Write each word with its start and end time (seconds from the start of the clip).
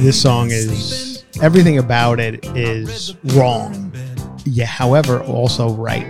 This 0.00 0.22
song 0.22 0.50
is 0.52 1.24
everything 1.42 1.78
about 1.78 2.20
it 2.20 2.46
is 2.56 3.16
wrong. 3.34 3.92
Yeah, 4.44 4.66
however, 4.66 5.20
also 5.24 5.70
right. 5.70 6.06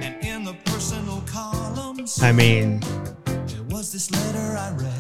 I 2.20 2.32
mean, 2.32 2.82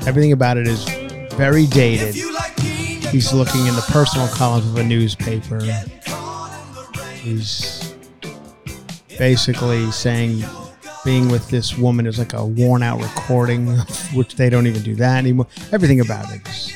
everything 0.06 0.32
about 0.32 0.56
it 0.56 0.66
is 0.66 0.88
very 1.34 1.66
dated. 1.66 2.14
He's 2.14 3.32
looking 3.32 3.66
in 3.66 3.74
the 3.76 3.84
personal 3.88 4.26
columns 4.28 4.66
of 4.66 4.76
a 4.78 4.84
newspaper. 4.84 5.60
He's 7.12 7.94
basically 9.18 9.90
saying 9.90 10.42
being 11.04 11.28
with 11.28 11.48
this 11.50 11.76
woman 11.76 12.06
is 12.06 12.18
like 12.18 12.32
a 12.32 12.44
worn 12.44 12.82
out 12.82 13.02
recording, 13.02 13.66
which 14.14 14.36
they 14.36 14.48
don't 14.48 14.66
even 14.66 14.82
do 14.82 14.94
that 14.94 15.18
anymore. 15.18 15.46
Everything 15.72 16.00
about 16.00 16.32
it 16.32 16.46
is. 16.48 16.67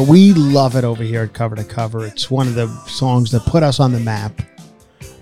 But 0.00 0.08
we 0.08 0.32
love 0.32 0.76
it 0.76 0.84
over 0.84 1.02
here 1.02 1.24
at 1.24 1.34
Cover 1.34 1.56
to 1.56 1.62
Cover. 1.62 2.06
It's 2.06 2.30
one 2.30 2.48
of 2.48 2.54
the 2.54 2.68
songs 2.86 3.30
that 3.32 3.42
put 3.42 3.62
us 3.62 3.80
on 3.80 3.92
the 3.92 4.00
map. 4.00 4.32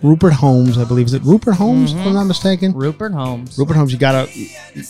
Rupert 0.02 0.34
Holmes, 0.34 0.78
I 0.78 0.84
believe. 0.84 1.06
Is 1.06 1.14
it 1.14 1.22
Rupert 1.24 1.54
Holmes, 1.54 1.90
if 1.90 1.98
I'm 1.98 2.04
mm-hmm. 2.04 2.14
not 2.14 2.24
mistaken? 2.26 2.72
Rupert 2.74 3.10
Holmes. 3.10 3.58
Rupert 3.58 3.74
Holmes, 3.74 3.92
you 3.92 3.98
gotta 3.98 4.30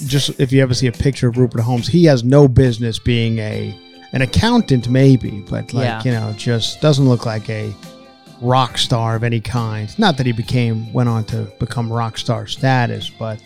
just 0.05 0.39
if 0.39 0.53
you 0.53 0.61
ever 0.61 0.75
see 0.75 0.89
a 0.89 0.93
picture 0.93 1.29
of 1.29 1.39
Rupert 1.39 1.63
Holmes, 1.63 1.89
he 1.89 2.05
has 2.05 2.23
no 2.23 2.47
business 2.47 2.99
being 2.99 3.39
a 3.39 3.75
an 4.13 4.21
accountant, 4.21 4.91
maybe, 4.91 5.43
but 5.49 5.73
like 5.73 5.85
Yeah. 5.87 6.03
you 6.05 6.11
know, 6.11 6.35
just 6.37 6.83
doesn't 6.83 7.09
look 7.09 7.25
like 7.25 7.49
a 7.49 7.75
rock 8.43 8.77
star 8.77 9.17
of 9.17 9.25
any 9.25 9.41
kind. 9.41 9.89
Not 9.99 10.19
that 10.19 10.27
he 10.27 10.33
became 10.33 10.93
went 10.93 11.09
on 11.09 11.25
to 11.25 11.51
become 11.59 11.91
rock 11.91 12.19
star 12.19 12.47
status, 12.47 13.09
but 13.09 13.41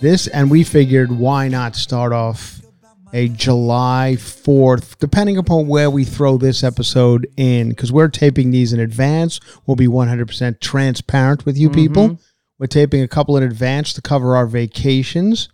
this 0.00 0.28
and 0.28 0.50
we 0.50 0.64
figured 0.64 1.12
why 1.12 1.48
not 1.48 1.76
start 1.76 2.14
off 2.14 2.63
a 3.14 3.28
July 3.28 4.16
4th, 4.18 4.98
depending 4.98 5.38
upon 5.38 5.68
where 5.68 5.88
we 5.88 6.04
throw 6.04 6.36
this 6.36 6.64
episode 6.64 7.28
in, 7.36 7.68
because 7.68 7.92
we're 7.92 8.08
taping 8.08 8.50
these 8.50 8.72
in 8.72 8.80
advance. 8.80 9.38
We'll 9.64 9.76
be 9.76 9.86
100% 9.86 10.58
transparent 10.60 11.46
with 11.46 11.56
you 11.56 11.70
people. 11.70 12.08
Mm-hmm. 12.08 12.22
We're 12.58 12.66
taping 12.66 13.02
a 13.02 13.08
couple 13.08 13.36
in 13.36 13.44
advance 13.44 13.92
to 13.94 14.02
cover 14.02 14.34
our 14.34 14.46
vacations. 14.46 15.48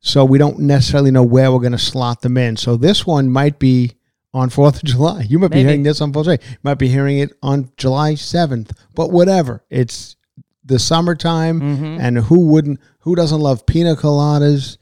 So 0.00 0.24
we 0.24 0.38
don't 0.38 0.60
necessarily 0.60 1.10
know 1.10 1.22
where 1.22 1.52
we're 1.52 1.60
going 1.60 1.72
to 1.72 1.78
slot 1.78 2.22
them 2.22 2.38
in. 2.38 2.56
So 2.56 2.76
this 2.76 3.06
one 3.06 3.30
might 3.30 3.58
be 3.58 3.92
on 4.32 4.48
4th 4.48 4.76
of 4.76 4.84
July. 4.84 5.26
You 5.28 5.38
might 5.38 5.50
be 5.50 5.62
hearing 5.62 5.82
this 5.82 6.00
on 6.00 6.12
4th 6.12 6.20
of 6.20 6.24
July. 6.24 6.38
You 6.40 6.58
might 6.62 6.78
be 6.78 6.88
hearing 6.88 7.18
it 7.18 7.32
on 7.42 7.70
July 7.76 8.12
7th. 8.12 8.70
But 8.94 9.10
whatever. 9.10 9.62
It's 9.68 10.16
the 10.64 10.78
summertime 10.78 11.60
mm-hmm. 11.60 12.00
and 12.00 12.18
who 12.18 12.46
wouldn't 12.46 12.80
who 13.00 13.14
doesn't 13.14 13.40
love 13.40 13.66
pina 13.66 13.94
coladas 13.94 14.78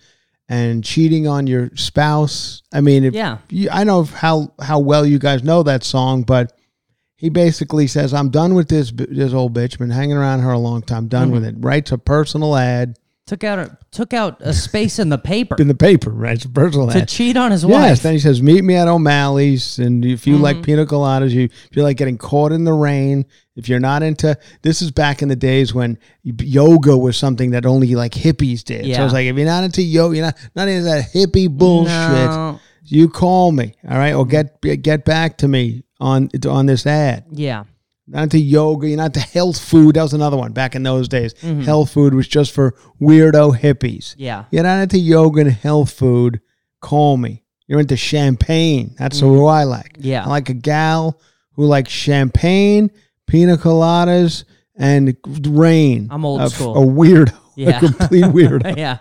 and 0.48 0.84
cheating 0.84 1.26
on 1.26 1.46
your 1.46 1.70
spouse? 1.74 2.62
I 2.72 2.80
mean, 2.80 3.04
Yeah. 3.12 3.38
you, 3.48 3.68
I 3.70 3.84
know 3.84 4.04
how 4.04 4.52
how 4.60 4.78
well 4.78 5.06
you 5.06 5.18
guys 5.18 5.42
know 5.42 5.62
that 5.62 5.84
song, 5.84 6.22
but 6.22 6.52
he 7.16 7.28
basically 7.30 7.86
says, 7.86 8.12
"I'm 8.12 8.30
done 8.30 8.54
with 8.54 8.68
this 8.68 8.92
this 8.92 9.32
old 9.32 9.54
bitch. 9.54 9.78
Been 9.78 9.90
hanging 9.90 10.16
around 10.16 10.40
her 10.40 10.52
a 10.52 10.58
long 10.58 10.82
time. 10.82 11.08
Done 11.08 11.26
mm-hmm. 11.26 11.34
with 11.34 11.44
it." 11.44 11.54
Writes 11.58 11.92
a 11.92 11.98
personal 11.98 12.56
ad 12.56 12.98
Took 13.26 13.42
out 13.42 13.58
a, 13.58 13.78
took 13.90 14.12
out 14.12 14.42
a 14.42 14.52
space 14.52 14.98
in 14.98 15.08
the 15.08 15.16
paper 15.16 15.56
in 15.58 15.66
the 15.66 15.74
paper. 15.74 16.10
Writes 16.10 16.44
a 16.44 16.48
personal 16.50 16.90
to 16.90 16.98
ad. 17.02 17.08
cheat 17.08 17.38
on 17.38 17.52
his 17.52 17.64
wife. 17.64 17.80
Yes. 17.80 18.02
Then 18.02 18.12
he 18.12 18.18
says, 18.18 18.42
"Meet 18.42 18.64
me 18.64 18.74
at 18.74 18.86
O'Malley's." 18.86 19.78
And 19.78 20.04
if 20.04 20.26
you 20.26 20.36
like 20.36 20.56
mm-hmm. 20.56 20.64
pina 20.64 20.84
coladas, 20.84 21.30
you 21.30 21.44
if 21.44 21.70
you 21.72 21.82
like 21.82 21.96
getting 21.96 22.18
caught 22.18 22.52
in 22.52 22.64
the 22.64 22.74
rain. 22.74 23.24
If 23.56 23.68
you're 23.68 23.80
not 23.80 24.02
into 24.02 24.36
this, 24.62 24.82
is 24.82 24.90
back 24.90 25.22
in 25.22 25.28
the 25.28 25.36
days 25.36 25.72
when 25.72 25.96
yoga 26.22 26.98
was 26.98 27.16
something 27.16 27.52
that 27.52 27.64
only 27.64 27.94
like 27.94 28.12
hippies 28.12 28.62
did. 28.62 28.82
So 28.82 28.88
Yeah. 28.88 29.04
it's 29.04 29.14
like 29.14 29.26
if 29.26 29.36
you're 29.36 29.46
not 29.46 29.64
into 29.64 29.80
yoga, 29.80 30.16
you're 30.16 30.26
not 30.26 30.36
not 30.54 30.68
into 30.68 30.84
that 30.84 31.12
hippie 31.12 31.48
bullshit. 31.48 31.92
No. 31.92 32.60
You 32.84 33.08
call 33.08 33.52
me, 33.52 33.74
all 33.88 33.96
right, 33.96 34.12
or 34.12 34.26
get 34.26 34.60
get 34.60 35.06
back 35.06 35.38
to 35.38 35.48
me 35.48 35.84
on 35.98 36.28
on 36.46 36.66
this 36.66 36.86
ad. 36.86 37.24
Yeah. 37.30 37.64
Not 38.06 38.24
into 38.24 38.38
yoga, 38.38 38.86
you're 38.86 38.96
not 38.98 39.16
into 39.16 39.20
health 39.20 39.58
food. 39.58 39.94
That 39.96 40.02
was 40.02 40.12
another 40.12 40.36
one 40.36 40.52
back 40.52 40.74
in 40.74 40.82
those 40.82 41.08
days. 41.08 41.32
Mm-hmm. 41.34 41.62
Health 41.62 41.90
food 41.90 42.12
was 42.14 42.28
just 42.28 42.52
for 42.52 42.74
weirdo 43.00 43.58
hippies. 43.58 44.14
Yeah. 44.18 44.44
You're 44.50 44.62
not 44.64 44.82
into 44.82 44.98
yoga 44.98 45.40
and 45.40 45.50
health 45.50 45.90
food. 45.92 46.40
Call 46.80 47.16
me. 47.16 47.42
You're 47.66 47.80
into 47.80 47.96
champagne. 47.96 48.94
That's 48.98 49.20
who 49.20 49.46
I 49.46 49.64
like. 49.64 49.94
Mm-hmm. 49.94 50.06
Yeah. 50.08 50.24
I 50.24 50.28
like 50.28 50.50
a 50.50 50.54
gal 50.54 51.18
who 51.52 51.64
likes 51.64 51.90
champagne, 51.90 52.90
pina 53.26 53.56
coladas, 53.56 54.44
and 54.76 55.16
rain. 55.46 56.08
I'm 56.10 56.26
old 56.26 56.42
A- 56.42 56.50
school. 56.50 56.76
A 56.76 56.86
weirdo. 56.86 57.34
Yeah. 57.56 57.76
A 57.76 57.80
complete 57.80 58.24
weirdo. 58.24 58.76
yeah. 58.76 58.98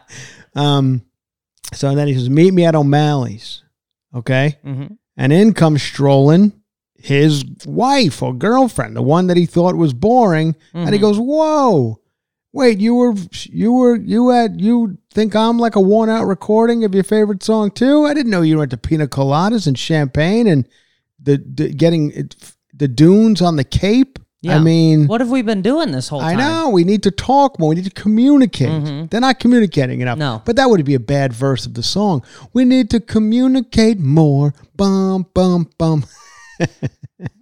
um, 0.56 1.02
so 1.74 1.94
then 1.96 2.08
he 2.08 2.14
says, 2.14 2.30
Meet 2.30 2.54
me 2.54 2.66
at 2.66 2.76
O'Malley's. 2.76 3.64
Okay. 4.16 4.60
hmm 4.64 4.86
And 5.18 5.34
in 5.34 5.54
comes 5.54 5.82
strolling 5.82 6.54
his 7.04 7.44
wife 7.66 8.22
or 8.24 8.34
girlfriend, 8.34 8.96
the 8.96 9.02
one 9.02 9.28
that 9.28 9.36
he 9.36 9.46
thought 9.46 9.76
was 9.76 9.94
boring. 9.94 10.56
And 10.74 10.90
he 10.90 10.98
Mhm. 10.98 11.02
goes, 11.02 11.20
Whoa, 11.20 12.00
wait, 12.54 12.80
you 12.80 12.96
were, 12.96 13.14
you 13.50 13.74
were, 13.74 13.98
you 13.98 14.30
had, 14.30 14.62
you 14.62 14.98
think 15.14 15.36
I'm 15.36 15.60
like 15.60 15.76
a 15.76 15.82
worn 15.82 16.10
out 16.10 16.24
recording 16.28 16.86
of 16.86 16.96
your 16.96 17.04
favorite 17.04 17.44
song 17.44 17.72
too? 17.72 18.06
I 18.06 18.14
didn't 18.14 18.32
know 18.32 18.42
you 18.42 18.56
were 18.58 18.64
into 18.64 18.78
pina 18.78 19.08
coladas 19.08 19.68
and 19.68 19.78
champagne 19.78 20.48
and 20.48 20.66
the, 21.22 21.44
the 21.56 21.74
getting 21.74 22.12
it, 22.12 22.36
the 22.74 22.88
dunes 22.88 23.42
on 23.42 23.58
the 23.58 23.66
Cape. 23.66 24.18
Yeah. 24.42 24.56
I 24.56 24.60
mean, 24.60 25.08
What 25.08 25.20
have 25.20 25.30
we 25.30 25.42
been 25.42 25.62
doing 25.62 25.92
this 25.92 26.08
whole 26.08 26.22
time? 26.22 26.38
I 26.38 26.42
know 26.42 26.70
we 26.70 26.84
need 26.86 27.04
to 27.04 27.12
talk 27.12 27.60
more. 27.60 27.70
We 27.70 27.76
need 27.76 27.86
to 27.86 28.02
communicate. 28.02 28.70
Mhm. 28.70 29.10
They're 29.10 29.22
not 29.22 29.40
communicating 29.40 30.00
enough. 30.02 30.18
No. 30.18 30.42
but 30.46 30.56
that 30.56 30.70
would 30.70 30.84
be 30.86 30.96
a 30.96 31.00
bad 31.02 31.34
verse 31.34 31.66
of 31.66 31.74
the 31.74 31.84
song. 31.84 32.24
We 32.54 32.64
need 32.66 32.90
to 32.92 33.00
communicate 33.02 34.00
more. 34.00 34.54
Bum 34.78 35.26
bum 35.34 35.68
bum. 35.78 36.06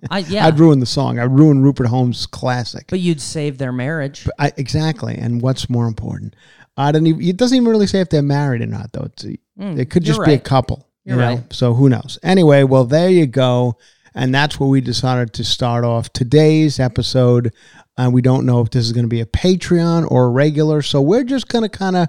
I, 0.10 0.20
yeah. 0.30 0.46
I'd 0.48 0.60
ruin 0.60 0.80
the 0.80 0.86
song. 0.86 1.20
I'd 1.20 1.32
ruin 1.32 1.62
Rupert 1.64 1.88
Holmes' 1.88 2.26
classic. 2.26 2.86
but 2.90 3.00
you'd 3.00 3.22
save 3.22 3.58
their 3.58 3.72
marriage. 3.72 4.28
I, 4.40 4.52
exactly. 4.58 5.16
And 5.16 5.42
what's 5.42 5.70
more 5.70 5.88
important? 5.88 6.36
I 6.78 6.92
don't 6.92 7.06
even. 7.08 7.22
It 7.22 7.38
doesn't 7.38 7.56
even 7.56 7.68
really 7.70 7.88
say 7.88 8.00
if 8.02 8.10
they're 8.10 8.22
married 8.22 8.62
or 8.62 8.68
not, 8.68 8.92
though. 8.94 9.04
It's, 9.06 9.26
Mm, 9.60 9.78
it 9.78 9.92
could 9.92 10.04
just 10.04 10.24
be 10.26 10.34
a 10.34 10.40
couple. 10.40 10.88
you 11.04 11.14
You're 11.14 11.22
know? 11.22 11.34
right. 11.36 11.54
So 11.54 11.74
who 11.76 11.88
knows? 11.90 12.18
Anyway, 12.24 12.64
well, 12.64 12.86
there 12.86 13.10
you 13.10 13.28
go. 13.28 13.78
And 14.16 14.34
that's 14.34 14.60
where 14.60 14.68
we 14.70 14.82
decided 14.82 15.34
to 15.34 15.44
start 15.44 15.84
off 15.86 16.12
today's 16.14 16.80
episode. 16.80 17.54
and 17.98 18.12
we 18.14 18.22
don't 18.24 18.46
know 18.46 18.62
if 18.62 18.72
this 18.72 18.86
is 18.86 18.92
going 18.94 19.04
to 19.06 19.10
be 19.10 19.22
a 19.22 19.26
Patreon 19.26 20.10
or 20.10 20.26
a 20.26 20.30
regular. 20.30 20.82
So 20.82 21.00
we're 21.02 21.26
just 21.26 21.48
going 21.48 21.62
to 21.64 21.70
kind 21.70 21.96
of 21.96 22.08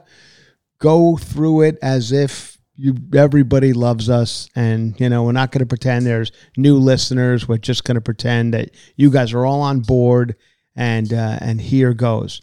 go 0.79 1.17
through 1.17 1.63
it 1.63 1.79
as 1.83 2.11
if 2.13 2.52
you 2.77 2.97
everybody 3.15 3.73
loves 3.73 4.09
us, 4.09 4.49
and 4.57 4.99
you 5.01 5.09
know 5.09 5.25
we're 5.25 5.33
not 5.33 5.53
going 5.53 5.61
to 5.61 5.67
pretend 5.67 6.07
there's 6.07 6.33
new 6.57 6.77
listeners. 6.77 7.47
We're 7.47 7.59
just 7.59 7.85
going 7.85 7.97
to 7.97 8.01
pretend 8.01 8.55
that 8.55 8.71
you 8.97 9.11
guys 9.11 9.33
are 9.33 9.45
all 9.45 9.61
on 9.61 9.81
board, 9.81 10.37
and 10.75 11.13
uh, 11.13 11.39
and 11.41 11.61
here 11.61 11.93
goes. 11.95 12.41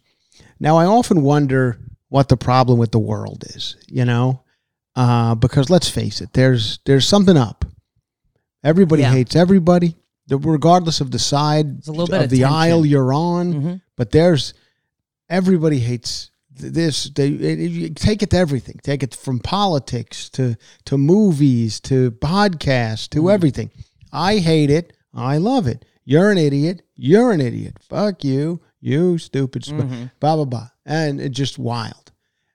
Now 0.60 0.78
I 0.78 0.86
often 0.86 1.22
wonder 1.24 1.80
what 2.10 2.30
the 2.30 2.38
problem 2.38 2.78
with 2.80 2.92
the 2.92 3.00
world 3.00 3.44
is. 3.56 3.76
You 3.88 4.06
know, 4.06 4.44
uh, 4.96 5.36
because 5.36 5.70
let's 5.70 5.90
face 5.90 6.22
it, 6.22 6.34
there's 6.34 6.80
there's 6.86 7.08
something 7.08 7.38
up. 7.38 7.66
Everybody 8.64 9.02
Yeah. 9.04 9.12
hates 9.14 9.36
everybody, 9.36 9.96
regardless 10.30 11.02
of 11.02 11.12
the 11.12 11.20
side 11.20 11.66
a 11.88 11.92
little 11.92 12.08
bit 12.08 12.18
of, 12.18 12.24
of 12.26 12.30
the 12.30 12.44
aisle 12.44 12.86
you're 12.86 13.14
on. 13.14 13.54
Mhm. 13.54 13.81
But 13.96 14.12
there's 14.12 14.54
everybody 15.30 15.80
hates 15.80 16.29
this. 16.59 17.06
They 17.06 17.29
it, 17.29 17.59
it- 17.59 17.71
you 17.71 17.89
take 17.89 18.21
it 18.23 18.29
to 18.31 18.38
everything. 18.38 18.79
Take 18.83 19.03
it 19.03 19.15
from 19.15 19.39
politics 19.39 20.29
to 20.31 20.56
to 20.85 20.97
movies 20.97 21.79
to 21.81 22.11
podcasts 22.11 23.09
to 23.09 23.23
mm. 23.23 23.33
everything. 23.33 23.71
I 24.11 24.38
hate 24.38 24.69
it. 24.69 24.94
I 25.13 25.38
love 25.38 25.67
it. 25.67 25.85
You're 26.06 26.31
an 26.31 26.38
idiot. 26.38 26.81
You're 26.95 27.31
an 27.31 27.41
idiot. 27.41 27.77
Fuck 27.81 28.23
you. 28.23 28.61
You 28.79 29.17
stupid. 29.17 29.65
Sp- 29.65 29.83
mm-hmm. 29.83 30.06
Blah 30.19 30.35
blah 30.35 30.45
blah. 30.45 30.69
And 30.85 31.19
it's 31.19 31.38
just 31.38 31.59
wild. 31.59 32.09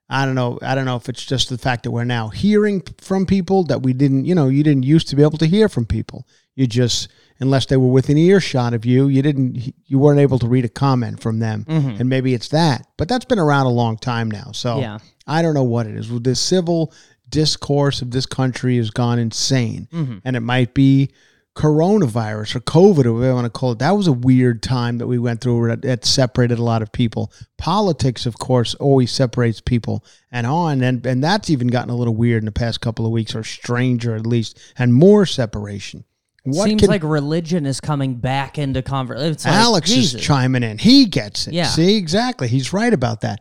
I 0.08 0.26
don't 0.26 0.34
know. 0.34 0.58
I 0.62 0.74
don't 0.74 0.84
know 0.84 0.96
if 0.96 1.08
it's 1.08 1.24
just 1.24 1.48
the 1.48 1.58
fact 1.58 1.84
that 1.84 1.90
we're 1.90 2.04
now 2.04 2.28
hearing 2.28 2.82
from 2.98 3.24
people 3.26 3.64
that 3.64 3.82
we 3.82 3.92
didn't, 3.92 4.26
you 4.26 4.34
know, 4.34 4.48
you 4.48 4.62
didn't 4.62 4.84
used 4.84 5.08
to 5.08 5.16
be 5.16 5.22
able 5.22 5.38
to 5.38 5.46
hear 5.46 5.68
from 5.68 5.86
people. 5.86 6.26
You 6.54 6.66
just, 6.66 7.08
unless 7.40 7.66
they 7.66 7.76
were 7.76 7.88
within 7.88 8.16
earshot 8.16 8.74
of 8.74 8.84
you, 8.84 9.08
you 9.08 9.22
didn't, 9.22 9.74
you 9.86 9.98
weren't 9.98 10.20
able 10.20 10.38
to 10.38 10.46
read 10.46 10.64
a 10.64 10.68
comment 10.68 11.20
from 11.20 11.38
them. 11.38 11.64
Mm-hmm. 11.64 12.00
And 12.00 12.08
maybe 12.08 12.34
it's 12.34 12.48
that. 12.48 12.86
But 12.96 13.08
that's 13.08 13.24
been 13.24 13.38
around 13.38 13.66
a 13.66 13.70
long 13.70 13.96
time 13.96 14.30
now. 14.30 14.52
So 14.52 14.78
Yeah. 14.78 14.98
I 15.26 15.42
don't 15.42 15.54
know 15.54 15.64
what 15.64 15.86
it 15.86 15.96
is. 15.96 16.08
The 16.22 16.34
civil 16.34 16.92
discourse 17.28 18.02
of 18.02 18.10
this 18.10 18.26
country 18.26 18.76
has 18.76 18.90
gone 18.90 19.18
insane. 19.18 19.88
Mm-hmm. 19.92 20.18
And 20.24 20.36
it 20.36 20.40
might 20.40 20.74
be 20.74 21.10
coronavirus 21.56 22.56
or 22.56 22.60
COVID, 22.60 23.06
or 23.06 23.12
whatever 23.12 23.28
you 23.28 23.34
want 23.34 23.44
to 23.44 23.50
call 23.50 23.72
it. 23.72 23.78
That 23.78 23.92
was 23.92 24.06
a 24.08 24.12
weird 24.12 24.62
time 24.62 24.98
that 24.98 25.06
we 25.06 25.18
went 25.18 25.40
through 25.40 25.76
that 25.76 26.04
separated 26.04 26.58
a 26.58 26.64
lot 26.64 26.82
of 26.82 26.90
people. 26.90 27.32
Politics, 27.58 28.26
of 28.26 28.38
course, 28.38 28.74
always 28.74 29.12
separates 29.12 29.60
people 29.60 30.04
and 30.32 30.46
on. 30.46 30.82
And, 30.82 31.06
and 31.06 31.22
that's 31.22 31.50
even 31.50 31.68
gotten 31.68 31.90
a 31.90 31.96
little 31.96 32.14
weird 32.14 32.42
in 32.42 32.46
the 32.46 32.52
past 32.52 32.80
couple 32.80 33.06
of 33.06 33.12
weeks, 33.12 33.34
or 33.34 33.44
stranger 33.44 34.16
at 34.16 34.26
least, 34.26 34.58
and 34.76 34.92
more 34.92 35.26
separation. 35.26 36.04
What 36.44 36.68
Seems 36.68 36.82
can, 36.82 36.90
like 36.90 37.02
religion 37.02 37.64
is 37.64 37.80
coming 37.80 38.16
back 38.16 38.58
into 38.58 38.82
conversation. 38.82 39.50
Like, 39.50 39.60
Alex 39.60 39.90
Jesus. 39.90 40.20
is 40.20 40.26
chiming 40.26 40.62
in. 40.62 40.76
He 40.76 41.06
gets 41.06 41.46
it. 41.46 41.54
Yeah. 41.54 41.64
See, 41.64 41.96
exactly. 41.96 42.48
He's 42.48 42.72
right 42.72 42.92
about 42.92 43.22
that. 43.22 43.40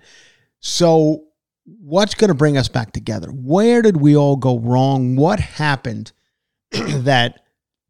So, 0.61 1.25
what's 1.65 2.15
going 2.15 2.29
to 2.29 2.33
bring 2.33 2.57
us 2.57 2.69
back 2.69 2.93
together? 2.93 3.27
Where 3.29 3.81
did 3.81 3.97
we 3.97 4.15
all 4.15 4.37
go 4.37 4.57
wrong? 4.57 5.17
What 5.17 5.41
happened 5.41 6.13
that 6.71 7.41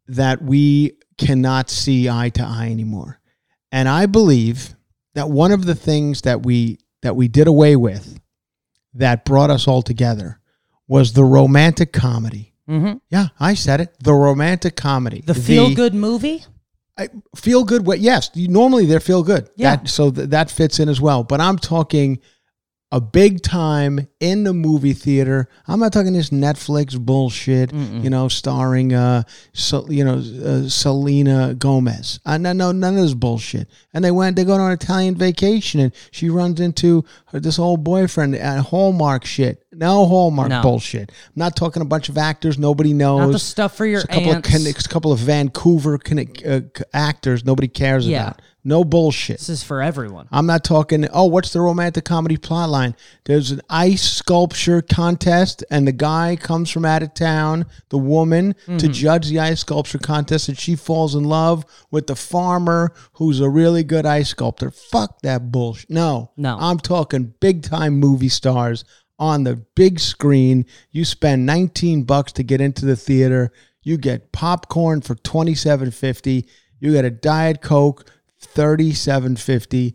that 0.08 0.42
we 0.42 0.98
cannot 1.16 1.70
see 1.70 2.08
eye 2.08 2.30
to 2.30 2.42
eye 2.42 2.70
anymore? 2.70 3.20
And 3.70 3.88
I 3.88 4.06
believe 4.06 4.74
that 5.14 5.30
one 5.30 5.52
of 5.52 5.64
the 5.64 5.76
things 5.76 6.22
that 6.22 6.44
we 6.44 6.78
that 7.02 7.14
we 7.14 7.28
did 7.28 7.46
away 7.46 7.76
with 7.76 8.18
that 8.94 9.24
brought 9.24 9.50
us 9.50 9.68
all 9.68 9.82
together 9.82 10.40
was 10.88 11.12
the 11.12 11.24
romantic 11.24 11.92
comedy. 11.92 12.53
Mhm. 12.68 13.00
Yeah, 13.10 13.28
I 13.38 13.54
said 13.54 13.80
it. 13.80 13.94
The 14.02 14.14
romantic 14.14 14.76
comedy. 14.76 15.22
The 15.26 15.34
feel 15.34 15.74
good 15.74 15.94
movie? 15.94 16.44
I 16.96 17.08
feel 17.36 17.64
good. 17.64 17.86
What? 17.86 18.00
Yes, 18.00 18.30
you, 18.34 18.48
normally 18.48 18.86
they're 18.86 19.00
feel 19.00 19.22
good. 19.22 19.48
Yeah. 19.56 19.76
That, 19.76 19.88
so 19.88 20.10
th- 20.10 20.28
that 20.30 20.50
fits 20.50 20.78
in 20.78 20.88
as 20.88 21.00
well. 21.00 21.24
But 21.24 21.40
I'm 21.40 21.58
talking 21.58 22.20
a 22.92 23.00
big 23.00 23.42
time 23.42 24.06
in 24.24 24.44
the 24.44 24.54
movie 24.54 24.94
theater. 24.94 25.48
I'm 25.68 25.80
not 25.80 25.92
talking 25.92 26.14
this 26.14 26.30
Netflix 26.30 26.98
bullshit. 26.98 27.72
You 27.72 28.08
know, 28.10 28.28
starring 28.28 28.94
uh, 28.94 29.24
so, 29.52 29.86
you 29.90 30.04
know, 30.04 30.14
uh, 30.44 30.68
Selena 30.68 31.54
Gomez. 31.54 32.20
I 32.24 32.38
no, 32.38 32.52
no, 32.52 32.72
none 32.72 32.96
of 32.96 33.02
this 33.02 33.14
bullshit. 33.14 33.68
And 33.92 34.04
they 34.04 34.10
went. 34.10 34.36
They 34.36 34.44
go 34.44 34.54
on 34.54 34.60
an 34.60 34.72
Italian 34.72 35.14
vacation, 35.16 35.80
and 35.80 35.92
she 36.10 36.30
runs 36.30 36.58
into 36.60 37.04
her, 37.26 37.40
this 37.40 37.58
old 37.58 37.84
boyfriend 37.84 38.34
at 38.36 38.60
Hallmark 38.66 39.24
shit. 39.24 39.64
No 39.72 40.06
Hallmark 40.06 40.48
No. 40.48 40.62
bullshit. 40.62 41.10
I'm 41.10 41.32
not 41.36 41.56
talking 41.56 41.82
a 41.82 41.84
bunch 41.84 42.08
of 42.08 42.16
actors 42.16 42.58
nobody 42.58 42.92
knows. 42.92 43.20
Not 43.20 43.32
the 43.32 43.38
stuff 43.38 43.76
for 43.76 43.84
your 43.86 44.00
It's 44.00 44.04
a 44.04 44.12
couple 44.14 44.32
aunts. 44.32 44.54
of 44.54 44.66
a 44.66 44.88
couple 44.88 45.12
of 45.12 45.18
Vancouver 45.18 45.98
uh, 46.46 46.60
actors 46.92 47.44
nobody 47.44 47.68
cares 47.68 48.06
Yeah. 48.06 48.22
about. 48.22 48.42
No 48.66 48.82
bullshit. 48.82 49.40
This 49.40 49.48
is 49.50 49.62
for 49.62 49.82
everyone. 49.82 50.26
I'm 50.32 50.46
not 50.46 50.64
talking. 50.64 51.06
Oh, 51.12 51.26
what's 51.26 51.52
the 51.52 51.60
romantic 51.60 52.04
comedy 52.06 52.38
plot 52.38 52.70
line? 52.70 52.94
There's 53.24 53.50
an 53.50 53.60
ice 53.68 54.13
sculpture 54.14 54.80
contest, 54.82 55.64
and 55.70 55.86
the 55.86 55.92
guy 55.92 56.36
comes 56.36 56.70
from 56.70 56.84
out 56.84 57.02
of 57.02 57.14
town, 57.14 57.66
the 57.90 57.98
woman, 57.98 58.54
Mm-hmm. 58.54 58.76
to 58.78 58.88
judge 58.88 59.28
the 59.28 59.40
ice 59.40 59.60
sculpture 59.60 59.98
contest, 59.98 60.48
and 60.48 60.58
she 60.58 60.76
falls 60.76 61.14
in 61.14 61.24
love 61.24 61.64
with 61.90 62.06
the 62.06 62.16
farmer 62.16 62.92
who's 63.14 63.40
a 63.40 63.48
really 63.48 63.82
good 63.84 64.06
ice 64.06 64.28
sculptor. 64.30 64.70
Fuck 64.70 65.20
that 65.22 65.50
bullshit. 65.52 65.90
No, 65.90 66.30
No. 66.36 66.56
I'm 66.58 66.78
talking 66.78 67.34
big 67.40 67.62
time 67.62 67.98
movie 67.98 68.28
stars 68.28 68.84
on 69.18 69.44
the 69.44 69.56
big 69.74 70.00
screen. 70.00 70.64
You 70.90 71.04
spend 71.04 71.46
19 71.46 72.04
bucks 72.04 72.32
to 72.32 72.42
get 72.42 72.60
into 72.60 72.84
the 72.84 72.96
theater. 72.96 73.52
You 73.82 73.96
get 73.98 74.32
popcorn 74.32 75.02
for 75.02 75.14
27.50. 75.14 76.46
You 76.80 76.92
get 76.92 77.04
a 77.04 77.10
diet 77.10 77.60
coke 77.62 78.10
37.50 78.54 79.94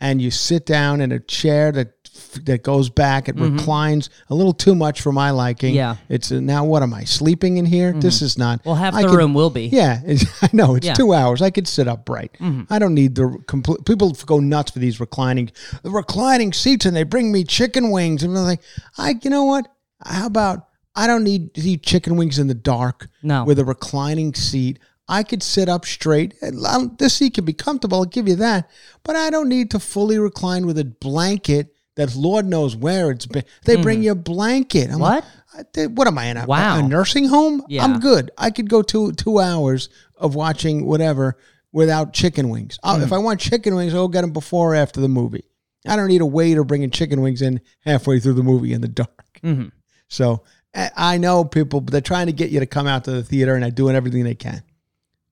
and 0.00 0.22
you 0.22 0.30
sit 0.30 0.64
down 0.66 1.00
in 1.00 1.12
a 1.12 1.20
chair 1.20 1.72
that 1.72 1.99
that 2.46 2.62
goes 2.62 2.88
back 2.90 3.28
it 3.28 3.36
reclines 3.36 4.10
a 4.28 4.34
little 4.34 4.52
too 4.52 4.74
much 4.74 5.00
for 5.00 5.12
my 5.12 5.30
liking 5.30 5.70
Mm-hmm. 5.70 5.76
Yeah. 5.76 5.94
Mm-hmm. 5.94 6.12
it's 6.14 6.32
uh, 6.32 6.40
now 6.40 6.64
what 6.64 6.82
am 6.82 6.94
i 6.94 7.04
sleeping 7.04 7.56
in 7.58 7.66
here 7.66 7.92
this 7.92 8.22
is 8.22 8.38
not 8.38 8.64
Well, 8.64 8.74
half 8.76 8.94
I 8.94 9.02
the 9.02 9.08
could- 9.08 9.16
room 9.18 9.34
will 9.34 9.50
be. 9.50 9.66
yeah, 9.66 10.00
I 10.42 10.48
know 10.52 10.74
it's 10.76 10.86
Yeah. 10.86 10.94
two 10.94 11.12
hours. 11.14 11.42
I 11.42 11.50
could 11.50 11.68
sit 11.68 11.86
upright. 11.88 12.36
I 12.70 12.78
don't 12.78 12.94
need 12.94 13.14
the 13.14 13.38
complete. 13.46 13.84
People 13.84 14.12
go 14.26 14.38
nuts 14.40 14.70
for 14.72 14.78
these 14.78 14.98
reclining, 15.00 15.50
the 15.82 15.90
reclining 15.90 16.52
seats, 16.52 16.86
and 16.86 16.94
they 16.96 17.02
bring 17.04 17.30
me 17.32 17.44
chicken 17.44 17.90
wings, 17.90 18.22
and 18.22 18.36
I'm 18.36 18.44
like, 18.44 18.60
I, 18.98 19.14
you 19.22 19.30
know 19.30 19.44
what? 19.44 19.68
How 20.04 20.26
about 20.26 20.66
I 20.94 21.06
don't 21.06 21.24
need 21.24 21.54
to 21.54 21.60
eat 21.60 21.82
chicken 21.82 22.16
wings 22.16 22.38
in 22.38 22.46
the 22.48 22.54
dark. 22.54 23.08
No. 23.22 23.44
with 23.44 23.58
a 23.58 23.64
reclining 23.64 24.34
seat, 24.34 24.78
I 25.08 25.22
could 25.22 25.42
sit 25.42 25.68
up 25.68 25.84
straight. 25.84 26.34
And 26.42 26.98
This 26.98 27.14
seat 27.14 27.34
could 27.34 27.44
be 27.46 27.52
comfortable. 27.52 27.98
I'll 27.98 28.04
give 28.04 28.28
you 28.28 28.36
that, 28.36 28.68
but 29.04 29.16
I 29.16 29.30
don't 29.30 29.48
need 29.48 29.70
to 29.72 29.78
fully 29.78 30.18
recline 30.18 30.66
with 30.66 30.78
a 30.78 30.84
blanket. 30.84 31.74
That 32.00 32.16
Lord 32.16 32.46
knows 32.46 32.74
where 32.74 33.10
it's 33.10 33.26
been. 33.26 33.44
They 33.64 33.76
bring 33.76 34.02
you 34.02 34.12
a 34.12 34.14
blanket. 34.16 34.90
I'm 34.90 34.98
like, 34.98 35.22
What? 35.54 35.72
Did- 35.72 35.96
what 35.98 36.06
am 36.06 36.16
I 36.18 36.24
in 36.26 36.36
a, 36.36 36.46
Wow. 36.46 36.78
a 36.78 36.82
nursing 36.82 37.26
home? 37.26 37.62
Yeah. 37.68 37.84
I'm 37.84 38.00
good. 38.00 38.30
I 38.38 38.50
could 38.50 38.68
go 38.70 38.82
two 38.82 39.12
two 39.12 39.38
hours 39.40 39.88
of 40.16 40.34
watching 40.34 40.86
whatever 40.86 41.36
without 41.72 42.12
chicken 42.12 42.48
wings. 42.48 42.78
Mm. 42.84 43.02
If 43.02 43.12
I 43.12 43.18
want 43.18 43.40
chicken 43.40 43.74
wings, 43.74 43.94
I'll 43.94 44.08
get 44.08 44.22
them 44.22 44.32
before 44.32 44.72
or 44.72 44.74
after 44.76 45.00
the 45.00 45.08
movie. 45.08 45.44
I 45.86 45.96
don't 45.96 46.08
need 46.08 46.20
a 46.20 46.26
waiter 46.26 46.64
bringing 46.64 46.90
chicken 46.90 47.20
wings 47.20 47.42
in 47.42 47.60
halfway 47.80 48.20
through 48.20 48.34
the 48.34 48.42
movie 48.42 48.72
in 48.72 48.80
the 48.80 48.88
dark. 48.88 49.40
Mm-hmm. 49.42 49.68
So 50.08 50.42
I 50.74 51.16
know 51.18 51.44
people, 51.44 51.80
but 51.80 51.92
they're 51.92 52.00
trying 52.00 52.26
to 52.26 52.32
get 52.32 52.50
you 52.50 52.60
to 52.60 52.66
come 52.66 52.86
out 52.86 53.04
to 53.04 53.10
the 53.12 53.22
theater, 53.24 53.54
and 53.54 53.62
they're 53.62 53.70
doing 53.70 53.96
everything 53.96 54.24
they 54.24 54.34
can. 54.34 54.62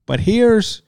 But 0.07 0.21
here's, 0.21 0.83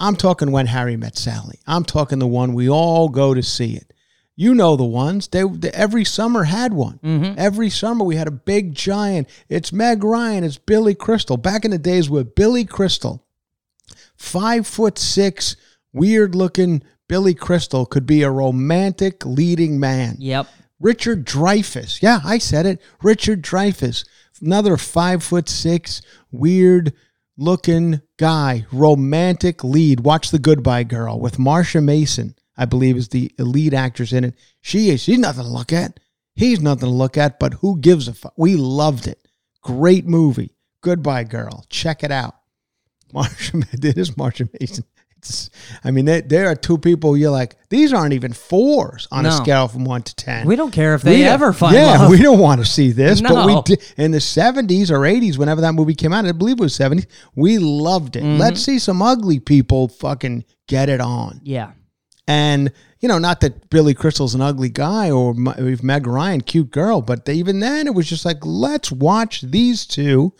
I'm 0.00 0.16
talking 0.16 0.50
when 0.50 0.66
Harry 0.66 0.96
met 0.96 1.16
Sally. 1.16 1.60
I'm 1.66 1.84
talking 1.84 2.18
the 2.18 2.26
one 2.26 2.52
we 2.54 2.68
all 2.68 3.08
go 3.08 3.32
to 3.34 3.42
see 3.42 3.76
it. 3.76 3.92
You 4.38 4.54
know 4.54 4.76
the 4.76 4.84
ones. 4.84 5.28
They, 5.28 5.42
they 5.42 5.70
every 5.70 6.04
summer 6.04 6.44
had 6.44 6.74
one. 6.74 7.00
Mm-hmm. 7.02 7.38
Every 7.38 7.70
summer 7.70 8.04
we 8.04 8.16
had 8.16 8.28
a 8.28 8.32
big 8.32 8.74
giant. 8.74 9.28
It's 9.48 9.72
Meg 9.72 10.04
Ryan. 10.04 10.44
It's 10.44 10.58
Billy 10.58 10.94
Crystal. 10.94 11.38
Back 11.38 11.64
in 11.64 11.70
the 11.70 11.78
days 11.78 12.10
with 12.10 12.34
Billy 12.34 12.66
Crystal, 12.66 13.26
five 14.14 14.66
foot 14.66 14.98
six, 14.98 15.56
weird 15.92 16.34
looking 16.34 16.82
Billy 17.08 17.34
Crystal 17.34 17.86
could 17.86 18.04
be 18.04 18.22
a 18.22 18.30
romantic 18.30 19.24
leading 19.24 19.80
man. 19.80 20.16
Yep. 20.18 20.48
Richard 20.80 21.24
Dreyfuss. 21.24 22.02
Yeah, 22.02 22.20
I 22.22 22.38
said 22.38 22.66
it. 22.66 22.82
Richard 23.02 23.42
Dreyfuss. 23.42 24.06
Another 24.42 24.76
five 24.76 25.22
foot 25.22 25.48
six, 25.48 26.02
weird 26.30 26.92
looking 27.38 28.02
guy, 28.18 28.66
romantic 28.70 29.64
lead. 29.64 30.00
Watch 30.00 30.30
The 30.30 30.38
Goodbye 30.38 30.84
Girl 30.84 31.18
with 31.18 31.38
Marsha 31.38 31.82
Mason, 31.82 32.34
I 32.56 32.64
believe 32.64 32.96
is 32.96 33.08
the 33.08 33.30
lead 33.38 33.74
actress 33.74 34.12
in 34.12 34.24
it. 34.24 34.34
She 34.60 34.90
is. 34.90 35.02
She's 35.02 35.18
nothing 35.18 35.44
to 35.44 35.50
look 35.50 35.72
at. 35.72 36.00
He's 36.34 36.60
nothing 36.60 36.88
to 36.88 36.94
look 36.94 37.16
at, 37.16 37.38
but 37.38 37.54
who 37.54 37.78
gives 37.78 38.08
a 38.08 38.14
fuck? 38.14 38.34
We 38.36 38.56
loved 38.56 39.06
it. 39.06 39.26
Great 39.62 40.06
movie. 40.06 40.54
Goodbye 40.82 41.24
Girl. 41.24 41.64
Check 41.70 42.02
it 42.04 42.12
out. 42.12 42.34
Marsha, 43.14 43.64
it 43.84 43.96
is 43.98 44.10
Marsha 44.12 44.48
Mason. 44.60 44.84
It's, 45.18 45.48
I 45.82 45.90
mean, 45.92 46.04
there, 46.04 46.20
there 46.20 46.46
are 46.48 46.54
two 46.54 46.76
people 46.76 47.16
you're 47.16 47.30
like, 47.30 47.56
these 47.70 47.92
aren't 47.92 48.12
even 48.12 48.32
fours 48.34 49.08
on 49.10 49.24
a 49.24 49.32
scale 49.32 49.66
from 49.66 49.84
one 49.84 50.02
to 50.02 50.14
10. 50.14 50.46
We 50.46 50.56
don't 50.56 50.70
care 50.70 50.94
if 50.94 51.00
they 51.02 51.16
We 51.18 51.24
ever 51.24 51.52
find 51.54 51.74
yeah, 51.74 51.98
love. 52.00 52.10
we 52.10 52.18
don't 52.18 52.38
want 52.38 52.60
to 52.60 52.66
see 52.66 52.92
this, 52.92 53.22
but 53.22 53.46
we 53.46 53.60
did 53.62 53.82
in 53.96 54.10
the 54.10 54.20
seventies 54.20 54.90
or 54.90 55.06
eighties, 55.06 55.38
whenever 55.38 55.62
that 55.62 55.72
movie 55.72 55.94
came 55.94 56.12
out. 56.12 56.26
I 56.26 56.32
believe 56.32 56.58
it 56.58 56.60
was 56.60 56.74
seventies. 56.74 57.06
We 57.34 57.58
loved 57.58 58.16
it. 58.16 58.22
Mm-hmm. 58.24 58.38
Let's 58.40 58.60
see 58.62 58.78
some 58.78 59.00
ugly 59.00 59.40
people 59.40 59.88
fucking 59.88 60.44
get 60.68 60.88
it 60.90 61.00
on. 61.00 61.40
yeah. 61.42 61.72
And 62.28 62.72
you 63.00 63.08
know, 63.08 63.18
not 63.18 63.40
that 63.40 63.68
Billy 63.70 63.94
Crystal's 63.94 64.34
an 64.34 64.40
ugly 64.40 64.68
guy 64.68 65.10
or 65.10 65.34
Meg 65.34 66.06
Ryan, 66.06 66.40
cute 66.40 66.70
girl, 66.70 67.02
but 67.02 67.28
even 67.28 67.60
then, 67.60 67.86
it 67.86 67.94
was 67.94 68.08
just 68.08 68.24
like, 68.24 68.38
let's 68.44 68.90
watch 68.90 69.42
these 69.42 69.86
two. 69.86 70.32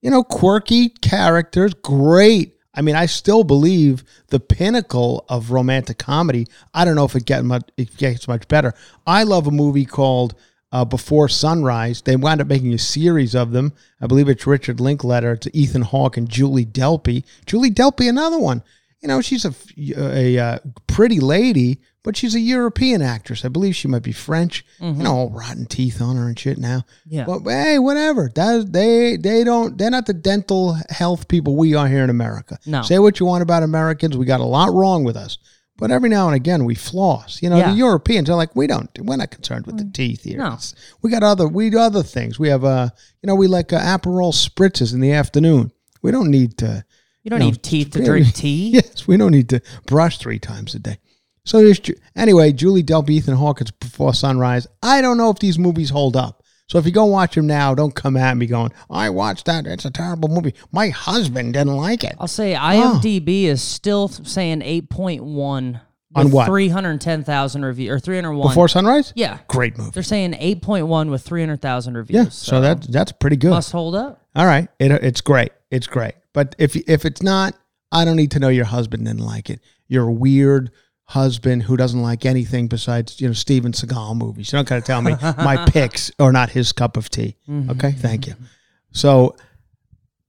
You 0.00 0.10
know, 0.10 0.22
quirky 0.22 0.88
characters, 0.88 1.74
great. 1.74 2.54
I 2.74 2.82
mean, 2.82 2.94
I 2.94 3.06
still 3.06 3.42
believe 3.44 4.04
the 4.28 4.40
pinnacle 4.40 5.24
of 5.28 5.50
romantic 5.50 5.98
comedy. 5.98 6.46
I 6.72 6.84
don't 6.84 6.94
know 6.94 7.04
if 7.04 7.16
it 7.16 7.26
get 7.26 7.44
much, 7.44 7.68
it 7.76 7.96
gets 7.96 8.28
much 8.28 8.46
better. 8.48 8.72
I 9.06 9.24
love 9.24 9.46
a 9.46 9.50
movie 9.50 9.84
called 9.84 10.34
uh, 10.70 10.84
Before 10.84 11.28
Sunrise. 11.28 12.02
They 12.02 12.14
wound 12.16 12.40
up 12.40 12.46
making 12.46 12.72
a 12.72 12.78
series 12.78 13.34
of 13.34 13.50
them. 13.52 13.72
I 14.00 14.06
believe 14.06 14.28
it's 14.28 14.46
Richard 14.46 14.80
Linklater, 14.80 15.32
it's 15.32 15.48
Ethan 15.52 15.82
Hawke 15.82 16.16
and 16.16 16.28
Julie 16.28 16.66
Delpy. 16.66 17.24
Julie 17.46 17.70
Delpy, 17.70 18.08
another 18.08 18.38
one. 18.38 18.62
You 19.00 19.08
know, 19.08 19.20
she's 19.20 19.44
a, 19.44 19.54
a, 19.96 20.38
uh 20.38 20.58
pretty 20.88 21.20
lady, 21.20 21.80
but 22.02 22.16
she's 22.16 22.34
a 22.34 22.40
European 22.40 23.00
actress. 23.00 23.44
I 23.44 23.48
believe 23.48 23.76
she 23.76 23.86
might 23.86 24.02
be 24.02 24.10
French. 24.12 24.64
You 24.80 24.92
know, 24.92 25.14
all 25.14 25.30
rotten 25.30 25.66
teeth 25.66 26.02
on 26.02 26.16
her 26.16 26.26
and 26.26 26.36
shit 26.38 26.58
now. 26.58 26.84
Yeah. 27.06 27.24
But 27.24 27.42
hey, 27.44 27.78
whatever. 27.78 28.30
That 28.34 28.72
they 28.72 29.16
they 29.16 29.44
don't. 29.44 29.78
They're 29.78 29.90
not 29.90 30.06
the 30.06 30.14
dental 30.14 30.76
health 30.90 31.28
people 31.28 31.56
we 31.56 31.74
are 31.74 31.86
here 31.86 32.02
in 32.02 32.10
America. 32.10 32.58
No. 32.66 32.82
Say 32.82 32.98
what 32.98 33.20
you 33.20 33.26
want 33.26 33.42
about 33.42 33.62
Americans. 33.62 34.16
We 34.16 34.26
got 34.26 34.40
a 34.40 34.44
lot 34.44 34.72
wrong 34.72 35.04
with 35.04 35.16
us. 35.16 35.38
But 35.76 35.92
every 35.92 36.08
now 36.08 36.26
and 36.26 36.34
again 36.34 36.64
we 36.64 36.74
floss. 36.74 37.40
You 37.40 37.50
know, 37.50 37.58
Yeah. 37.58 37.70
the 37.70 37.76
Europeans 37.76 38.28
are 38.28 38.34
like, 38.34 38.56
we 38.56 38.66
don't. 38.66 38.90
We're 38.98 39.16
not 39.16 39.30
concerned 39.30 39.64
with 39.66 39.78
the 39.78 39.84
teeth 39.92 40.24
here. 40.24 40.38
No. 40.38 40.46
It's- 40.46 40.74
We 41.02 41.10
got 41.12 41.22
other. 41.22 41.46
We 41.46 41.70
do 41.70 41.78
other 41.78 42.02
things. 42.02 42.36
We 42.36 42.48
have 42.48 42.64
uh, 42.64 42.88
you 43.22 43.28
know, 43.28 43.36
we 43.36 43.46
like 43.46 43.72
uh, 43.72 43.78
Aperol 43.78 44.32
spritzes 44.34 44.92
in 44.92 44.98
the 44.98 45.12
afternoon. 45.12 45.70
We 46.02 46.10
don't 46.10 46.30
need 46.32 46.58
to. 46.58 46.84
You 47.28 47.30
don't 47.30 47.40
No, 47.40 47.46
need 47.50 47.62
teeth 47.62 47.90
to 47.90 48.02
drink 48.02 48.32
tea. 48.34 48.70
Yes, 48.70 49.06
we 49.06 49.18
don't 49.18 49.32
need 49.32 49.50
to 49.50 49.60
brush 49.84 50.16
three 50.16 50.38
times 50.38 50.74
a 50.74 50.78
day. 50.78 50.96
So 51.44 51.58
there's 51.58 51.78
Ju- 51.78 51.94
anyway, 52.16 52.52
Julie 52.52 52.82
Delpy, 52.82 53.10
Ethan 53.10 53.36
Hawke, 53.36 53.60
it's 53.60 53.70
Before 53.70 54.14
Sunrise. 54.14 54.66
I 54.82 55.02
don't 55.02 55.18
know 55.18 55.28
if 55.28 55.38
these 55.38 55.58
movies 55.58 55.90
hold 55.90 56.16
up. 56.16 56.42
So 56.70 56.78
if 56.78 56.86
you 56.86 56.90
go 56.92 57.04
watch 57.04 57.34
them 57.34 57.46
now, 57.46 57.74
don't 57.74 57.94
come 57.94 58.16
at 58.16 58.34
me 58.38 58.46
going, 58.46 58.72
I 58.90 59.10
watched 59.10 59.44
that. 59.44 59.66
It's 59.66 59.84
a 59.84 59.90
terrible 59.90 60.30
movie. 60.30 60.54
My 60.72 60.88
husband 60.88 61.52
didn't 61.52 61.76
like 61.76 62.02
it. 62.02 62.14
I'll 62.18 62.28
say 62.28 62.54
IMDb 62.54 63.42
is 63.44 63.60
still 63.60 64.08
saying 64.08 64.60
8.1 64.62 65.80
On 66.14 66.30
what? 66.30 66.46
310,000 66.46 67.62
reviews 67.62 67.90
or 67.90 67.98
301. 68.00 68.48
Before 68.48 68.68
Sunrise? 68.68 69.12
yeah. 69.14 69.38
Great 69.48 69.76
movie. 69.76 69.90
They're 69.90 70.02
saying 70.02 70.32
8.1 70.32 71.10
with 71.10 71.20
300,000 71.22 71.94
reviews. 71.94 72.24
Yeah, 72.24 72.30
so, 72.30 72.62
that 72.62 72.82
that's 72.90 73.12
pretty 73.12 73.36
good. 73.36 73.50
must 73.50 73.70
hold 73.72 73.94
up. 73.94 74.22
All 74.34 74.46
right, 74.46 74.68
it, 74.78 74.90
it's 74.92 75.20
great. 75.20 75.52
It's 75.70 75.86
great. 75.86 76.14
But 76.38 76.54
if 76.56 76.76
if 76.76 77.04
it's 77.04 77.20
not, 77.20 77.56
I 77.90 78.04
don't 78.04 78.14
need 78.14 78.30
to 78.30 78.38
know 78.38 78.48
your 78.48 78.64
husband 78.64 79.06
didn't 79.06 79.26
like 79.26 79.50
it. 79.50 79.58
You're 79.88 80.08
weird 80.08 80.70
husband 81.06 81.64
who 81.64 81.76
doesn't 81.76 82.00
like 82.00 82.24
anything 82.24 82.68
besides 82.68 83.20
you 83.20 83.26
know 83.26 83.32
Steven 83.32 83.72
Seagal 83.72 84.16
movies. 84.16 84.52
You 84.52 84.58
don't 84.58 84.68
got 84.68 84.76
to 84.76 84.82
tell 84.82 85.02
me 85.02 85.16
my 85.38 85.66
picks 85.68 86.12
are 86.20 86.30
not 86.30 86.50
his 86.50 86.70
cup 86.70 86.96
of 86.96 87.10
tea. 87.10 87.34
Mm-hmm. 87.48 87.70
Okay, 87.70 87.90
thank 87.90 88.28
you. 88.28 88.34
Mm-hmm. 88.34 88.44
So 88.92 89.34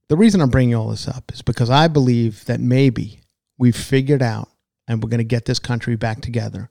the 0.08 0.16
reason 0.16 0.40
I'm 0.40 0.50
bringing 0.50 0.74
all 0.74 0.88
this 0.88 1.06
up 1.06 1.30
is 1.32 1.42
because 1.42 1.70
I 1.70 1.86
believe 1.86 2.44
that 2.46 2.58
maybe 2.58 3.20
we've 3.56 3.76
figured 3.76 4.20
out 4.20 4.48
and 4.88 5.00
we're 5.00 5.10
going 5.10 5.18
to 5.18 5.24
get 5.24 5.44
this 5.44 5.60
country 5.60 5.94
back 5.94 6.22
together 6.22 6.70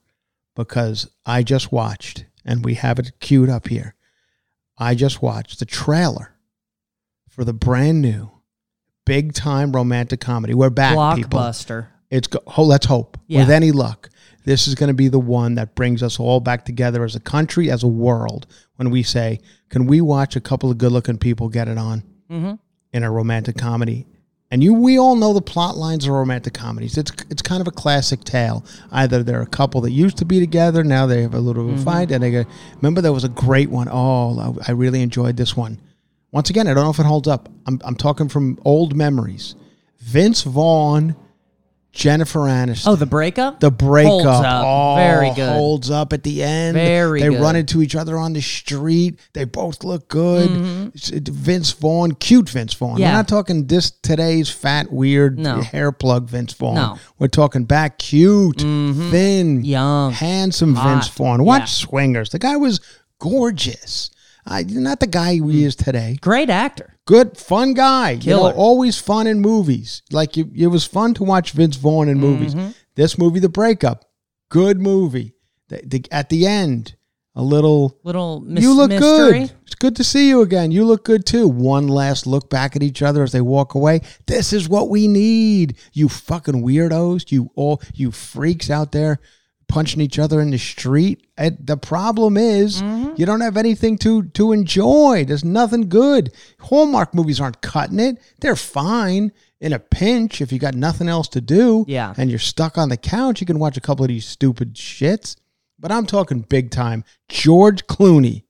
because 0.53 1.09
I 1.25 1.43
just 1.43 1.71
watched 1.71 2.25
and 2.43 2.65
we 2.65 2.73
have 2.73 2.99
it 2.99 3.13
queued 3.21 3.49
up 3.49 3.69
here. 3.69 3.95
I 4.77 4.95
just 4.95 5.21
watched 5.21 5.59
the 5.59 5.65
trailer 5.65 6.33
for 7.29 7.45
the 7.45 7.53
brand 7.53 8.01
new 8.01 8.31
big 9.09 9.33
time 9.33 9.71
romantic 9.71 10.19
comedy. 10.21 10.53
We're 10.53 10.69
back, 10.69 11.15
people. 11.15 11.39
Blockbuster. 11.39 11.87
It's 12.11 12.27
go- 12.27 12.43
ho- 12.47 12.63
let's 12.63 12.85
hope 12.85 13.17
Yeah. 13.27 13.39
with 13.41 13.49
any 13.49 13.71
luck. 13.71 14.09
This 14.45 14.67
is 14.67 14.75
going 14.75 14.87
to 14.89 14.93
be 14.93 15.07
the 15.09 15.19
one 15.19 15.55
that 15.55 15.75
brings 15.75 16.01
us 16.01 16.19
all 16.19 16.39
back 16.39 16.63
together 16.63 17.03
as 17.03 17.15
a 17.15 17.19
country, 17.19 17.69
as 17.71 17.83
a 17.83 17.87
world. 17.87 18.45
When 18.77 18.89
we 18.91 19.03
say, 19.03 19.39
"Can 19.69 19.85
we 19.87 19.99
watch 19.99 20.35
a 20.35 20.39
couple 20.39 20.71
of 20.71 20.77
good-looking 20.77 21.17
people 21.17 21.49
get 21.49 21.67
it 21.67 21.77
on 21.77 22.03
Mm-hmm. 22.31 22.53
in 22.93 23.03
a 23.03 23.11
romantic 23.11 23.57
comedy?" 23.57 24.05
And 24.51 24.63
you, 24.63 24.73
we 24.73 24.97
all 24.97 25.15
know 25.15 25.33
the 25.33 25.41
plot 25.41 25.77
lines 25.77 26.05
of 26.05 26.11
romantic 26.11 26.53
comedies. 26.53 26.97
It's 26.97 27.11
it's 27.29 27.41
kind 27.41 27.61
of 27.61 27.67
a 27.67 27.71
classic 27.71 28.23
tale. 28.23 28.63
Either 28.91 29.21
they're 29.21 29.41
a 29.41 29.45
couple 29.47 29.81
that 29.81 29.91
used 29.91 30.17
to 30.17 30.25
be 30.25 30.39
together, 30.39 30.83
now 30.83 31.05
they 31.05 31.21
have 31.23 31.35
a 31.35 31.39
little 31.39 31.65
bit 31.65 31.73
of 31.73 31.79
a 31.81 31.83
fight, 31.83 32.11
and 32.11 32.23
they 32.23 32.31
go. 32.31 32.45
Remember, 32.81 33.01
there 33.01 33.13
was 33.13 33.23
a 33.23 33.29
great 33.29 33.69
one. 33.69 33.87
Oh, 33.91 34.55
I 34.67 34.71
really 34.71 35.01
enjoyed 35.01 35.35
this 35.37 35.55
one. 35.57 35.79
Once 36.31 36.49
again, 36.49 36.67
I 36.67 36.73
don't 36.73 36.83
know 36.83 36.89
if 36.91 36.99
it 36.99 37.05
holds 37.05 37.27
up. 37.27 37.49
I'm 37.65 37.79
I'm 37.83 37.95
talking 37.95 38.29
from 38.29 38.59
old 38.63 38.95
memories. 38.95 39.55
Vince 39.99 40.43
Vaughn, 40.43 41.15
Jennifer 41.91 42.41
Aniston. 42.41 42.87
Oh, 42.87 42.95
the 42.95 43.05
breakup? 43.07 43.59
The 43.59 43.71
breakup. 43.71 44.11
Holds 44.11 44.25
up. 44.27 44.63
Oh, 44.65 44.95
Very 44.95 45.33
good. 45.33 45.49
Holds 45.49 45.89
up 45.91 46.13
at 46.13 46.23
the 46.23 46.43
end. 46.43 46.75
Very 46.75 47.21
They 47.21 47.29
good. 47.29 47.41
run 47.41 47.55
into 47.55 47.81
each 47.81 47.95
other 47.95 48.15
on 48.17 48.33
the 48.33 48.41
street. 48.41 49.19
They 49.33 49.43
both 49.43 49.83
look 49.83 50.07
good. 50.07 50.49
Mm-hmm. 50.49 51.33
Vince 51.33 51.71
Vaughn, 51.71 52.13
cute 52.13 52.47
Vince 52.49 52.75
Vaughn. 52.75 52.97
Yeah. 52.99 53.09
We're 53.09 53.17
not 53.17 53.27
talking 53.27 53.65
this 53.65 53.89
today's 53.91 54.49
fat, 54.51 54.91
weird 54.91 55.37
No. 55.39 55.61
hair 55.61 55.91
plug 55.91 56.29
Vince 56.29 56.53
Vaughn. 56.53 56.75
No. 56.75 56.81
Mm-hmm. 56.81 57.13
We're 57.17 57.27
talking 57.27 57.65
back 57.65 57.97
cute, 57.97 58.61
thin, 58.61 59.65
Young. 59.65 60.11
handsome 60.11 60.75
Hot. 60.75 60.87
Vince 60.93 61.07
Vaughn. 61.09 61.43
Watch 61.43 61.61
Yeah. 61.61 61.87
Swingers. 61.87 62.29
The 62.29 62.39
guy 62.39 62.55
was 62.55 62.79
gorgeous. 63.19 64.11
I, 64.45 64.63
not 64.63 64.99
the 64.99 65.07
guy 65.07 65.33
he 65.35 65.63
is 65.63 65.75
today 65.75 66.17
Great 66.21 66.49
actor. 66.49 66.95
good, 67.05 67.37
fun 67.37 67.73
guy. 67.73 68.11
You 68.11 68.31
know, 68.31 68.37
Killer. 68.39 68.53
always 68.53 68.97
fun 68.97 69.27
in 69.27 69.39
movies. 69.41 70.01
Like 70.11 70.37
you, 70.37 70.49
it 70.55 70.67
was 70.67 70.85
fun 70.85 71.13
to 71.15 71.23
watch 71.23 71.51
Vince 71.51 71.75
Vaughn 71.75 72.07
in 72.09 72.19
movies. 72.19 72.55
Mm-hmm. 72.55 72.71
This 72.95 73.17
movie, 73.17 73.39
The 73.39 73.49
Breakup, 73.49 74.05
good 74.49 74.79
movie. 74.79 75.33
The, 75.67 75.81
the, 75.85 76.05
at 76.11 76.29
the 76.29 76.47
end, 76.47 76.95
a 77.35 77.43
little. 77.43 77.99
Little 78.03 78.41
mis- 78.41 78.63
you 78.63 78.73
look 78.73 78.89
mystery. 78.89 79.39
good. 79.47 79.51
It's 79.65 79.75
good 79.75 79.95
to 79.97 80.03
see 80.03 80.27
you 80.29 80.41
again. 80.41 80.71
You 80.71 80.83
look 80.83 81.05
good 81.05 81.25
too. 81.27 81.47
One 81.47 81.87
last 81.87 82.25
look 82.25 82.49
back 82.49 82.75
at 82.75 82.81
each 82.83 83.01
other 83.03 83.21
as 83.23 83.31
they 83.31 83.41
walk 83.41 83.75
away. 83.75 84.01
This 84.25 84.51
is 84.51 84.67
what 84.67 84.89
we 84.89 85.07
need. 85.07 85.77
You 85.93 86.09
fucking 86.09 86.63
weirdos. 86.63 87.31
You 87.31 87.51
all 87.55 87.81
you 87.93 88.11
freaks 88.11 88.69
out 88.71 88.91
there 88.91 89.19
punching 89.69 90.01
each 90.01 90.19
other 90.19 90.41
in 90.41 90.51
the 90.51 90.57
street. 90.57 91.25
And 91.37 91.57
the 91.63 91.77
problem 91.77 92.35
is 92.35 92.81
Mm-hmm. 92.81 93.13
you 93.15 93.25
don't 93.25 93.41
have 93.41 93.55
anything 93.55 93.97
to 93.99 94.23
to 94.23 94.51
enjoy. 94.51 95.23
There's 95.25 95.45
nothing 95.45 95.87
good. 95.87 96.33
Hallmark 96.59 97.15
movies 97.15 97.39
aren't 97.39 97.61
cutting 97.61 97.99
it. 97.99 98.17
They're 98.41 98.57
fine 98.57 99.31
in 99.61 99.71
a 99.73 99.79
pinch 99.79 100.41
if 100.41 100.51
you 100.51 100.59
got 100.59 100.73
nothing 100.75 101.07
else 101.07 101.27
to 101.29 101.41
do. 101.41 101.85
Yeah. 101.87 102.13
And 102.17 102.29
you're 102.29 102.39
stuck 102.39 102.77
on 102.77 102.89
the 102.89 102.97
couch. 102.97 103.39
You 103.39 103.47
can 103.47 103.59
watch 103.59 103.77
a 103.77 103.81
couple 103.81 104.03
of 104.03 104.09
these 104.09 104.25
stupid 104.25 104.73
shits. 104.75 105.35
But 105.79 105.91
I'm 105.93 106.05
talking 106.05 106.41
big 106.41 106.71
time. 106.71 107.05
George 107.29 107.87
Clooney, 107.87 108.43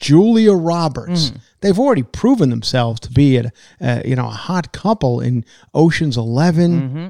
Julia 0.00 0.52
Roberts. 0.52 1.26
Mm-hmm. 1.30 1.36
They've 1.60 1.78
already 1.78 2.02
proven 2.02 2.50
themselves 2.50 3.00
to 3.00 3.10
be 3.12 3.36
a, 3.38 3.52
a 3.80 4.06
you 4.06 4.16
know 4.16 4.26
a 4.26 4.30
hot 4.30 4.72
couple 4.72 5.20
in 5.20 5.44
Ocean's 5.74 6.16
11 6.16 6.80
Mm-hmm. 6.80 7.08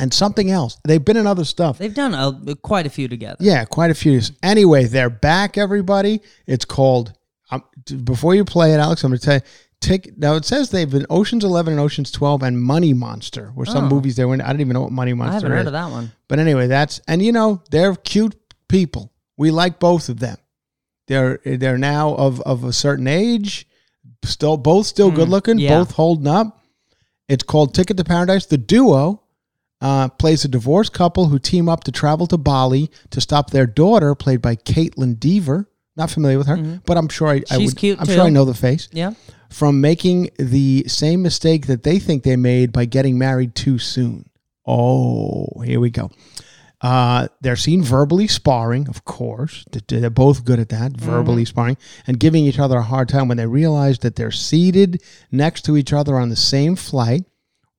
And 0.00 0.14
something 0.14 0.50
else. 0.50 0.78
They've 0.84 1.04
been 1.04 1.18
in 1.18 1.26
other 1.26 1.44
stuff. 1.44 1.78
They've 1.78 1.94
done 1.94 2.14
a, 2.14 2.56
quite 2.56 2.86
a 2.86 2.90
few 2.90 3.06
together. 3.06 3.36
Yeah, 3.38 3.64
quite 3.66 3.90
a 3.90 3.94
few. 3.94 4.20
Anyway, 4.42 4.84
they're 4.84 5.10
back, 5.10 5.58
everybody. 5.58 6.22
It's 6.46 6.64
called. 6.64 7.12
Um, 7.50 7.62
before 8.04 8.34
you 8.34 8.44
play 8.44 8.72
it, 8.72 8.78
Alex, 8.78 9.04
I'm 9.04 9.10
going 9.10 9.18
to 9.20 9.24
tell 9.24 9.34
you. 9.36 9.40
Take 9.80 10.18
now. 10.18 10.34
It 10.34 10.44
says 10.44 10.70
they've 10.70 10.90
been 10.90 11.06
Ocean's 11.08 11.42
11 11.42 11.72
and 11.72 11.80
Ocean's 11.80 12.10
12 12.10 12.42
and 12.42 12.60
Money 12.62 12.92
Monster 12.92 13.50
were 13.54 13.64
some 13.64 13.86
Oh. 13.86 13.88
movies 13.88 14.14
they 14.16 14.26
were 14.26 14.34
in. 14.34 14.42
I 14.42 14.48
don't 14.48 14.60
even 14.60 14.74
know 14.74 14.82
what 14.82 14.92
Money 14.92 15.14
Monster 15.14 15.36
is. 15.38 15.42
I 15.42 15.46
haven't 15.46 15.52
is. 15.52 15.58
heard 15.58 15.66
of 15.68 15.72
that 15.72 15.90
one. 15.90 16.12
But 16.28 16.38
anyway, 16.38 16.66
that's 16.66 17.00
and 17.08 17.22
you 17.22 17.32
know 17.32 17.62
they're 17.70 17.94
cute 17.94 18.36
people. 18.68 19.10
We 19.38 19.50
like 19.50 19.78
both 19.78 20.10
of 20.10 20.20
them. 20.20 20.36
They're 21.06 21.40
they're 21.46 21.78
now 21.78 22.14
of 22.14 22.42
of 22.42 22.62
a 22.64 22.74
certain 22.74 23.06
age, 23.06 23.66
still 24.22 24.58
both 24.58 24.86
still 24.86 25.10
good 25.10 25.30
looking, 25.30 25.58
yeah. 25.58 25.78
both 25.78 25.92
holding 25.92 26.26
up. 26.26 26.60
It's 27.26 27.42
called 27.42 27.74
Ticket 27.74 27.96
to 27.96 28.04
Paradise. 28.04 28.44
The 28.44 28.58
duo 28.58 29.22
uh, 29.80 30.08
plays 30.08 30.44
a 30.44 30.48
divorced 30.48 30.92
couple 30.92 31.26
who 31.28 31.38
team 31.38 31.68
up 31.68 31.84
to 31.84 31.92
travel 31.92 32.26
to 32.28 32.36
Bali 32.38 32.90
to 33.10 33.20
stop 33.20 33.50
their 33.50 33.66
daughter, 33.66 34.14
played 34.14 34.42
by 34.42 34.56
Kaitlyn 34.56 35.18
Dever. 35.18 35.68
Not 35.96 36.10
familiar 36.10 36.38
with 36.38 36.46
her, 36.46 36.80
but 36.86 36.96
I'm 36.96 37.08
sure 37.08 37.28
I, 37.28 37.32
I 37.32 37.38
Mm-hmm. 37.40 37.58
She's 37.60 37.70
would, 37.72 37.78
cute, 37.78 38.00
I'm 38.00 38.06
too. 38.06 38.14
sure 38.14 38.22
I 38.24 38.30
know 38.30 38.44
the 38.44 38.54
face 38.54 38.88
Yeah. 38.92 39.12
from 39.50 39.80
making 39.80 40.30
the 40.38 40.84
same 40.86 41.20
mistake 41.22 41.66
that 41.66 41.82
they 41.82 41.98
think 41.98 42.22
they 42.22 42.36
made 42.36 42.72
by 42.72 42.84
getting 42.84 43.18
married 43.18 43.54
too 43.54 43.78
soon. 43.78 44.28
Oh, 44.66 45.46
here 45.64 45.80
we 45.80 45.90
go. 45.90 46.10
Uh, 46.80 47.28
they're 47.42 47.56
seen 47.56 47.82
verbally 47.82 48.26
sparring, 48.26 48.88
of 48.88 49.04
course. 49.04 49.64
They're 49.88 50.08
both 50.08 50.44
good 50.46 50.58
at 50.58 50.70
that, 50.70 50.92
verbally 50.92 51.44
sparring, 51.44 51.76
and 52.06 52.18
giving 52.18 52.44
each 52.46 52.58
other 52.58 52.78
a 52.78 52.82
hard 52.82 53.08
time 53.10 53.28
when 53.28 53.36
they 53.36 53.46
realize 53.46 53.98
that 53.98 54.16
they're 54.16 54.30
seated 54.30 55.02
next 55.30 55.62
to 55.66 55.76
each 55.76 55.92
other 55.92 56.16
on 56.16 56.30
the 56.30 56.36
same 56.36 56.76
flight. 56.76 57.24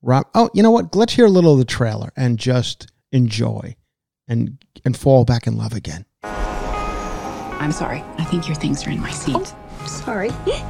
Rob, 0.01 0.27
oh, 0.33 0.49
you 0.53 0.63
know 0.63 0.71
what? 0.71 0.95
Let's 0.95 1.13
hear 1.13 1.25
a 1.25 1.29
little 1.29 1.53
of 1.53 1.59
the 1.59 1.65
trailer 1.65 2.11
and 2.15 2.39
just 2.39 2.87
enjoy 3.11 3.75
and 4.27 4.63
and 4.83 4.97
fall 4.97 5.25
back 5.25 5.45
in 5.45 5.57
love 5.57 5.73
again. 5.73 6.05
I'm 6.23 7.71
sorry. 7.71 8.03
I 8.17 8.23
think 8.23 8.47
your 8.47 8.55
things 8.55 8.85
are 8.87 8.89
in 8.89 8.99
my 8.99 9.11
seat. 9.11 9.35
Oh, 9.37 9.85
sorry. 9.87 10.31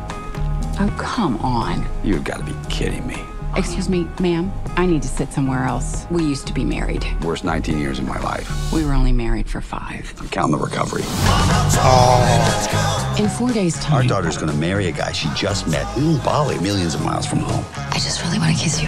Oh, 0.80 0.96
come 0.98 1.38
on. 1.42 1.88
You've 2.04 2.24
got 2.24 2.38
to 2.38 2.44
be 2.44 2.56
kidding 2.68 3.06
me. 3.06 3.22
Excuse 3.56 3.90
me, 3.90 4.08
ma'am. 4.20 4.52
I 4.78 4.86
need 4.86 5.02
to 5.02 5.08
sit 5.10 5.32
somewhere 5.34 5.66
else. 5.66 6.06
We 6.10 6.24
used 6.24 6.48
to 6.48 6.54
be 6.54 6.64
married. 6.64 7.06
Worst 7.24 7.44
19 7.44 7.78
years 7.78 8.00
of 8.00 8.08
my 8.08 8.18
life. 8.22 8.50
We 8.72 8.86
were 8.86 8.94
only 8.94 9.12
married 9.12 9.50
for 9.50 9.60
five. 9.60 10.14
I'm 10.20 10.30
counting 10.30 10.58
the 10.58 10.64
recovery. 10.64 11.02
In 13.22 13.30
four 13.30 13.52
days' 13.52 13.76
time. 13.80 13.96
Our 13.96 14.04
daughter's 14.04 14.38
gonna 14.38 14.54
marry 14.54 14.88
a 14.88 14.92
guy 14.92 15.12
she 15.12 15.28
just 15.36 15.68
met 15.68 15.86
in 15.98 16.18
Bali, 16.20 16.58
millions 16.60 16.96
of 16.96 17.04
miles 17.04 17.26
from 17.26 17.40
home. 17.40 17.66
I 17.76 17.96
just 17.96 18.24
really 18.24 18.40
want 18.40 18.56
to 18.56 18.62
kiss 18.64 18.82
you. 18.82 18.88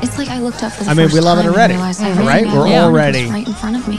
It's 0.00 0.16
like 0.16 0.28
I 0.28 0.38
looked 0.38 0.62
up 0.62 0.72
for 0.72 0.84
the 0.84 0.90
I 0.90 0.94
mean, 0.94 1.06
first 1.06 1.14
we 1.14 1.20
love 1.20 1.38
it 1.38 1.46
already, 1.48 1.74
realized 1.74 2.00
I 2.02 2.10
right? 2.24 2.44
We're 2.46 2.66
had 2.66 2.84
one 2.84 2.92
already- 2.94 3.26
right 3.30 3.46
in 3.46 3.54
front 3.54 3.76
of 3.76 3.88
me. 3.88 3.98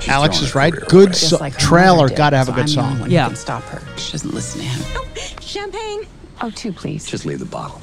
She's 0.00 0.08
Alex 0.08 0.40
is 0.40 0.54
right. 0.54 0.72
Good 0.72 1.08
away. 1.10 1.12
so- 1.12 1.38
like 1.38 1.56
trailer. 1.58 2.08
Got 2.08 2.30
to 2.30 2.36
have 2.38 2.48
a 2.48 2.52
good 2.52 2.62
I'm 2.62 2.68
song. 2.68 2.98
one 3.00 3.10
Yeah. 3.10 3.26
Can 3.28 3.36
stop 3.36 3.62
her. 3.64 3.80
She 3.98 4.12
doesn't 4.12 4.34
listen 4.34 4.60
to 4.62 4.66
him. 4.66 4.82
Oh, 4.96 5.06
champagne. 5.40 6.02
Oh, 6.40 6.50
two, 6.50 6.72
please. 6.72 7.06
Just 7.06 7.24
leave 7.26 7.38
the 7.38 7.44
bottle. 7.44 7.80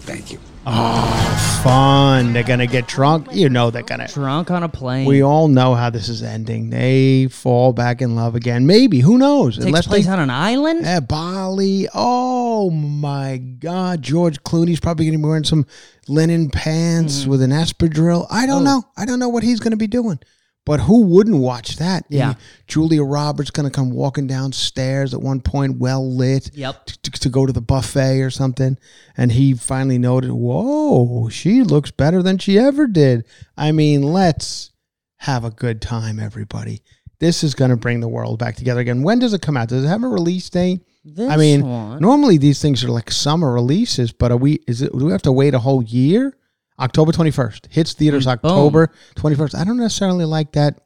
Thank 0.00 0.30
you. 0.32 0.38
Oh, 0.68 1.60
fun. 1.62 2.32
They're 2.32 2.42
gonna 2.42 2.66
get 2.66 2.88
drunk. 2.88 3.28
You 3.32 3.48
know 3.48 3.70
they're 3.70 3.82
gonna. 3.82 4.08
Drunk 4.08 4.50
on 4.50 4.62
a 4.64 4.68
plane. 4.68 5.06
We 5.06 5.22
all 5.22 5.46
know 5.46 5.74
how 5.74 5.90
this 5.90 6.08
is 6.08 6.22
ending. 6.24 6.70
They 6.70 7.28
fall 7.28 7.72
back 7.72 8.02
in 8.02 8.16
love 8.16 8.34
again. 8.34 8.66
Maybe. 8.66 8.98
Who 9.00 9.16
knows? 9.16 9.58
Takes 9.58 9.86
place 9.86 10.06
they, 10.06 10.10
on 10.12 10.18
an 10.18 10.30
island. 10.30 10.84
Eh, 10.84 11.00
Bali. 11.00 11.86
Oh 11.94 12.70
my 12.70 13.36
God. 13.36 14.02
George 14.02 14.42
Clooney's 14.42 14.80
probably 14.80 15.06
going 15.06 15.12
to 15.18 15.18
be 15.18 15.28
wearing 15.28 15.44
some 15.44 15.66
linen 16.08 16.50
pants 16.50 17.20
Mm-hmm. 17.20 17.30
with 17.30 17.42
an 17.42 17.50
espadrille. 17.52 18.26
I 18.30 18.44
Oh. 18.44 18.46
don't 18.48 18.64
know. 18.64 18.82
I 18.96 19.04
don't 19.04 19.18
know 19.20 19.28
what 19.28 19.42
he's 19.44 19.60
going 19.60 19.70
to 19.72 19.76
be 19.76 19.86
doing. 19.86 20.18
But 20.64 20.80
who 20.80 21.02
wouldn't 21.04 21.36
watch 21.36 21.76
that? 21.76 22.06
Yeah. 22.08 22.34
Julia 22.66 23.04
Roberts 23.04 23.52
going 23.52 23.70
to 23.70 23.70
come 23.70 23.90
walking 23.92 24.26
downstairs 24.26 25.14
at 25.14 25.20
one 25.22 25.40
point, 25.40 25.78
well 25.78 26.04
lit. 26.12 26.50
Yep. 26.54 26.88
To, 27.16 27.26
to 27.26 27.28
go 27.28 27.46
to 27.46 27.52
the 27.52 27.60
buffet 27.60 28.20
or 28.20 28.30
something. 28.30 28.78
And 29.16 29.32
he 29.32 29.54
finally 29.54 29.98
noted, 29.98 30.30
whoa, 30.30 31.28
she 31.28 31.62
looks 31.62 31.90
better 31.90 32.22
than 32.22 32.38
she 32.38 32.58
ever 32.58 32.86
did. 32.86 33.24
I 33.56 33.72
mean, 33.72 34.02
let's 34.02 34.70
have 35.16 35.44
a 35.44 35.50
good 35.50 35.80
time, 35.80 36.20
everybody. 36.20 36.82
This 37.18 37.42
is 37.42 37.54
going 37.54 37.70
to 37.70 37.76
bring 37.76 38.00
the 38.00 38.08
world 38.08 38.38
back 38.38 38.56
together 38.56 38.80
again. 38.80 39.02
When 39.02 39.18
does 39.18 39.32
it 39.32 39.42
come 39.42 39.56
out? 39.56 39.68
Does 39.68 39.84
it 39.84 39.88
have 39.88 40.04
a 40.04 40.08
release 40.08 40.50
date? 40.50 40.80
This 41.04 41.30
I 41.30 41.36
mean, 41.36 41.66
one. 41.66 42.00
normally 42.00 42.36
these 42.36 42.60
things 42.60 42.84
are 42.84 42.90
like 42.90 43.10
summer 43.10 43.52
releases, 43.52 44.12
but 44.12 44.32
are 44.32 44.36
we? 44.36 44.60
Is 44.66 44.82
it? 44.82 44.92
Do 44.92 45.06
we 45.06 45.12
have 45.12 45.22
to 45.22 45.32
wait 45.32 45.54
a 45.54 45.58
whole 45.60 45.82
year? 45.82 46.36
October 46.78 47.12
twenty 47.12 47.30
first 47.30 47.68
hits 47.70 47.94
theaters. 47.94 48.26
October 48.26 48.92
twenty 49.14 49.36
first. 49.36 49.54
I 49.54 49.64
don't 49.64 49.78
necessarily 49.78 50.24
like 50.24 50.52
that 50.52 50.80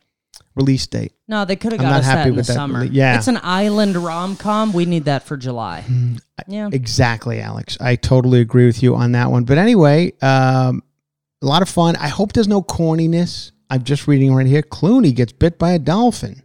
release 0.54 0.86
date. 0.86 1.12
No, 1.28 1.44
they 1.44 1.56
could 1.56 1.72
have 1.72 1.80
got 1.80 1.92
us 2.00 2.06
that 2.06 2.26
in 2.26 2.36
the 2.36 2.44
summer. 2.44 2.84
rele- 2.84 2.90
yeah. 2.92 3.16
it's 3.16 3.28
an 3.28 3.38
island 3.42 3.96
rom 3.96 4.36
com. 4.36 4.72
We 4.72 4.84
need 4.84 5.04
that 5.04 5.22
for 5.24 5.36
July. 5.36 5.84
yeah, 6.46 6.68
Exactly, 6.72 7.40
Alex. 7.40 7.76
I 7.80 7.96
totally 7.96 8.40
agree 8.40 8.66
with 8.66 8.82
you 8.82 8.96
on 8.96 9.12
that 9.12 9.30
one. 9.30 9.44
But 9.44 9.58
anyway, 9.58 10.12
um, 10.22 10.82
a 11.42 11.46
lot 11.46 11.62
of 11.62 11.68
fun. 11.68 11.96
I 11.96 12.08
hope 12.08 12.32
there's 12.32 12.48
no 12.48 12.62
corniness. 12.62 13.52
I'm 13.70 13.84
just 13.84 14.08
reading 14.08 14.34
right 14.34 14.46
here. 14.46 14.62
Clooney 14.62 15.14
gets 15.14 15.32
bit 15.32 15.58
by 15.58 15.72
a 15.72 15.78
dolphin. 15.78 16.42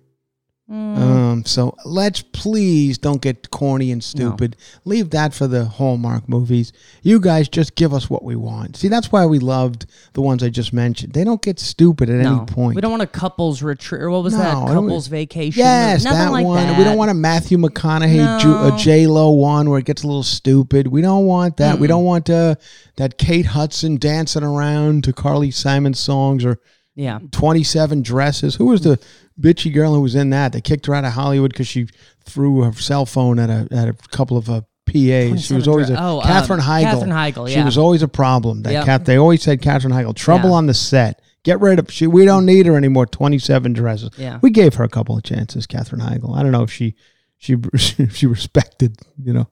Mm. 0.70 0.98
Um, 0.98 1.46
so 1.46 1.76
let's 1.86 2.24
please 2.24 2.98
don't 2.98 3.22
get 3.22 3.52
corny 3.52 3.92
and 3.92 4.04
stupid. 4.04 4.56
Leave 4.84 5.12
that 5.12 5.32
for 5.32 5.46
the 5.46 5.66
Hallmark 5.66 6.28
movies. 6.28 6.74
You 7.04 7.20
guys 7.20 7.48
just 7.48 7.76
give 7.76 7.94
us 7.94 8.10
what 8.10 8.24
we 8.24 8.36
want. 8.36 8.76
See, 8.76 8.88
that's 8.88 9.12
why 9.12 9.28
we 9.28 9.38
loved 9.38 9.86
the 10.14 10.22
ones 10.22 10.42
I 10.42 10.50
just 10.50 10.74
mentioned. 10.74 11.14
They 11.14 11.24
don't 11.24 11.42
get 11.42 11.60
stupid 11.60 12.10
at 12.10 12.16
no, 12.16 12.38
any 12.38 12.46
point. 12.48 12.76
we 12.76 12.82
don't 12.82 12.90
want 12.90 13.04
a 13.04 13.08
couples 13.08 13.62
retreat. 13.62 14.02
Or 14.02 14.10
what 14.10 14.24
was 14.24 14.34
No, 14.34 14.40
that? 14.40 14.54
Couples 14.74 15.06
vacation. 15.06 15.60
Yes, 15.60 16.04
Nothing 16.04 16.20
that 16.20 16.32
like 16.32 16.46
one. 16.46 16.66
That. 16.66 16.78
We 16.80 16.84
don't 16.84 16.98
want 16.98 17.12
a 17.12 17.16
Matthew 17.16 17.60
McConaughey, 17.60 18.42
Ju- 18.42 18.74
a 18.74 18.76
J 18.76 19.06
Lo 19.06 19.30
one 19.32 19.70
where 19.70 19.78
it 19.78 19.86
gets 19.86 20.02
a 20.02 20.08
little 20.08 20.24
stupid. 20.24 20.88
We 20.88 21.02
don't 21.02 21.26
want 21.26 21.58
that. 21.58 21.78
We 21.78 21.86
don't 21.86 22.06
want 22.06 22.28
uh, 22.28 22.56
that 22.96 23.20
Kate 23.20 23.46
Hudson 23.46 23.98
dancing 23.98 24.44
around 24.44 25.04
to 25.04 25.14
Carly 25.14 25.52
Simon 25.52 25.94
songs 25.94 26.44
or 26.44 26.60
Yeah, 26.96 27.20
27 27.32 28.02
dresses. 28.04 28.56
Who 28.56 28.68
was 28.68 28.82
the 28.82 29.00
bitchy 29.40 29.74
girl 29.74 29.94
who 29.94 30.02
was 30.02 30.16
in 30.16 30.30
that? 30.30 30.54
They 30.54 30.62
kicked 30.62 30.86
her 30.86 30.96
out 30.96 31.04
of 31.04 31.14
Hollywood 31.14 31.52
because 31.52 31.68
she 31.68 31.88
threw 32.24 32.62
her 32.62 32.72
cell 32.74 33.06
phone 33.06 33.38
at 33.40 33.50
a 33.50 33.68
at 33.72 33.88
a 33.90 33.94
couple 34.12 34.38
of 34.38 34.50
uh, 34.50 34.62
PAs. 34.86 35.46
She 35.46 35.54
was 35.54 35.68
always 35.68 35.90
a 35.90 36.02
oh, 36.02 36.20
um, 36.20 36.24
Katherine 36.24 36.62
Heigl. 36.62 36.84
Katherine 36.84 37.10
Heigl, 37.10 37.50
She 37.54 37.62
was 37.62 37.78
always 37.78 38.02
a 38.02 38.08
problem. 38.08 38.64
That 38.64 38.74
Yep. 38.74 38.86
Kath, 38.86 39.06
they 39.06 39.18
always 39.18 39.42
said 39.44 39.62
Katherine 39.62 39.94
Heigl. 39.94 40.16
Trouble 40.16 40.52
Yeah. 40.52 40.56
on 40.56 40.68
the 40.68 40.74
set. 40.74 41.22
Get 41.44 41.60
rid 41.60 41.80
of 41.80 41.92
she. 41.92 42.08
We 42.08 42.26
don't 42.26 42.46
need 42.46 42.66
her 42.66 42.76
anymore. 42.76 43.06
27 43.06 43.74
dresses. 43.74 44.10
Yeah. 44.18 44.40
We 44.42 44.50
gave 44.50 44.76
her 44.76 44.84
a 44.84 44.90
couple 44.90 45.18
of 45.18 45.24
chances, 45.24 45.68
Katherine 45.68 46.02
Heigl. 46.02 46.36
I 46.36 46.42
don't 46.44 46.52
know 46.52 46.64
if 46.64 46.72
she 46.72 46.96
she 47.38 47.58
she 47.78 48.26
respected 48.26 48.98
you 49.22 49.34
know 49.34 49.48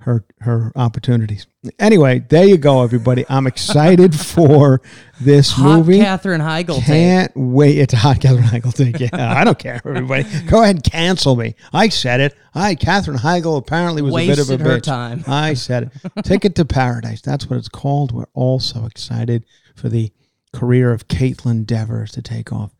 her 0.00 0.24
her 0.40 0.72
opportunities. 0.76 1.46
Anyway, 1.78 2.20
there 2.28 2.44
you 2.46 2.56
go, 2.56 2.82
everybody. 2.82 3.24
I'm 3.28 3.46
excited 3.46 4.14
for 4.18 4.80
this 5.20 5.50
hot 5.52 5.78
movie. 5.78 5.98
Katherine 5.98 6.40
Heigl. 6.40 6.82
Can't 6.82 7.32
wait. 7.36 7.78
It's 7.78 7.92
a 7.92 7.96
hot 7.98 8.20
Katherine 8.20 8.44
Heigl 8.44 8.74
thing. 8.74 8.94
Yeah, 8.98 9.34
I 9.38 9.44
don't 9.44 9.58
care, 9.58 9.80
everybody. 9.84 10.24
Go 10.46 10.62
ahead 10.62 10.76
and 10.76 10.84
cancel 10.84 11.36
me. 11.36 11.54
I 11.72 11.88
said 11.88 12.20
it. 12.20 12.34
I, 12.54 12.74
Katherine 12.74 13.18
Heigl, 13.18 13.58
apparently 13.58 14.02
was 14.02 14.14
a 14.14 14.16
bit 14.26 14.38
of 14.38 14.48
a 14.48 14.52
Wasted 14.52 14.60
her 14.60 14.78
bitch. 14.78 14.82
time. 14.82 15.24
I 15.26 15.54
said 15.54 15.90
it. 16.04 16.22
Ticket 16.24 16.54
to 16.56 16.64
Paradise. 16.64 17.20
That's 17.20 17.48
what 17.48 17.58
it's 17.58 17.68
called. 17.68 18.12
We're 18.12 18.26
all 18.34 18.58
so 18.60 18.86
excited 18.86 19.44
for 19.76 19.88
the 19.88 20.12
career 20.52 20.92
of 20.92 21.08
Kaitlyn 21.08 21.64
Devers 21.66 22.10
to 22.12 22.22
take 22.22 22.52
off. 22.52 22.72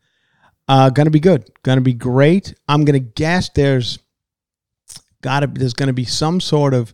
Uh, 0.67 0.89
gonna 0.89 1.09
be 1.09 1.19
good. 1.19 1.49
Gonna 1.63 1.81
be 1.81 1.93
great. 1.93 2.53
I'm 2.67 2.85
gonna 2.85 2.99
guess 2.99 3.49
there's 3.49 3.99
gotta 5.21 5.47
there's 5.47 5.73
gonna 5.73 5.93
be 5.93 6.05
some 6.05 6.39
sort 6.41 6.73
of 6.73 6.93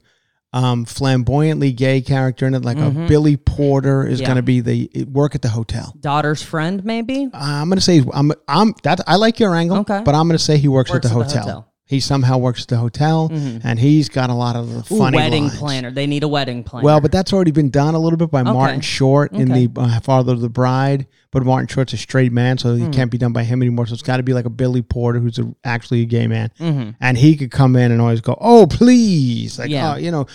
um, 0.54 0.86
flamboyantly 0.86 1.74
gay 1.74 2.02
character 2.02 2.48
in 2.48 2.54
it, 2.56 2.64
like 2.64 2.78
a 2.78 2.90
Billy 2.90 3.36
Porter 3.38 4.08
is 4.08 4.20
Mm-hmm. 4.20 4.22
Yeah. 4.22 4.28
gonna 4.28 4.42
be 4.42 4.60
the 4.62 5.06
work 5.12 5.36
at 5.36 5.42
the 5.42 5.50
hotel. 5.50 5.94
Daughter's 6.00 6.42
friend, 6.42 6.84
maybe. 6.86 7.26
Uh, 7.34 7.38
I'm 7.38 7.70
gonna 7.70 7.82
say 7.82 8.02
I'm 8.14 8.32
I'm 8.48 8.74
that 8.84 9.02
I 9.08 9.18
like 9.18 9.40
your 9.40 9.54
angle, 9.56 9.80
Okay. 9.80 10.02
but 10.06 10.16
I'm 10.16 10.28
gonna 10.28 10.40
say 10.40 10.58
he 10.58 10.68
works, 10.70 10.90
Works 10.90 11.06
at 11.06 11.12
the 11.14 11.20
at 11.20 11.20
the 11.20 11.24
hotel. 11.26 11.44
hotel. 11.44 11.60
Mm-hmm. 11.62 11.68
He 11.90 12.02
somehow 12.02 12.38
works 12.38 12.64
at 12.64 12.68
the 12.68 12.76
hotel, 12.78 13.30
and 13.32 13.80
he's 13.80 14.10
got 14.10 14.30
a 14.30 14.34
lot 14.34 14.58
of 14.58 14.68
the 14.70 14.94
Ooh, 14.94 14.98
funny 15.00 15.16
wedding 15.16 15.44
lines. 15.44 15.58
planner. 15.58 15.90
They 15.90 16.06
need 16.06 16.24
a 16.24 16.28
wedding 16.28 16.66
planner. 16.66 16.84
Well, 16.84 17.00
but 17.00 17.14
that's 17.14 17.32
already 17.32 17.52
been 17.52 17.70
done 17.70 17.96
a 17.96 18.00
little 18.00 18.18
bit 18.18 18.30
by 18.30 18.44
Martin 18.44 18.82
Short 18.82 19.32
in 19.32 19.48
the 19.50 19.70
uh, 19.78 20.02
Father 20.02 20.34
of 20.34 20.42
the 20.42 20.50
Bride. 20.50 21.08
But 21.38 21.46
Martin 21.46 21.68
Short's 21.68 21.94
a 21.94 21.98
straight 21.98 22.32
man, 22.32 22.58
so 22.58 22.76
Hmm. 22.76 22.86
he 22.86 22.90
can't 22.90 23.12
be 23.12 23.18
done 23.18 23.32
by 23.34 23.44
him 23.44 23.62
anymore. 23.62 23.86
So 23.88 23.94
it's 23.94 24.02
got 24.02 24.18
to 24.18 24.24
be 24.24 24.34
like 24.34 24.46
a 24.46 24.50
Billy 24.50 24.82
Porter, 24.82 25.20
who's 25.20 25.38
a, 25.40 25.54
actually 25.64 26.02
a 26.02 26.06
gay 26.06 26.28
man, 26.28 26.50
Mm-hmm. 26.60 26.90
and 27.00 27.18
he 27.18 27.36
could 27.36 27.52
come 27.52 27.76
in 27.76 27.92
and 27.92 28.02
always 28.02 28.22
go, 28.22 28.38
"Oh, 28.42 28.66
please, 28.68 29.60
like, 29.60 29.70
Yeah. 29.70 29.94
oh, 29.94 29.98
you 29.98 30.12
know, 30.12 30.26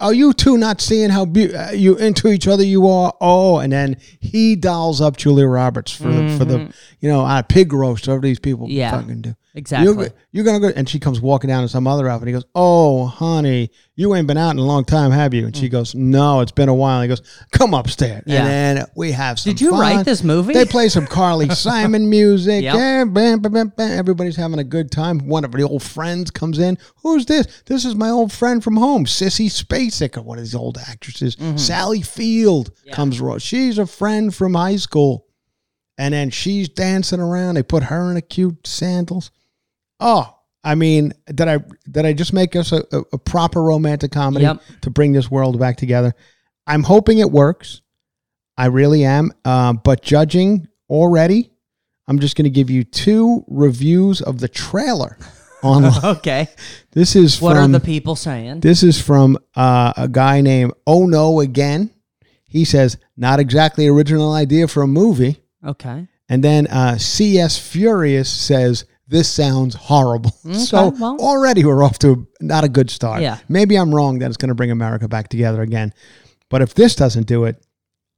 are 0.00 0.14
you, 0.14 0.32
two 0.32 0.56
not 0.56 0.80
seeing 0.80 1.10
how 1.10 1.24
be- 1.24 1.54
uh, 1.54 1.72
you 1.72 1.96
into 1.96 2.28
each 2.28 2.46
other 2.48 2.64
you 2.64 2.86
are? 2.88 3.12
Oh, 3.20 3.58
and 3.58 3.72
then 3.72 3.96
he 4.20 4.56
dolls 4.56 5.00
up 5.00 5.16
Julia 5.16 5.46
Roberts 5.46 5.92
for 5.92 6.04
the 6.12 6.36
for 6.38 6.44
the 6.44 6.68
you 7.00 7.08
know 7.08 7.24
uh, 7.24 7.42
pig 7.42 7.72
roast, 7.72 8.06
whatever 8.08 8.22
these 8.22 8.38
people 8.38 8.66
Mm-hmm. 8.66 8.76
Yeah. 8.76 8.90
fucking 8.92 9.20
do. 9.22 9.34
Exactly. 9.54 9.86
You're, 9.92 10.08
you're 10.30 10.44
gonna 10.44 10.60
go, 10.60 10.68
and 10.76 10.88
she 10.88 10.98
comes 11.00 11.20
walking 11.20 11.48
down 11.48 11.62
in 11.62 11.68
some 11.68 11.86
other 11.86 12.08
outfit. 12.08 12.22
And 12.22 12.28
He 12.28 12.32
goes, 12.34 12.44
"Oh, 12.54 13.06
honey, 13.06 13.70
you 13.98 14.14
ain't 14.14 14.28
been 14.28 14.36
out 14.36 14.52
in 14.52 14.58
a 14.58 14.64
long 14.64 14.84
time, 14.84 15.10
have 15.10 15.34
you?" 15.34 15.44
And 15.44 15.56
she 15.56 15.68
goes, 15.68 15.92
"No, 15.92 16.38
it's 16.40 16.52
been 16.52 16.68
a 16.68 16.74
while." 16.74 17.02
He 17.02 17.08
goes, 17.08 17.20
"Come 17.50 17.74
upstairs." 17.74 18.22
Mm. 18.24 18.32
Yeah. 18.32 18.46
And 18.46 18.78
then 18.78 18.86
we 18.94 19.10
have 19.10 19.40
some. 19.40 19.52
Did 19.52 19.60
you 19.60 19.72
fun. 19.72 19.80
write 19.80 20.04
this 20.04 20.22
movie? 20.22 20.54
They 20.54 20.64
play 20.64 20.88
some 20.88 21.06
Carly 21.06 21.48
Simon 21.54 22.08
music. 22.08 22.62
Yep. 22.62 22.74
Yeah, 22.74 23.04
bam, 23.04 23.40
bam, 23.40 23.52
bam, 23.52 23.72
bam. 23.76 23.98
everybody's 23.98 24.36
having 24.36 24.60
a 24.60 24.64
good 24.64 24.92
time. 24.92 25.18
One 25.26 25.44
of 25.44 25.50
the 25.50 25.62
old 25.62 25.82
friends 25.82 26.30
comes 26.30 26.60
in. 26.60 26.78
Who's 27.02 27.26
this? 27.26 27.62
This 27.66 27.84
is 27.84 27.96
my 27.96 28.10
old 28.10 28.32
friend 28.32 28.62
from 28.62 28.76
home, 28.76 29.04
Sissy 29.04 29.46
Spacek, 29.46 30.16
or 30.16 30.22
one 30.22 30.38
of 30.38 30.44
these 30.44 30.54
old 30.54 30.78
actresses. 30.78 31.34
Mm-hmm. 31.34 31.56
Sally 31.56 32.02
Field 32.02 32.70
comes. 32.92 33.20
She's 33.42 33.78
a 33.78 33.86
friend 33.86 34.32
from 34.32 34.54
high 34.54 34.76
school. 34.76 35.26
And 35.98 36.14
then 36.14 36.30
she's 36.30 36.68
dancing 36.68 37.18
around. 37.18 37.56
They 37.56 37.64
put 37.64 37.82
her 37.82 38.10
in 38.12 38.16
a 38.16 38.22
cute 38.22 38.66
sandals. 38.68 39.32
Oh, 39.98 40.37
I 40.64 40.74
mean, 40.74 41.12
did 41.26 41.48
I 41.48 41.58
did 41.90 42.04
I 42.04 42.12
just 42.12 42.32
make 42.32 42.56
us 42.56 42.72
a, 42.72 42.82
a, 42.92 42.98
a 43.12 43.18
proper 43.18 43.62
romantic 43.62 44.10
comedy 44.12 44.44
Yep. 44.44 44.60
to 44.82 44.90
bring 44.90 45.12
this 45.12 45.30
world 45.30 45.58
back 45.58 45.76
together? 45.76 46.14
I'm 46.66 46.82
hoping 46.82 47.18
it 47.18 47.30
works. 47.30 47.80
I 48.56 48.66
really 48.66 49.04
am. 49.04 49.32
Uh, 49.44 49.72
but 49.74 50.02
judging 50.02 50.66
already, 50.90 51.50
I'm 52.08 52.18
just 52.18 52.36
going 52.36 52.44
to 52.44 52.50
give 52.50 52.70
you 52.70 52.82
two 52.84 53.44
reviews 53.46 54.20
of 54.20 54.40
the 54.40 54.48
trailer 54.48 55.16
online. 55.62 56.04
okay. 56.16 56.48
this 56.90 57.14
is 57.14 57.40
What 57.40 57.54
from 57.54 57.70
are 57.74 57.78
the 57.78 57.84
people 57.84 58.16
saying? 58.16 58.60
this 58.60 58.82
is 58.82 59.00
from 59.00 59.38
uh, 59.54 59.92
a 59.96 60.08
guy 60.08 60.40
named 60.40 60.72
Oh 60.86 61.06
No 61.06 61.40
Again. 61.40 61.90
He 62.50 62.64
says, 62.64 62.96
not 63.16 63.38
exactly 63.40 63.86
original 63.86 64.32
idea 64.32 64.66
for 64.68 64.82
a 64.82 64.86
movie. 64.88 65.40
Okay. 65.64 66.08
And 66.30 66.42
then 66.42 66.66
uh, 66.66 66.96
C.S. 66.98 67.58
Furious 67.58 68.28
says, 68.30 68.86
This 69.08 69.28
sounds 69.28 69.74
horrible. 69.74 70.30
so 70.52 70.90
well. 70.90 71.16
already 71.18 71.64
we're 71.64 71.82
off 71.82 71.98
to 72.00 72.28
not 72.40 72.64
a 72.64 72.68
good 72.68 72.90
start. 72.90 73.22
Yeah. 73.22 73.38
Maybe 73.48 73.76
I'm 73.76 73.94
wrong 73.94 74.18
that 74.18 74.26
it's 74.26 74.36
going 74.36 74.50
to 74.50 74.54
bring 74.54 74.70
America 74.70 75.08
back 75.08 75.28
together 75.28 75.62
again. 75.62 75.94
But 76.50 76.62
if 76.62 76.74
this 76.74 76.94
doesn't 76.94 77.26
do 77.26 77.44
it, 77.44 77.64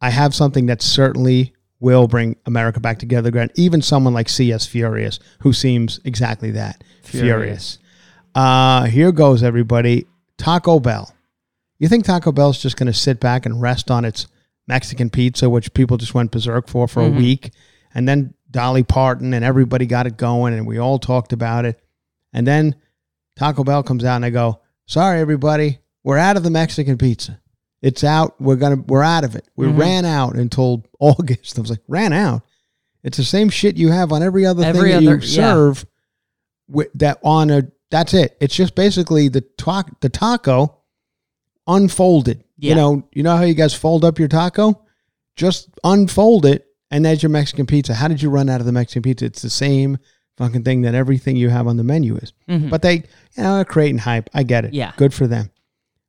I 0.00 0.11
have 0.11 0.35
something 0.35 0.66
that 0.66 0.83
certainly 0.83 1.55
will 1.79 2.07
bring 2.07 2.37
America 2.44 2.81
back 2.81 2.98
together 2.98 3.29
again. 3.29 3.50
Even 3.55 3.83
someone 3.83 4.14
like 4.14 4.29
C.S. 4.29 4.66
Furious, 4.66 5.18
who 5.40 5.53
seems 5.53 6.00
exactly 6.05 6.50
that 6.53 6.83
furious. 7.03 7.79
Uh, 8.35 8.85
here 8.85 9.12
goes, 9.12 9.42
everybody. 9.42 10.07
Taco 10.37 10.81
Bell. 10.81 11.12
You 11.79 11.88
think 11.88 12.05
Taco 12.05 12.33
Bell's 12.33 12.61
just 12.61 12.76
going 12.76 12.87
to 12.87 12.92
sit 12.92 13.20
back 13.20 13.46
and 13.46 13.61
rest 13.61 13.90
on 13.90 14.05
its 14.05 14.26
Mexican 14.66 15.11
pizza, 15.11 15.48
which 15.48 15.72
people 15.74 15.96
just 15.96 16.14
went 16.14 16.31
berserk 16.31 16.68
for 16.68 16.87
for 16.87 17.03
a 17.03 17.09
week, 17.09 17.50
and 17.94 18.09
then 18.09 18.35
Dolly 18.50 18.82
Parton 18.82 19.34
and 19.34 19.44
everybody 19.44 19.86
got 19.86 20.06
it 20.06 20.16
going, 20.16 20.54
and 20.54 20.66
we 20.66 20.78
all 20.78 20.98
talked 20.98 21.32
about 21.32 21.64
it, 21.64 21.80
and 22.32 22.46
then 22.46 22.74
Taco 23.36 23.64
Bell 23.64 23.82
comes 23.82 24.04
out 24.04 24.16
and 24.16 24.24
they 24.24 24.30
go, 24.30 24.60
"Sorry, 24.86 25.20
everybody, 25.20 25.78
we're 26.02 26.18
out 26.18 26.36
of 26.36 26.42
the 26.42 26.50
Mexican 26.50 26.98
pizza. 26.98 27.40
It's 27.82 28.04
out. 28.04 28.40
We're 28.40 28.56
gonna 28.56 28.82
we're 28.86 29.02
out 29.02 29.24
of 29.24 29.36
it. 29.36 29.46
We 29.56 29.66
mm-hmm. 29.66 29.78
ran 29.78 30.04
out 30.04 30.34
until 30.34 30.84
August." 30.98 31.58
I 31.58 31.60
was 31.60 31.70
like, 31.70 31.82
"Ran 31.88 32.12
out." 32.12 32.42
It's 33.02 33.16
the 33.16 33.24
same 33.24 33.48
shit 33.48 33.76
you 33.76 33.90
have 33.90 34.12
on 34.12 34.22
every 34.22 34.44
other 34.44 34.62
Every 34.62 34.92
thing 34.92 35.04
that 35.04 35.10
other- 35.10 35.24
you 35.24 35.32
yeah. 35.32 35.52
serve. 35.52 35.86
With 36.68 36.92
that 36.94 37.18
on 37.24 37.50
a 37.50 37.62
that's 37.90 38.14
it. 38.14 38.36
It's 38.40 38.54
just 38.54 38.76
basically 38.76 39.28
the 39.28 39.40
ta- 39.40 39.84
the 40.00 40.08
taco 40.08 40.76
unfolded. 41.66 42.44
Yeah. 42.58 42.70
You 42.70 42.74
know, 42.76 43.08
you 43.12 43.22
know 43.22 43.36
how 43.36 43.42
you 43.42 43.54
guys 43.54 43.74
fold 43.74 44.04
up 44.04 44.18
your 44.18 44.28
taco? 44.28 44.84
Just 45.34 45.70
unfold 45.82 46.46
it 46.46 46.66
and 46.90 47.05
that's 47.05 47.22
your 47.22 47.31
Mexican 47.31 47.66
pizza. 47.66 47.94
How 47.94 48.09
did 48.09 48.22
you 48.22 48.31
run 48.31 48.48
out 48.48 48.61
of 48.61 48.66
the 48.66 48.72
Mexican 48.72 49.03
pizza? 49.03 49.24
It's 49.26 49.42
the 49.42 49.50
same 49.50 49.98
fucking 50.37 50.64
thing 50.64 50.83
that 50.83 50.94
everything 50.94 51.37
you 51.37 51.48
have 51.50 51.66
on 51.66 51.76
the 51.76 51.85
menu 51.85 52.16
is. 52.16 52.33
But 52.48 52.83
they, 52.83 52.94
you 53.37 53.42
know, 53.42 53.64
creating 53.64 53.98
hype. 53.98 54.31
I 54.35 54.42
get 54.42 54.64
it. 54.64 54.68
Mm-hmm. 54.68 54.76
Yeah. 54.76 54.92
Good 54.96 55.12
for 55.14 55.26
them. 55.26 55.50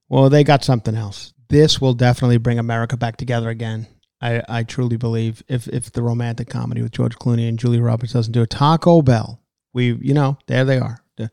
Well, 0.09 0.29
they 0.29 0.43
got 0.43 0.63
something 0.63 0.95
else. 0.95 1.33
This 1.49 1.81
will 1.81 1.93
definitely 1.93 2.37
bring 2.37 2.59
America 2.59 2.95
back 2.97 3.17
together 3.17 3.49
again. 3.49 3.87
I, 4.21 4.43
I 4.47 4.63
truly 4.63 4.97
believe 4.97 5.41
if 5.47 5.67
if 5.67 5.91
the 5.91 6.03
romantic 6.03 6.47
comedy 6.47 6.81
with 6.83 6.91
George 6.91 7.15
Clooney 7.17 7.49
and 7.49 7.57
Julia 7.57 7.81
Roberts 7.81 8.13
doesn't 8.13 8.31
do 8.33 8.43
it, 8.43 8.51
Taco 8.51 9.01
Bell, 9.01 9.41
we 9.73 9.93
you 9.93 10.13
know 10.13 10.37
there 10.47 10.63
they 10.63 10.77
are, 10.77 10.99
The- 11.17 11.31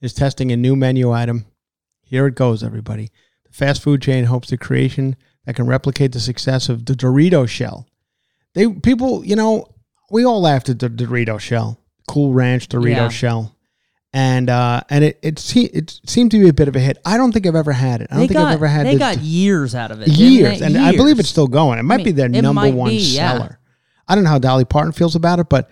is 0.00 0.14
testing 0.14 0.52
a 0.52 0.56
new 0.56 0.76
menu 0.76 1.10
item. 1.10 1.46
Here 2.02 2.26
it 2.28 2.36
goes, 2.36 2.62
everybody. 2.62 3.10
The 3.44 3.52
fast 3.52 3.82
food 3.82 4.00
chain 4.00 4.24
hopes 4.26 4.50
the 4.50 4.56
creation 4.56 5.16
that 5.44 5.56
can 5.56 5.66
replicate 5.66 6.12
the 6.12 6.20
success 6.20 6.68
of 6.68 6.84
the 6.86 6.94
Dorito 6.94 7.48
shell. 7.48 7.87
They 8.54 8.68
people, 8.68 9.24
you 9.24 9.36
know, 9.36 9.66
we 10.10 10.24
all 10.24 10.40
laughed 10.40 10.68
at 10.68 10.78
the 10.78 10.88
Dorito 10.88 11.38
shell, 11.38 11.80
Cool 12.06 12.32
Ranch 12.32 12.68
Dorito 12.68 12.88
Yeah. 12.96 13.08
shell, 13.08 13.56
and 14.12 14.48
uh, 14.50 14.80
and 14.90 15.04
it 15.04 15.18
it, 15.22 15.38
se- 15.38 15.70
it 15.72 16.00
seemed 16.06 16.30
to 16.32 16.38
be 16.40 16.48
a 16.48 16.52
bit 16.52 16.66
of 16.68 16.74
a 16.76 16.80
hit. 16.80 16.98
I 17.04 17.16
don't 17.16 17.32
think 17.32 17.46
I've 17.46 17.54
ever 17.54 17.72
had 17.72 18.00
it. 18.00 18.08
I 18.10 18.14
don't 18.14 18.20
they 18.22 18.28
think 18.28 18.38
got 18.38 18.48
I've 18.48 18.54
ever 18.54 18.66
had 18.66 18.86
they 18.86 18.94
the- 18.94 18.98
got 18.98 19.18
years 19.18 19.74
out 19.74 19.90
of 19.90 20.00
it. 20.00 20.08
years, 20.08 20.60
and 20.62 20.76
I 20.78 20.92
believe 20.96 21.18
it's 21.18 21.28
still 21.28 21.46
going. 21.46 21.78
It 21.78 21.82
might 21.82 21.98
mean, 21.98 22.04
be 22.06 22.12
their 22.12 22.28
number 22.28 22.70
one 22.70 22.90
be, 22.90 22.96
yeah. 22.96 23.32
seller. 23.32 23.58
I 24.08 24.14
don't 24.14 24.24
know 24.24 24.30
how 24.30 24.38
Dolly 24.38 24.64
Parton 24.64 24.92
feels 24.92 25.14
about 25.14 25.38
it, 25.38 25.48
but 25.50 25.68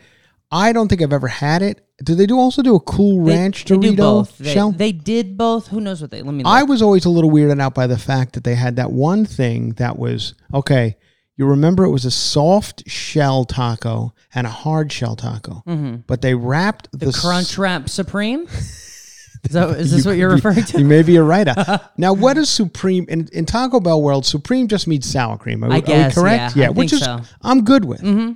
I 0.52 0.72
don't 0.72 0.88
think 0.88 1.00
I've 1.02 1.12
ever 1.14 1.28
had 1.28 1.62
it. 1.62 1.80
Do 2.04 2.14
they 2.14 2.26
do 2.26 2.38
also 2.38 2.60
do 2.60 2.74
a 2.74 2.80
Cool 2.80 3.24
They- 3.24 3.32
Ranch 3.34 3.64
they 3.64 3.78
do 3.78 3.92
Dorito 3.92 3.96
both. 3.96 4.36
They, 4.36 4.52
shell? 4.52 4.70
They 4.70 4.92
did 4.92 5.38
both. 5.38 5.68
Who 5.68 5.80
knows 5.80 6.02
what 6.02 6.10
they? 6.10 6.20
Let 6.20 6.34
me. 6.34 6.44
Look. 6.44 6.52
I 6.52 6.62
was 6.62 6.82
always 6.82 7.06
a 7.06 7.08
little 7.08 7.30
weirded 7.30 7.58
out 7.60 7.74
by 7.74 7.86
the 7.86 7.96
fact 7.98 8.34
that 8.34 8.44
they 8.44 8.54
had 8.54 8.76
that 8.76 8.92
one 8.92 9.24
thing 9.24 9.70
that 9.78 9.98
was 9.98 10.34
okay. 10.52 10.98
You 11.36 11.46
remember 11.46 11.84
it 11.84 11.90
was 11.90 12.04
a 12.06 12.10
soft 12.10 12.88
shell 12.88 13.44
taco 13.44 14.14
and 14.34 14.46
a 14.46 14.50
hard 14.50 14.90
shell 14.90 15.16
taco, 15.16 15.62
but 16.06 16.22
they 16.22 16.34
wrapped 16.34 16.90
the, 16.92 16.98
Mm-hmm. 17.06 17.10
the 17.10 17.16
s- 17.16 17.24
Crunchwrap 17.54 17.88
Supreme. 17.90 18.46
Is, 18.48 19.40
that, 19.50 19.68
is 19.78 19.90
this 19.92 20.04
You 20.04 20.10
what 20.10 20.16
you're 20.18 20.30
referring 20.30 20.64
to? 20.64 20.78
You 20.78 20.84
may 20.86 21.02
be 21.02 21.16
a 21.16 21.22
writer. 21.22 21.54
now, 21.98 22.14
what 22.14 22.38
is 22.38 22.48
Supreme 22.48 23.04
in, 23.08 23.28
in 23.32 23.44
Taco 23.44 23.80
Bell 23.80 24.00
world? 24.00 24.24
Supreme 24.24 24.66
just 24.66 24.86
means 24.86 25.04
sour 25.10 25.36
cream. 25.36 25.62
Are, 25.62 25.70
I 25.70 25.78
are 25.78 25.80
guess, 25.82 26.16
we 26.16 26.22
correct? 26.22 26.56
yeah, 26.56 26.66
I 26.68 26.70
which 26.70 26.92
is 26.94 27.04
so. 27.04 27.20
I'm 27.42 27.64
good 27.64 27.84
with. 27.84 28.00
Mm-hmm. 28.00 28.32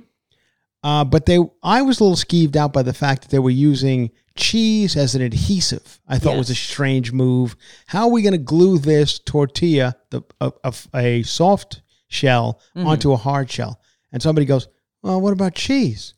Uh, 0.83 1.03
but 1.03 1.25
they, 1.25 1.37
I 1.63 1.81
was 1.83 1.99
a 1.99 2.03
little 2.03 2.15
skeeved 2.17 2.55
out 2.55 2.71
by 2.73 2.81
the 2.83 2.93
fact 2.93 3.23
that 3.23 3.31
they 3.31 3.39
were 3.39 3.49
using 3.51 4.11
cheese 4.35 4.95
as 4.95 5.13
an 5.15 5.21
adhesive. 5.21 5.99
I 6.07 6.17
thought 6.17 6.37
was 6.37 6.49
a 6.49 6.55
strange 6.55 7.11
move. 7.11 7.55
How 7.87 8.03
are 8.05 8.09
we 8.11 8.21
going 8.23 8.31
to 8.33 8.37
glue 8.39 8.77
this 8.79 9.19
tortilla, 9.19 9.95
the 10.11 10.21
a, 10.39 10.51
a, 10.63 10.73
a 10.95 11.23
soft 11.23 11.81
shell, 12.11 12.59
Mm-hmm. 12.75 12.87
onto 12.87 13.11
a 13.13 13.17
hard 13.17 13.49
shell? 13.49 13.79
And 14.11 14.21
somebody 14.21 14.45
goes, 14.45 14.67
"Well, 15.01 15.19
what 15.21 15.33
about 15.33 15.55
cheese?" 15.55 16.13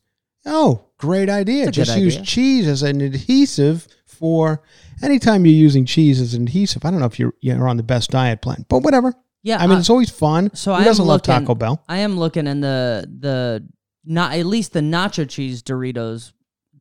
Oh, 0.46 0.86
great 0.98 1.30
idea. 1.30 1.70
Just 1.70 1.96
use 1.96 2.16
idea. 2.16 2.26
cheese 2.26 2.66
as 2.66 2.82
an 2.82 3.00
adhesive 3.00 3.88
for 4.06 4.62
anytime 5.02 5.46
you're 5.46 5.54
using 5.54 5.86
cheese 5.86 6.20
as 6.20 6.34
an 6.34 6.42
adhesive. 6.42 6.84
I 6.84 6.90
don't 6.90 7.00
know 7.00 7.06
if 7.06 7.18
you're 7.18 7.32
you're 7.40 7.68
on 7.68 7.76
the 7.78 7.82
best 7.82 8.10
diet 8.10 8.42
plan, 8.42 8.66
but 8.68 8.80
whatever. 8.80 9.14
Yeah, 9.42 9.58
I 9.58 9.66
mean 9.66 9.76
I- 9.76 9.80
it's 9.80 9.90
always 9.90 10.10
fun. 10.10 10.50
So 10.54 10.74
Who 10.74 10.80
I 10.80 10.84
doesn't 10.84 11.06
love 11.06 11.22
Taco 11.22 11.54
Bell? 11.54 11.82
I 11.88 11.98
am 11.98 12.18
looking, 12.18 12.46
in 12.46 12.60
the 12.60 13.08
the 13.20 13.66
not 14.04 14.34
at 14.34 14.44
least 14.46 14.72
the 14.72 14.80
nacho 14.80 15.28
cheese 15.28 15.62
Doritos 15.62 16.32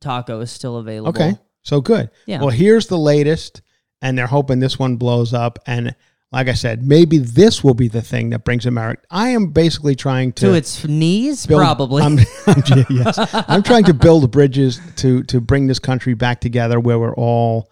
taco 0.02 0.41
is 0.41 0.52
still 0.52 0.78
available. 0.78 1.10
Okay, 1.10 1.38
so 1.62 1.80
good. 1.82 2.10
Yeah. 2.26 2.39
Well, 2.39 2.49
here's 2.49 2.88
the 2.88 2.97
latest, 2.97 3.62
and 4.02 4.17
they're 4.17 4.28
hoping 4.28 4.60
this 4.60 4.78
one 4.80 4.97
blows 4.97 5.34
up. 5.34 5.60
And 5.67 5.95
like 6.34 6.48
I 6.50 6.54
said, 6.54 6.84
maybe 6.84 7.19
this 7.19 7.63
will 7.63 7.76
be 7.76 7.88
the 7.88 8.02
thing 8.02 8.32
that 8.32 8.43
brings 8.43 8.65
America. 8.65 9.04
I 9.12 9.30
am 9.30 9.48
basically 9.52 9.96
trying 9.96 10.34
to 10.34 10.48
To 10.48 10.54
its 10.54 10.84
knees, 10.86 11.46
build- 11.46 11.62
probably. 11.62 12.02
I'm, 12.02 12.17
I'm- 12.48 12.86
yes, 12.89 13.17
I'm 13.48 13.63
trying 13.63 13.84
to 13.86 13.93
build 13.93 14.30
bridges 14.32 14.82
to 14.98 15.24
to 15.24 15.39
bring 15.39 15.67
this 15.67 15.80
country 15.80 16.13
back 16.15 16.41
together 16.41 16.80
where 16.80 16.98
we're 17.00 17.15
all 17.15 17.69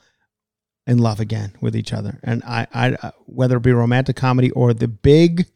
in 0.88 0.98
love 1.00 1.20
again 1.20 1.54
with 1.62 1.76
each 1.76 1.92
other. 1.94 2.20
And 2.24 2.44
I, 2.44 2.68
I 2.74 2.92
uh, 2.94 3.12
whether 3.26 3.58
it 3.58 3.64
be 3.64 3.72
romantic 3.72 4.16
comedy 4.16 4.52
or 4.52 4.74
the 4.74 4.88
big 4.88 5.48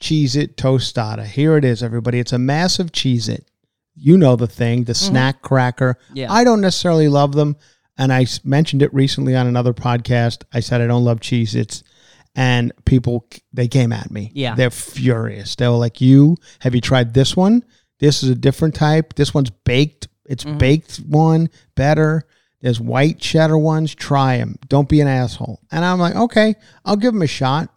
Cheez-It 0.00 0.56
tostada. 0.56 1.24
Here 1.24 1.56
it 1.56 1.64
is, 1.64 1.82
everybody. 1.82 2.18
It's 2.18 2.32
a 2.32 2.38
massive 2.38 2.92
Cheez-It. 2.92 3.48
You 3.94 4.18
know 4.18 4.36
the 4.36 4.46
thing, 4.48 4.84
the 4.84 4.94
snack 4.94 5.40
cracker. 5.40 5.94
Mm-hmm. 6.06 6.16
Yeah. 6.16 6.32
I 6.32 6.44
don't 6.44 6.60
necessarily 6.60 7.08
love 7.08 7.32
them. 7.32 7.56
And 7.96 8.12
I 8.12 8.26
mentioned 8.42 8.82
it 8.82 8.92
recently 8.92 9.36
on 9.36 9.46
another 9.46 9.72
podcast. 9.72 10.42
I 10.52 10.60
said 10.60 10.80
I 10.80 10.86
don't 10.88 11.04
love 11.04 11.20
cheese. 11.20 11.54
Its. 11.54 11.84
And 12.36 12.72
people, 12.84 13.26
they 13.52 13.68
came 13.68 13.92
at 13.92 14.10
me. 14.10 14.32
Yeah. 14.34 14.54
They're 14.56 14.70
furious. 14.70 15.54
They 15.54 15.68
were 15.68 15.74
like, 15.76 16.00
You, 16.00 16.36
have 16.60 16.74
you 16.74 16.80
tried 16.80 17.14
this 17.14 17.36
one? 17.36 17.64
This 18.00 18.22
is 18.22 18.28
a 18.30 18.34
different 18.34 18.74
type. 18.74 19.14
This 19.14 19.32
one's 19.32 19.50
baked. 19.50 20.08
It's 20.26 20.44
Mm-hmm. 20.44 20.58
baked 20.58 20.96
one, 21.06 21.48
better. 21.76 22.24
There's 22.60 22.80
white 22.80 23.18
cheddar 23.18 23.58
ones. 23.58 23.94
Try 23.94 24.38
them. 24.38 24.56
Don't 24.68 24.88
be 24.88 25.00
an 25.00 25.06
asshole. 25.08 25.60
And 25.70 25.84
I'm 25.84 25.98
like, 26.00 26.16
Okay, 26.16 26.54
I'll 26.84 26.96
give 26.96 27.12
them 27.12 27.22
a 27.22 27.26
shot. 27.26 27.68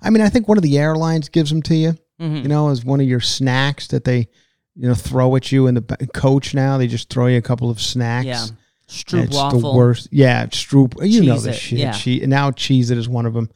I 0.00 0.10
mean, 0.10 0.22
I 0.22 0.28
think 0.28 0.48
one 0.48 0.56
of 0.56 0.62
the 0.62 0.78
airlines 0.78 1.28
gives 1.28 1.50
them 1.50 1.62
to 1.62 1.74
you, 1.74 1.94
Mm-hmm. 2.20 2.36
you 2.36 2.48
know, 2.48 2.70
as 2.70 2.84
one 2.84 3.00
of 3.00 3.06
your 3.06 3.20
snacks 3.20 3.88
that 3.88 4.04
they, 4.04 4.28
you 4.76 4.88
know, 4.88 4.94
throw 4.94 5.36
at 5.36 5.52
you 5.52 5.66
in 5.66 5.74
the 5.74 5.82
coach 6.14 6.54
now. 6.54 6.78
They 6.78 6.86
just 6.86 7.10
throw 7.10 7.26
you 7.26 7.36
a 7.38 7.42
couple 7.42 7.68
of 7.70 7.80
snacks. 7.80 8.26
yeah, 8.26 8.46
Stroop 8.88 9.24
it's 9.24 9.34
waffle. 9.36 9.60
the 9.60 9.72
worst. 9.74 10.08
Yeah, 10.12 10.46
Stroop. 10.46 10.94
You 11.06 11.24
know 11.24 11.38
the 11.38 11.52
shit. 11.52 11.78
yeah. 11.80 11.92
Che- 11.92 12.24
now 12.26 12.50
Cheez-It 12.52 12.96
is 12.96 13.08
one 13.08 13.26
of 13.26 13.34
them. 13.34 13.50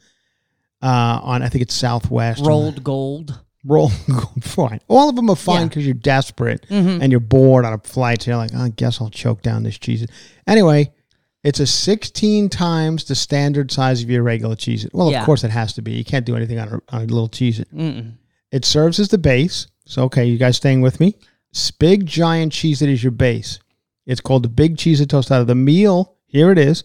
Uh, 0.81 1.19
on 1.23 1.43
I 1.43 1.49
think 1.49 1.61
it's 1.61 1.75
Southwest. 1.75 2.43
Rold 2.45 2.83
Gold. 2.83 3.39
roll, 3.63 3.89
fine. 4.41 4.79
All 4.87 5.09
of 5.09 5.15
them 5.15 5.29
are 5.29 5.35
fine 5.35 5.67
because 5.67 5.85
you're 5.85 5.93
desperate 5.93 6.65
Mhm. 6.69 7.01
and 7.01 7.11
you're 7.11 7.19
bored 7.19 7.63
on 7.65 7.73
a 7.73 7.77
flight. 7.77 8.23
So 8.23 8.31
you're 8.31 8.37
like, 8.37 8.55
I 8.55 8.69
guess 8.69 8.99
I'll 8.99 9.09
choke 9.11 9.41
down 9.43 9.61
this 9.63 9.77
cheese. 9.77 10.05
Anyway, 10.47 10.91
it's 11.43 11.59
a 11.59 11.67
16 11.67 12.49
times 12.49 13.03
the 13.03 13.13
standard 13.15 13.71
size 13.71 14.01
of 14.01 14.09
your 14.09 14.23
regular 14.23 14.55
cheese. 14.55 14.87
Well, 14.93 15.11
Yeah. 15.11 15.19
of 15.19 15.25
course 15.25 15.43
it 15.43 15.51
has 15.51 15.73
to 15.73 15.81
be. 15.83 15.91
You 15.93 16.03
can't 16.03 16.25
do 16.25 16.35
anything 16.35 16.57
on 16.59 16.67
a, 16.69 16.95
on 16.95 17.01
a 17.03 17.05
little 17.05 17.29
cheese. 17.29 17.59
Mm-mm. 17.73 18.13
It 18.51 18.65
serves 18.65 18.99
as 18.99 19.09
the 19.09 19.17
base. 19.19 19.67
So, 19.85 20.03
okay, 20.05 20.25
you 20.25 20.37
guys 20.39 20.57
staying 20.57 20.81
with 20.81 20.99
me? 20.99 21.15
S- 21.53 21.69
Big 21.71 22.05
giant 22.05 22.53
Cheez-It 22.53 22.89
is 22.89 23.03
your 23.03 23.11
base. 23.11 23.59
It's 24.07 24.21
called 24.21 24.43
the 24.43 24.49
Big 24.49 24.77
Cheez-It 24.77 25.09
Tostada. 25.09 25.45
The 25.45 25.53
meal, 25.55 26.15
here 26.25 26.51
it 26.51 26.57
is, 26.57 26.83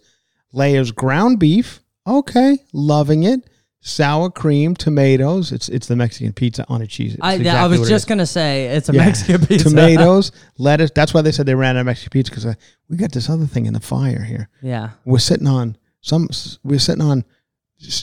layers 0.53 0.91
ground 0.93 1.39
beef. 1.39 1.81
Okay, 2.07 2.59
loving 2.73 3.23
it. 3.25 3.49
Sour 3.89 4.31
cream, 4.31 4.75
tomatoes. 4.75 5.53
It's 5.53 5.69
it's 5.69 5.87
the 5.87 5.95
Mexican 5.95 6.33
pizza 6.33 6.65
on 6.69 6.83
a 6.83 6.89
cheese. 6.89 7.17
I, 7.21 7.35
exactly 7.35 7.61
I 7.61 7.67
was 7.79 7.89
just 7.89 8.09
gonna 8.09 8.27
say 8.27 8.67
it's 8.67 8.89
a 8.89 8.93
Yeah. 8.93 9.05
Mexican 9.07 9.47
pizza. 9.47 9.69
tomatoes, 9.69 10.33
lettuce. 10.59 10.91
That's 10.93 11.15
why 11.15 11.23
they 11.23 11.31
said 11.31 11.47
they 11.47 11.55
ran 11.55 11.77
out 11.77 11.81
of 11.81 11.87
Mexican 11.87 12.11
pizza 12.11 12.33
because 12.33 12.57
we 12.89 12.97
got 12.97 13.13
this 13.13 13.31
other 13.31 13.47
thing 13.47 13.67
in 13.67 13.75
the 13.75 13.81
fire 13.81 14.23
here. 14.25 14.49
yeah. 14.61 14.91
We're 15.05 15.21
sitting 15.21 15.47
on 15.47 15.77
some. 16.01 16.29
We're 16.65 16.81
sitting 16.81 17.03
on 17.05 17.25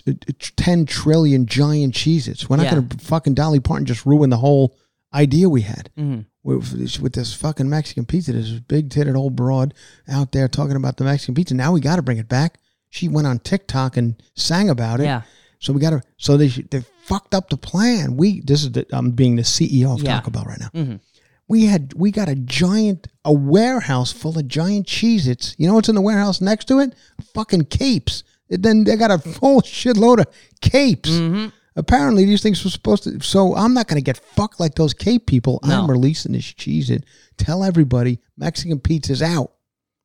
uh, 0.08 0.12
ten 0.56 0.86
trillion 0.86 1.48
giant 1.48 1.94
cheeses. 1.96 2.50
We're 2.50 2.56
not 2.58 2.64
Yeah. 2.68 2.72
going 2.76 2.88
to 2.90 2.98
fucking 3.00 3.34
Dolly 3.34 3.60
Parton 3.60 3.86
just 3.86 4.06
ruin 4.06 4.30
the 4.30 4.38
whole 4.38 4.76
idea 5.14 5.50
we 5.50 5.62
had 5.64 5.90
Mhm. 5.98 6.26
with, 6.44 6.72
this- 6.80 7.00
with 7.00 7.12
this 7.14 7.34
fucking 7.34 7.70
Mexican 7.70 8.06
pizza. 8.06 8.32
This 8.32 8.52
big 8.52 8.90
titted 8.90 9.16
old 9.18 9.36
broad 9.36 9.74
out 10.08 10.32
there 10.32 10.48
talking 10.48 10.76
about 10.78 10.96
the 10.98 11.04
Mexican 11.04 11.36
pizza. 11.36 11.54
Now 11.56 11.72
we 11.74 11.82
got 11.82 11.98
to 11.98 12.02
bring 12.02 12.20
it 12.20 12.30
back. 12.30 12.60
She 12.90 13.08
went 13.10 13.28
on 13.28 13.40
TikTok 13.40 13.98
and 13.98 14.16
sang 14.36 14.70
about 14.70 15.00
it. 15.02 15.06
Yeah. 15.06 15.22
So 15.64 15.72
we 15.72 15.80
got 15.80 15.92
to. 15.92 16.02
So 16.18 16.36
they 16.36 16.50
they 16.50 16.84
fucked 17.06 17.34
up 17.34 17.50
the 17.50 17.56
plan. 17.56 18.18
We 18.18 18.42
this 18.42 18.64
is 18.64 18.74
the, 18.74 18.86
I'm 18.92 19.12
being 19.12 19.38
the 19.38 19.44
CEO 19.44 19.94
of 19.96 20.04
Yeah. 20.04 20.18
Taco 20.20 20.32
Bell 20.32 20.44
right 20.46 20.60
now. 20.60 20.70
Mhm. 20.76 21.00
We 21.48 21.66
had 21.68 21.94
we 21.94 22.12
got 22.12 22.28
a 22.28 22.36
giant 22.36 23.08
a 23.24 23.32
warehouse 23.32 24.12
full 24.12 24.38
of 24.38 24.46
giant 24.50 24.88
Cheez-Its. 24.88 25.56
You 25.58 25.68
know 25.68 25.76
what's 25.76 25.88
in 25.88 25.96
the 25.96 26.02
warehouse 26.02 26.42
next 26.42 26.66
to 26.66 26.80
it? 26.80 26.94
Fucking 27.34 27.66
capes. 27.66 28.24
And 28.50 28.62
then 28.62 28.84
they 28.84 28.98
got 28.98 29.10
a 29.12 29.18
whole 29.40 29.62
shitload 29.78 30.20
of 30.20 30.26
capes. 30.60 31.10
Mm-hmm. 31.12 31.48
Apparently 31.78 32.26
these 32.26 32.44
things 32.44 32.62
were 32.64 32.70
supposed 32.70 33.04
to. 33.06 33.22
So 33.22 33.56
I'm 33.56 33.74
not 33.74 33.88
going 33.88 34.00
to 34.00 34.04
get 34.04 34.18
fucked 34.18 34.60
like 34.60 34.76
those 34.76 34.94
cape 34.94 35.28
people. 35.28 35.60
I'm 35.64 35.90
releasing 35.90 36.34
this 36.34 36.44
Cheez-It. 36.44 37.06
Tell 37.38 37.64
everybody 37.64 38.20
Mexican 38.38 38.80
pizza's 38.80 39.22
out. 39.22 39.54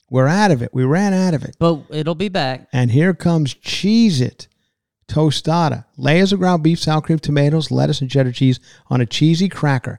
We're 0.08 0.28
out 0.28 0.50
of 0.52 0.62
it. 0.62 0.72
We 0.72 0.84
ran 0.84 1.12
out 1.12 1.34
of 1.34 1.44
it. 1.44 1.56
But 1.58 1.82
it'll 1.90 2.14
be 2.14 2.28
back. 2.28 2.68
And 2.72 2.90
here 2.92 3.12
comes 3.12 3.54
Cheez-It 3.54 4.46
tostada. 5.08 5.84
Layers 5.96 6.32
of 6.32 6.38
ground 6.38 6.62
beef, 6.62 6.78
sour 6.78 7.00
cream, 7.00 7.18
tomatoes, 7.18 7.70
lettuce, 7.70 8.00
and 8.00 8.10
cheddar 8.10 8.32
cheese 8.32 8.60
on 8.88 9.00
a 9.00 9.06
cheesy 9.06 9.48
cracker. 9.48 9.98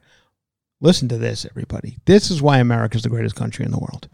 Listen 0.80 1.08
to 1.08 1.18
this, 1.18 1.44
everybody. 1.44 1.98
This 2.06 2.30
is 2.30 2.40
why 2.40 2.58
America's 2.58 3.02
the 3.02 3.08
greatest 3.10 3.36
country 3.36 3.64
in 3.64 3.70
the 3.70 3.78
world. 3.78 4.08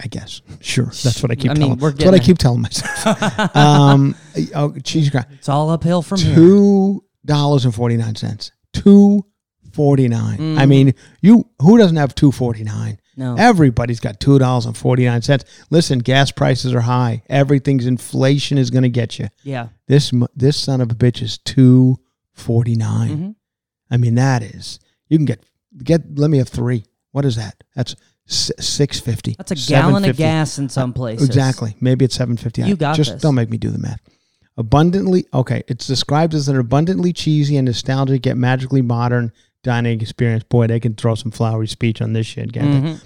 I 0.00 0.06
guess. 0.06 0.42
Sure. 0.60 0.84
That's 0.86 1.22
what 1.22 1.30
I 1.30 1.34
keep 1.34 1.50
I 1.50 1.54
mean, 1.54 1.62
telling 1.62 1.78
we're 1.78 1.92
That's 1.92 2.04
what 2.04 2.14
I 2.14 2.18
keep 2.18 2.36
telling 2.36 2.60
myself. 2.60 3.56
um, 3.56 4.14
oh, 4.54 4.74
cheesy 4.84 5.10
cracker. 5.10 5.32
It's 5.32 5.48
all 5.48 5.70
uphill 5.70 6.02
from 6.02 6.18
here. 6.20 6.34
Two 6.34 7.04
dollars 7.24 7.64
and 7.64 7.74
forty 7.74 7.96
nine 7.96 8.14
cents. 8.14 8.52
Two 8.74 9.24
forty 9.72 10.06
nine. 10.08 10.58
I 10.58 10.64
Mm. 10.66 10.68
mean, 10.68 10.94
you 11.22 11.48
who 11.62 11.78
doesn't 11.78 11.96
have 11.96 12.14
two 12.14 12.32
forty 12.32 12.64
nine? 12.64 12.98
No. 13.18 13.34
Everybody's 13.36 13.98
got 13.98 14.20
two 14.20 14.38
dollars 14.38 14.64
and 14.64 14.76
forty 14.76 15.04
nine 15.04 15.22
cents. 15.22 15.44
Listen, 15.70 15.98
gas 15.98 16.30
prices 16.30 16.72
are 16.72 16.80
high. 16.82 17.22
Everything's 17.28 17.84
inflation 17.84 18.58
is 18.58 18.70
going 18.70 18.84
to 18.84 18.88
get 18.88 19.18
you. 19.18 19.26
Yeah. 19.42 19.68
This 19.88 20.12
this 20.36 20.56
son 20.56 20.80
of 20.80 20.92
a 20.92 20.94
bitch 20.94 21.20
is 21.20 21.36
two 21.36 21.98
forty 22.32 22.76
Mhm. 22.76 23.34
I 23.90 23.96
mean, 23.96 24.14
that 24.14 24.44
is 24.44 24.78
you 25.08 25.18
can 25.18 25.24
get 25.26 25.44
get. 25.82 26.16
Let 26.16 26.30
me 26.30 26.38
have 26.38 26.48
three. 26.48 26.84
What 27.10 27.24
is 27.24 27.34
that? 27.34 27.64
That's 27.74 27.96
six 28.26 29.00
fifty. 29.00 29.34
That's 29.36 29.50
a 29.50 29.56
gallon 29.72 30.04
of 30.04 30.16
gas 30.16 30.58
in 30.58 30.68
some 30.68 30.92
places. 30.92 31.26
Exactly. 31.26 31.74
Maybe 31.80 32.04
it's 32.04 32.14
seven 32.14 32.36
fifty. 32.36 32.62
You 32.62 32.76
got 32.76 32.94
Just 32.94 33.14
this. 33.14 33.22
don't 33.22 33.34
make 33.34 33.50
me 33.50 33.58
do 33.58 33.70
the 33.70 33.78
math. 33.78 34.00
Abundantly 34.56 35.26
okay. 35.34 35.64
It's 35.66 35.86
described 35.88 36.34
as 36.34 36.48
an 36.48 36.56
abundantly 36.56 37.12
cheesy 37.12 37.56
and 37.56 37.66
nostalgic 37.66 38.26
yet 38.26 38.36
magically 38.36 38.82
modern 38.82 39.32
dining 39.62 40.00
experience. 40.00 40.44
Boy, 40.44 40.66
they 40.66 40.80
can 40.80 40.94
throw 40.94 41.14
some 41.14 41.30
flowery 41.32 41.66
speech 41.68 42.00
on 42.00 42.12
this 42.12 42.26
shit, 42.26 42.52
can't 42.52 42.84
they? 42.84 42.90
Mhm. 42.90 43.02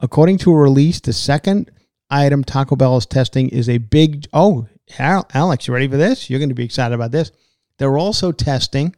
According 0.00 0.38
to 0.38 0.52
a 0.52 0.56
release, 0.56 1.00
the 1.00 1.12
second 1.12 1.70
item 2.10 2.42
Taco 2.44 2.76
Bell 2.76 2.96
is 2.96 3.06
testing 3.06 3.48
is 3.50 3.68
a 3.68 3.78
big. 3.78 4.26
Oh, 4.32 4.66
Alex, 4.98 5.66
you 5.68 5.74
ready 5.74 5.88
for 5.88 5.96
this? 5.96 6.28
You're 6.28 6.38
going 6.40 6.48
to 6.48 6.54
be 6.54 6.64
excited 6.64 6.94
about 6.94 7.12
this. 7.12 7.30
They're 7.78 7.96
also 7.96 8.32
testing 8.32 8.94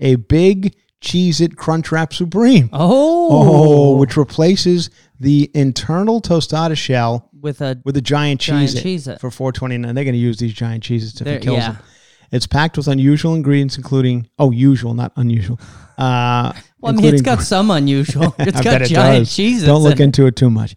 a 0.00 0.14
big 0.16 0.74
Cheez-It 1.02 1.56
Crunchwrap 1.56 2.12
Supreme. 2.14 2.70
Oh. 2.72 3.28
Oh, 3.30 3.96
which 3.96 4.16
replaces 4.16 4.90
the 5.20 5.50
internal 5.54 6.22
tostada 6.22 6.76
shell 6.76 7.28
with 7.38 7.60
a 7.60 7.78
with 7.84 7.96
a 7.96 8.00
giant 8.00 8.40
Giant 8.40 8.70
cheese 8.72 9.06
Cheez-It. 9.06 9.20
for 9.20 9.30
four 9.30 9.52
twenty 9.52 9.76
nine. 9.76 9.94
They're 9.94 10.04
going 10.04 10.14
to 10.14 10.18
use 10.20 10.38
these 10.38 10.54
giant 10.54 10.82
cheeses 10.82 11.12
to 11.14 11.24
They're- 11.24 11.40
kill 11.40 11.54
yeah. 11.54 11.72
them. 11.72 11.78
It's 12.32 12.46
packed 12.46 12.76
with 12.76 12.88
unusual 12.88 13.34
ingredients, 13.34 13.76
including 13.76 14.28
oh, 14.38 14.50
usual, 14.50 14.94
not 14.94 15.12
unusual. 15.16 15.60
Uh, 15.96 16.52
well, 16.80 16.92
I 16.92 16.96
mean, 16.96 17.14
it's 17.14 17.22
got 17.22 17.42
some 17.42 17.70
unusual. 17.70 18.34
It's 18.38 18.60
got 18.60 18.82
it 18.82 18.88
giant 18.88 19.26
does. 19.26 19.34
cheeses. 19.34 19.64
Don't 19.64 19.82
look 19.82 20.00
in 20.00 20.06
into 20.06 20.26
it 20.26 20.36
too 20.36 20.50
much. 20.50 20.76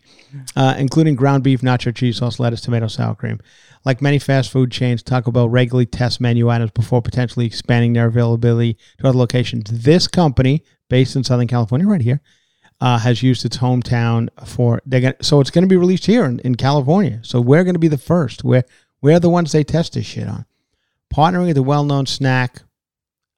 Uh, 0.55 0.75
including 0.77 1.15
ground 1.15 1.43
beef, 1.43 1.61
nacho 1.61 1.93
cheese 1.93 2.17
sauce, 2.17 2.39
lettuce, 2.39 2.61
tomato, 2.61 2.87
sour 2.87 3.15
cream. 3.15 3.39
Like 3.83 4.01
many 4.01 4.19
fast 4.19 4.51
food 4.51 4.71
chains, 4.71 5.01
Taco 5.03 5.31
Bell 5.31 5.49
regularly 5.49 5.85
tests 5.85 6.19
menu 6.19 6.49
items 6.49 6.71
before 6.71 7.01
potentially 7.01 7.45
expanding 7.45 7.93
their 7.93 8.07
availability 8.07 8.77
to 8.99 9.07
other 9.07 9.17
locations. 9.17 9.69
This 9.69 10.07
company, 10.07 10.63
based 10.89 11.15
in 11.15 11.23
Southern 11.23 11.47
California, 11.47 11.87
right 11.87 12.01
here, 12.01 12.21
uh, 12.79 12.99
has 12.99 13.23
used 13.23 13.43
its 13.45 13.57
hometown 13.57 14.29
for 14.45 14.81
they're 14.85 15.01
gonna, 15.01 15.15
so 15.21 15.39
it's 15.39 15.49
going 15.49 15.63
to 15.63 15.69
be 15.69 15.77
released 15.77 16.05
here 16.05 16.25
in, 16.25 16.39
in 16.39 16.55
California. 16.55 17.19
So 17.23 17.41
we're 17.41 17.63
going 17.63 17.75
to 17.75 17.79
be 17.79 17.87
the 17.87 17.97
first. 17.97 18.43
We're 18.43 18.63
we're 19.01 19.19
the 19.19 19.29
ones 19.29 19.51
they 19.51 19.63
test 19.63 19.93
this 19.93 20.05
shit 20.05 20.27
on. 20.27 20.45
Partnering 21.13 21.47
with 21.47 21.57
a 21.57 21.63
well-known 21.63 22.05
snack 22.05 22.63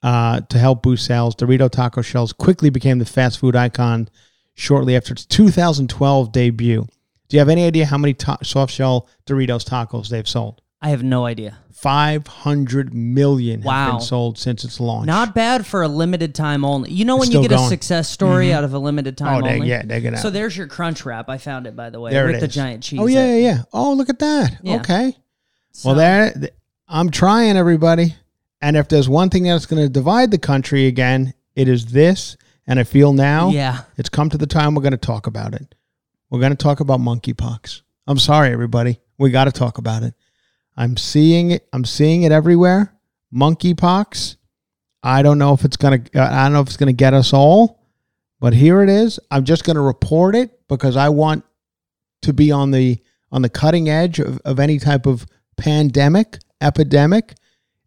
uh, 0.04 0.42
to 0.42 0.58
help 0.60 0.82
boost 0.84 1.06
sales, 1.06 1.36
Dorito 1.36 1.70
taco 1.70 2.02
shells 2.02 2.32
quickly 2.34 2.70
became 2.70 3.00
the 3.00 3.06
fast 3.06 3.40
food 3.40 3.56
icon 3.56 4.10
shortly 4.54 4.96
after 4.96 5.14
its 5.14 5.26
2012 5.26 6.32
debut. 6.32 6.88
Do 7.28 7.36
you 7.38 7.40
have 7.40 7.50
any 7.50 7.66
idea 7.66 7.86
how 7.86 7.98
many 7.98 8.14
to- 8.16 8.38
soft 8.44 8.74
shell 8.74 9.08
Doritos 9.28 9.64
tacos 9.68 10.10
they've 10.10 10.28
sold? 10.28 10.62
I 10.82 10.90
have 10.90 11.04
no 11.04 11.26
idea. 11.26 11.58
500 11.74 12.94
million 12.94 13.62
have 13.62 13.66
Wow. 13.66 13.92
been 13.92 14.02
sold 14.02 14.38
since 14.38 14.64
its 14.64 14.80
launch. 14.80 15.06
Not 15.08 15.34
bad 15.36 15.66
for 15.66 15.82
a 15.84 15.88
limited 15.88 16.34
time 16.36 16.64
only. 16.66 16.92
You 16.92 17.06
know 17.06 17.18
when 17.18 17.32
you 17.32 17.42
get 17.42 17.52
a 17.52 17.58
success 17.68 18.10
story 18.10 18.52
out 18.54 18.64
of 18.64 18.74
a 18.74 18.80
limited 18.80 19.18
time 19.18 19.44
Oh, 19.44 19.48
they- 19.48 19.56
only. 19.56 19.70
yeah, 19.70 19.84
they're 19.86 20.02
gonna- 20.02 20.18
So 20.18 20.30
there's 20.30 20.56
your 20.58 20.68
Crunchwrap. 20.68 21.26
I 21.30 21.38
found 21.38 21.68
it 21.68 21.76
by 21.76 21.90
the 21.90 22.00
way 22.00 22.12
there 22.12 22.26
with 22.28 22.36
it 22.36 22.42
the 22.42 22.48
giant 22.48 22.84
cheese. 22.84 23.00
Oh 23.02 23.08
yeah, 23.08 23.26
yeah, 23.34 23.36
yeah. 23.36 23.62
Oh, 23.74 23.94
look 23.94 24.10
at 24.10 24.20
that. 24.20 24.58
Yeah. 24.64 24.76
Okay. 24.78 25.16
So- 25.72 25.90
Well, 25.90 25.96
there. 25.98 26.34
I'm 26.88 27.10
trying, 27.12 27.56
everybody. 27.58 28.16
And 28.62 28.76
if 28.78 28.88
there's 28.88 29.08
one 29.10 29.30
thing 29.30 29.44
that's 29.44 29.66
going 29.66 29.82
to 29.82 29.90
divide 29.90 30.32
the 30.32 30.38
country 30.38 30.88
again, 30.88 31.34
it 31.56 31.68
is 31.68 31.88
this. 31.88 32.36
And 32.68 32.80
I 32.80 32.84
feel 32.84 33.14
now, 33.14 33.50
Yeah. 33.50 33.82
it's 33.98 34.10
come 34.10 34.30
to 34.30 34.38
the 34.38 34.46
time 34.48 34.76
we're 34.76 34.82
going 34.82 34.92
to 34.92 34.98
talk 34.98 35.28
about 35.28 35.54
it. 35.54 35.76
We're 36.30 36.40
going 36.40 36.52
to 36.52 36.58
talk 36.58 36.80
about 36.82 37.00
monkeypox. 37.00 37.82
I'm 38.06 38.20
sorry, 38.20 38.52
everybody. 38.52 39.00
We 39.18 39.32
got 39.32 39.46
to 39.46 39.52
talk 39.52 39.78
about 39.78 40.04
it. 40.04 40.14
I'm 40.78 40.96
seeing 40.98 41.52
it. 41.52 41.68
I'm 41.74 41.84
seeing 41.86 42.24
it 42.24 42.32
everywhere. 42.32 42.94
Monkeypox. 43.34 44.36
I 45.02 45.22
don't 45.22 45.38
know 45.38 45.54
if 45.54 45.64
it's 45.64 45.78
gonna. 45.78 46.02
I 46.14 46.44
don't 46.44 46.54
know 46.54 46.62
if 46.62 46.68
it's 46.68 46.78
gonna 46.78 46.92
get 46.94 47.14
us 47.14 47.32
all, 47.34 47.82
but 48.42 48.54
here 48.54 48.82
it 48.84 48.90
is. 48.90 49.18
I'm 49.32 49.46
just 49.46 49.64
gonna 49.64 49.82
report 49.82 50.36
it 50.36 50.68
because 50.68 50.98
I 50.98 51.08
want 51.10 51.46
to 52.24 52.34
be 52.34 52.52
on 52.52 52.72
the 52.72 53.00
on 53.32 53.42
the 53.42 53.50
cutting 53.50 53.88
edge 53.90 54.20
of, 54.20 54.40
of 54.44 54.60
any 54.60 54.78
type 54.78 55.06
of 55.06 55.26
pandemic, 55.58 56.40
epidemic. 56.62 57.36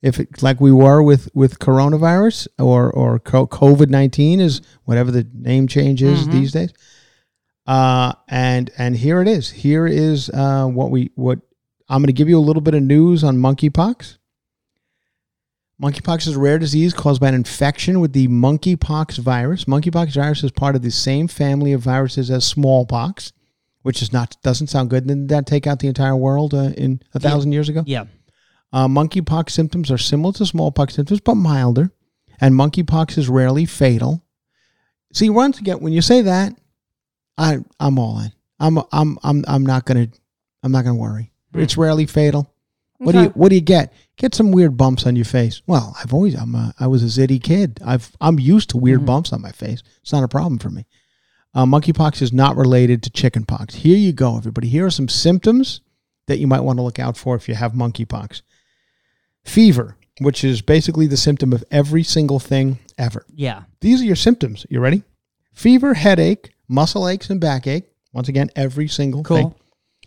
If 0.03 0.19
it, 0.19 0.43
like 0.43 0.61
we 0.61 0.73
were 0.73 1.01
with 1.01 1.29
with 1.33 1.61
coronavirus 1.61 2.49
or 2.59 2.91
or 2.91 3.21
COVID 3.21 3.89
nineteen 3.89 4.41
is 4.41 4.61
whatever 4.85 5.11
the 5.11 5.27
name 5.33 5.69
change 5.69 6.03
is 6.03 6.29
these 6.29 6.53
days. 6.53 6.73
Uh, 7.67 8.13
and 8.29 8.71
and 8.77 8.97
here 8.97 9.23
it 9.23 9.29
is. 9.29 9.51
Here 9.51 9.87
is 9.87 10.29
uh, 10.31 10.67
what 10.67 10.91
we 10.91 11.13
what 11.15 11.39
I'm 11.89 12.01
going 12.01 12.09
to 12.09 12.13
give 12.13 12.29
you 12.29 12.39
a 12.39 12.41
little 12.41 12.63
bit 12.63 12.75
of 12.75 12.83
news 12.83 13.23
on 13.23 13.37
monkeypox. 13.37 14.19
Monkeypox 15.81 16.29
is 16.29 16.37
a 16.37 16.41
rare 16.41 16.59
disease 16.59 16.95
caused 16.95 17.21
by 17.21 17.29
an 17.29 17.35
infection 17.35 18.01
with 18.01 18.13
the 18.13 18.29
monkeypox 18.29 19.19
virus. 19.19 19.65
Monkeypox 19.65 20.15
virus 20.15 20.45
is 20.45 20.51
part 20.51 20.77
of 20.77 20.83
the 20.83 20.91
same 20.91 21.29
family 21.29 21.73
of 21.73 21.81
viruses 21.81 22.31
as 22.31 22.45
smallpox, 22.45 23.33
which 23.83 24.01
is 24.03 24.13
not 24.13 24.37
doesn't 24.43 24.69
sound 24.69 24.91
good. 24.91 25.07
Didn't 25.07 25.29
that 25.29 25.47
take 25.47 25.67
out 25.67 25.79
the 25.81 25.89
entire 25.89 26.17
world 26.17 26.55
uh, 26.55 26.71
in 26.77 27.01
a 27.15 27.21
thousand 27.21 27.53
years 27.53 27.69
ago? 27.69 27.83
Yeah. 27.87 28.05
Uh, 28.73 28.89
monkeypox 28.89 29.51
symptoms 29.51 29.91
are 29.91 29.99
similar 29.99 30.33
to 30.35 30.47
smallpox 30.47 30.95
symptoms, 30.95 31.21
but 31.21 31.35
milder. 31.35 31.91
And 32.41 32.55
monkeypox 32.55 33.19
is 33.19 33.29
rarely 33.29 33.67
fatal. 33.67 34.25
See, 35.13 35.31
once 35.31 35.59
again, 35.59 35.81
when 35.81 35.93
you 35.93 36.03
say 36.03 36.23
that, 36.23 36.55
I 37.37 37.59
I'm 37.79 37.99
all 37.99 38.19
in. 38.21 38.33
I'm 38.59 38.79
I'm 38.91 39.19
I'm 39.23 39.45
I'm 39.47 39.65
not 39.65 39.85
gonna 39.85 40.09
I'm 40.63 40.73
not 40.73 40.85
gonna 40.85 40.97
worry. 40.97 41.33
It's 41.55 41.77
rarely 41.77 42.07
fatal. 42.07 42.53
What 42.99 43.13
do 43.13 43.23
you 43.23 43.29
What 43.31 43.49
do 43.51 43.57
you 43.57 43.61
get? 43.61 43.93
Get 44.17 44.35
some 44.35 44.53
weird 44.53 44.77
bumps 44.77 45.07
on 45.07 45.17
your 45.17 45.25
face. 45.25 45.61
Well, 45.67 45.95
I've 46.01 46.15
always 46.15 46.35
I'm 46.35 46.55
a, 46.55 46.73
I 46.79 46.87
was 46.87 47.03
a 47.03 47.21
zitty 47.21 47.43
kid. 47.43 47.81
I've 47.85 48.13
I'm 48.21 48.39
used 48.39 48.71
to 48.71 48.79
weird 48.79 49.05
bumps 49.05 49.33
on 49.33 49.43
my 49.43 49.51
face. 49.53 49.83
It's 50.01 50.13
not 50.13 50.25
a 50.25 50.29
problem 50.29 50.59
for 50.59 50.71
me. 50.71 50.87
Uh, 51.55 51.67
monkeypox 51.67 52.23
is 52.23 52.33
not 52.33 52.57
related 52.57 53.03
to 53.03 53.11
chickenpox. 53.11 53.75
Here 53.75 53.97
you 53.97 54.13
go, 54.13 54.39
everybody. 54.39 54.69
Here 54.69 54.87
are 54.87 54.91
some 54.91 55.09
symptoms 55.09 55.81
that 56.27 56.39
you 56.39 56.47
might 56.47 56.61
want 56.61 56.79
to 56.79 56.83
look 56.83 56.99
out 56.99 57.17
for 57.17 57.37
if 57.37 57.49
you 57.49 57.55
have 57.55 57.73
monkeypox. 57.73 58.41
Fever, 59.45 59.97
which 60.21 60.45
is 60.45 60.63
basically 60.63 61.07
the 61.07 61.17
symptom 61.17 61.53
of 61.53 61.65
every 61.71 62.03
single 62.03 62.39
thing 62.39 62.79
ever. 62.99 63.25
Yeah. 63.35 63.63
These 63.81 64.01
are 64.03 64.05
your 64.05 64.17
symptoms. 64.17 64.65
You 64.71 64.81
ready? 64.81 65.03
Fever, 65.53 65.95
headache, 65.95 66.51
muscle 66.69 67.09
aches, 67.09 67.29
and 67.31 67.41
backache. 67.41 67.85
Once 68.13 68.29
again, 68.29 68.51
every 68.57 68.89
single 68.89 69.23
Cool. 69.23 69.37
thing. 69.37 69.55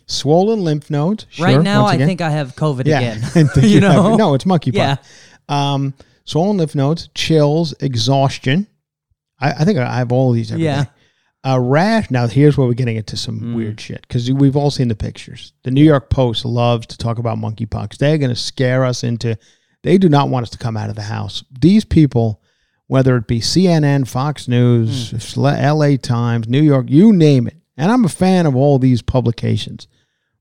Swollen 0.06 0.62
lymph 0.62 0.88
nodes. 0.90 1.26
right 1.38 1.60
now, 1.60 1.84
I 1.84 1.96
think 1.98 2.20
I 2.20 2.30
have 2.30 2.54
COVID 2.54 2.86
Yeah, 2.86 3.00
again. 3.00 3.22
You 3.56 3.68
you 3.68 3.80
have- 3.80 3.94
know? 4.04 4.16
no, 4.16 4.34
it's 4.34 4.44
monkeypox. 4.44 4.74
Yeah. 4.74 4.96
Um, 5.48 5.94
swollen 6.24 6.56
lymph 6.56 6.74
nodes, 6.74 7.08
chills, 7.14 7.74
exhaustion. 7.80 8.66
I, 9.40 9.50
I 9.52 9.64
think 9.64 9.78
I 9.78 9.98
have 9.98 10.12
all 10.12 10.30
of 10.30 10.36
these 10.36 10.50
Yeah. 10.52 10.84
day. 10.84 10.90
A 11.48 11.60
rash. 11.60 12.10
Now, 12.10 12.26
here's 12.26 12.56
where 12.58 12.66
we're 12.66 12.74
getting 12.74 12.96
into 12.96 13.16
some 13.16 13.38
Mm. 13.40 13.54
weird 13.54 13.80
shit 13.80 14.02
because 14.02 14.30
we've 14.32 14.56
all 14.56 14.70
seen 14.72 14.88
the 14.88 14.96
pictures. 14.96 15.52
The 15.62 15.70
New 15.70 15.84
York 15.84 16.10
Post 16.10 16.44
loves 16.44 16.86
to 16.88 16.98
talk 16.98 17.18
about 17.18 17.38
monkeypox. 17.38 17.98
They're 17.98 18.18
going 18.18 18.30
to 18.30 18.36
scare 18.36 18.84
us 18.84 19.04
into. 19.04 19.38
They 19.84 19.96
do 19.96 20.08
not 20.08 20.28
want 20.28 20.42
us 20.42 20.50
to 20.50 20.58
come 20.58 20.76
out 20.76 20.90
of 20.90 20.96
the 20.96 21.02
house. 21.02 21.44
These 21.60 21.84
people, 21.84 22.40
whether 22.88 23.16
it 23.16 23.28
be 23.28 23.40
CNN, 23.40 24.06
Fox 24.08 24.48
News, 24.48 25.12
Mm. 25.12 25.62
L.A. 25.62 25.96
Times, 25.96 26.48
New 26.48 26.62
York, 26.62 26.86
you 26.88 27.12
name 27.12 27.46
it, 27.46 27.56
and 27.76 27.92
I'm 27.92 28.04
a 28.04 28.08
fan 28.08 28.46
of 28.46 28.56
all 28.56 28.78
these 28.78 29.00
publications 29.02 29.86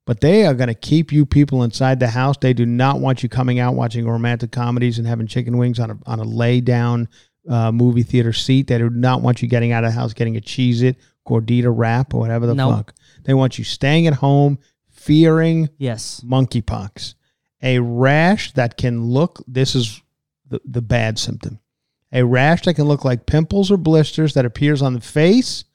but 0.08 0.22
they 0.22 0.46
are 0.46 0.54
going 0.54 0.68
to 0.68 0.76
keep 0.76 1.12
you 1.12 1.26
people 1.26 1.63
inside 1.63 2.00
the 2.00 2.10
house. 2.10 2.36
They 2.39 2.54
do 2.54 2.63
not 2.63 3.00
want 3.00 3.24
you 3.24 3.28
coming 3.30 3.58
out 3.58 3.74
watching 3.74 4.06
romantic 4.08 4.52
comedies 4.52 5.00
and 5.00 5.08
having 5.08 5.26
chicken 5.26 5.58
wings 5.58 5.80
on 5.80 5.89
a 5.89 5.98
on 6.06 6.20
a 6.20 6.24
lay 6.24 6.62
down 6.62 7.08
uh, 7.49 7.71
movie 7.71 8.03
theater 8.03 8.34
seat. 8.34 8.67
They 8.67 8.77
do 8.77 8.89
not 8.89 9.21
want 9.21 9.41
you 9.41 9.47
getting 9.47 9.71
out 9.71 9.84
of 9.84 9.91
the 9.91 9.99
house 9.99 10.13
getting 10.13 10.38
a 10.38 10.41
Cheez-It 10.41 10.97
gordita 11.27 11.73
wrap 11.75 12.13
or 12.13 12.19
whatever 12.19 12.45
the 12.47 12.55
Nope. 12.55 12.75
fuck. 12.75 12.93
They 13.23 13.34
want 13.34 13.58
you 13.58 13.63
staying 13.63 14.08
at 14.08 14.13
home 14.15 14.60
fearing 14.89 15.69
Yes. 15.77 16.21
monkeypox, 16.25 17.15
a 17.62 17.79
rash 17.79 18.53
that 18.53 18.77
can 18.77 19.03
look. 19.05 19.43
This 19.47 19.75
is 19.75 20.01
the, 20.47 20.60
the 20.65 20.81
bad 20.81 21.17
symptom. 21.19 21.60
A 22.12 22.23
rash 22.23 22.62
that 22.63 22.75
can 22.75 22.86
look 22.86 23.03
like 23.03 23.25
pimples 23.25 23.71
or 23.71 23.77
blisters 23.77 24.34
that 24.36 24.45
appears 24.45 24.81
on 24.81 24.93
the 24.93 25.01
face, 25.01 25.65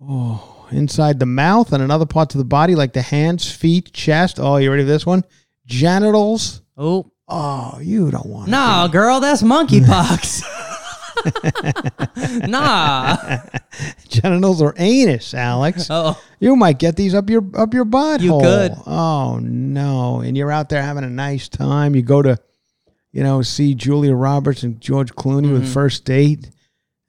oh, 0.00 0.66
inside 0.70 1.18
the 1.18 1.26
mouth, 1.26 1.72
and 1.72 1.82
in 1.82 1.90
other 1.90 2.06
parts 2.06 2.34
of 2.34 2.38
the 2.38 2.44
body 2.44 2.74
like 2.74 2.92
the 2.92 3.02
hands, 3.02 3.50
feet, 3.50 3.92
chest. 3.92 4.38
Oh, 4.40 4.56
you 4.56 4.70
ready 4.70 4.82
for 4.82 4.88
this 4.88 5.06
one? 5.06 5.24
Genitals, 5.66 6.62
Oh, 6.76 7.10
Oh, 7.28 7.78
you 7.82 8.10
don't 8.12 8.26
want 8.26 8.48
Nah, 8.48 8.86
girl, 8.86 9.18
that's 9.18 9.42
monkeypox. 9.42 10.42
nah. 12.46 13.16
genitals 14.08 14.62
or 14.62 14.74
anus, 14.78 15.34
Alex. 15.34 15.88
Oh, 15.90 16.20
You 16.40 16.56
might 16.56 16.78
get 16.78 16.96
these 16.96 17.14
up 17.14 17.28
your 17.30 17.44
up 17.54 17.74
your 17.74 17.84
butt. 17.84 18.20
Hole. 18.20 18.40
You 18.40 18.46
could. 18.46 18.72
Oh 18.86 19.38
no! 19.42 20.20
And 20.20 20.36
you're 20.36 20.50
out 20.52 20.68
there 20.68 20.82
having 20.82 21.04
a 21.04 21.10
nice 21.10 21.48
time. 21.48 21.94
You 21.94 22.02
go 22.02 22.22
to, 22.22 22.38
you 23.12 23.22
know, 23.22 23.42
see 23.42 23.74
Julia 23.74 24.14
Roberts 24.14 24.62
and 24.62 24.80
George 24.80 25.12
Clooney 25.14 25.44
Mm-hmm. 25.46 25.52
with 25.54 25.72
first 25.72 26.04
date, 26.04 26.50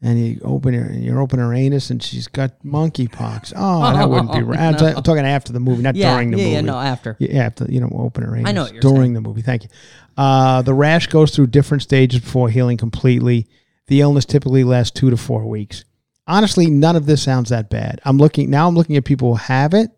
and 0.01 0.19
you 0.23 0.39
open 0.43 0.73
her 0.73 0.85
and 0.85 1.03
you 1.03 1.17
open 1.19 1.39
her 1.39 1.53
anus 1.53 1.89
and 1.89 2.01
she's 2.03 2.27
got 2.27 2.51
monkeypox. 2.63 3.53
Oh, 3.55 3.93
that 3.93 4.09
wouldn't 4.09 4.31
be 4.33 4.43
right. 4.43 4.59
I'm, 4.59 4.75
t- 4.77 4.85
I'm 4.85 5.03
talking 5.03 5.25
after 5.25 5.53
the 5.53 5.59
movie, 5.59 5.81
not 5.81 5.95
yeah. 5.95 6.13
during 6.13 6.31
the 6.31 6.37
yeah, 6.37 6.43
movie. 6.43 6.53
yeah, 6.55 6.61
no, 6.61 6.77
after. 6.79 7.15
Yeah, 7.19 7.43
after 7.45 7.65
you 7.69 7.79
know, 7.79 7.89
open 7.97 8.23
her 8.23 8.35
anus. 8.35 8.49
I 8.49 8.51
know 8.51 8.67
during 8.79 8.97
saying. 9.01 9.13
the 9.13 9.21
movie. 9.21 9.41
Thank 9.41 9.63
you. 9.63 9.69
Uh, 10.17 10.61
the 10.63 10.73
rash 10.73 11.07
goes 11.07 11.35
through 11.35 11.47
different 11.47 11.83
stages 11.83 12.19
before 12.21 12.49
healing 12.49 12.77
completely. 12.77 13.47
The 13.87 14.01
illness 14.01 14.25
typically 14.25 14.63
lasts 14.63 14.91
two 14.99 15.09
to 15.09 15.17
four 15.17 15.45
weeks. 15.45 15.83
Honestly, 16.27 16.67
none 16.69 16.95
of 16.95 17.05
this 17.05 17.23
sounds 17.23 17.49
that 17.49 17.69
bad. 17.69 18.01
I'm 18.03 18.17
looking 18.17 18.49
now. 18.49 18.67
I'm 18.67 18.75
looking 18.75 18.97
at 18.97 19.05
people 19.05 19.29
who 19.29 19.35
have 19.43 19.73
it, 19.73 19.89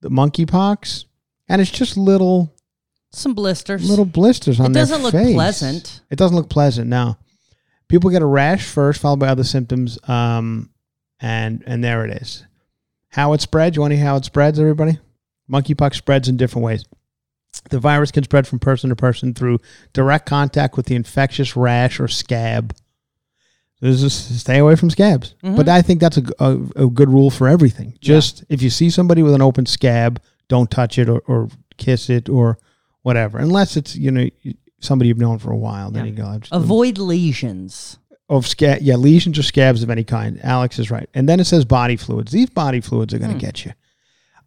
the 0.00 0.08
monkeypox, 0.10 1.06
and 1.48 1.60
it's 1.60 1.70
just 1.72 1.96
little 1.96 2.54
Some 3.10 3.34
blisters. 3.34 3.88
little 3.90 4.04
blisters 4.04 4.60
on 4.60 4.70
It 4.70 4.74
doesn't 4.74 5.02
look 5.02 5.12
face. 5.12 5.34
pleasant. 5.34 6.00
It 6.08 6.16
doesn't 6.16 6.36
look 6.36 6.48
pleasant. 6.48 6.88
Now, 6.88 7.18
people 7.88 8.10
get 8.10 8.22
a 8.22 8.26
rash 8.26 8.64
first, 8.64 9.00
followed 9.00 9.18
by 9.18 9.26
other 9.28 9.42
symptoms, 9.44 9.98
um, 10.08 10.70
and 11.18 11.64
and 11.66 11.82
there 11.82 12.04
it 12.04 12.22
is. 12.22 12.44
How 13.08 13.32
it 13.32 13.40
spreads? 13.40 13.74
You 13.74 13.80
want 13.82 13.90
to 13.90 13.96
hear 13.96 14.06
how 14.06 14.16
it 14.16 14.24
spreads, 14.24 14.60
everybody? 14.60 15.00
Monkeypox 15.50 15.96
spreads 15.96 16.28
in 16.28 16.36
different 16.36 16.64
ways. 16.64 16.84
The 17.70 17.80
virus 17.80 18.12
can 18.12 18.22
spread 18.22 18.46
from 18.46 18.60
person 18.60 18.88
to 18.90 18.94
person 18.96 19.34
through 19.34 19.58
direct 19.92 20.26
contact 20.26 20.76
with 20.76 20.86
the 20.86 20.94
infectious 20.94 21.56
rash 21.56 21.98
or 21.98 22.06
scab. 22.06 22.72
Is 23.82 24.12
stay 24.12 24.58
away 24.58 24.76
from 24.76 24.90
scabs. 24.90 25.34
Mm-hmm. 25.42 25.56
But 25.56 25.68
I 25.68 25.80
think 25.80 26.00
that's 26.00 26.18
a 26.18 26.22
a 26.76 26.86
good 26.86 27.08
rule 27.08 27.30
for 27.30 27.48
everything. 27.48 27.96
Just 28.00 28.44
if 28.50 28.60
you 28.60 28.68
see 28.68 28.90
somebody 28.90 29.22
with 29.22 29.34
an 29.34 29.40
open 29.40 29.64
scab, 29.64 30.20
don't 30.48 30.70
touch 30.70 30.98
it 30.98 31.08
or, 31.08 31.20
or 31.26 31.48
kiss 31.78 32.10
it 32.10 32.28
or 32.28 32.58
whatever, 33.02 33.38
unless 33.38 33.78
it's 33.78 33.96
you 33.96 34.10
know 34.10 34.28
somebody 34.80 35.08
you've 35.08 35.18
known 35.18 35.38
for 35.38 35.50
a 35.50 35.56
while. 35.56 35.90
Then 35.90 36.04
Yeah. 36.04 36.10
you 36.10 36.16
go 36.16 36.38
just- 36.38 36.52
Avoid 36.52 36.98
lesions. 36.98 37.98
of 38.28 38.46
scab, 38.46 38.78
yeah, 38.80 38.94
lesions 38.94 39.38
or 39.38 39.42
scabs 39.42 39.82
of 39.82 39.90
any 39.90 40.04
kind. 40.04 40.38
Alex 40.44 40.78
is 40.78 40.88
right. 40.88 41.08
And 41.14 41.28
then 41.28 41.40
it 41.40 41.46
says 41.46 41.64
body 41.64 41.96
fluids. 41.96 42.30
These 42.30 42.50
body 42.50 42.80
fluids 42.80 43.12
are 43.12 43.18
going 43.18 43.30
to 43.30 43.34
hmm. 43.34 43.40
get 43.40 43.64
you. 43.64 43.72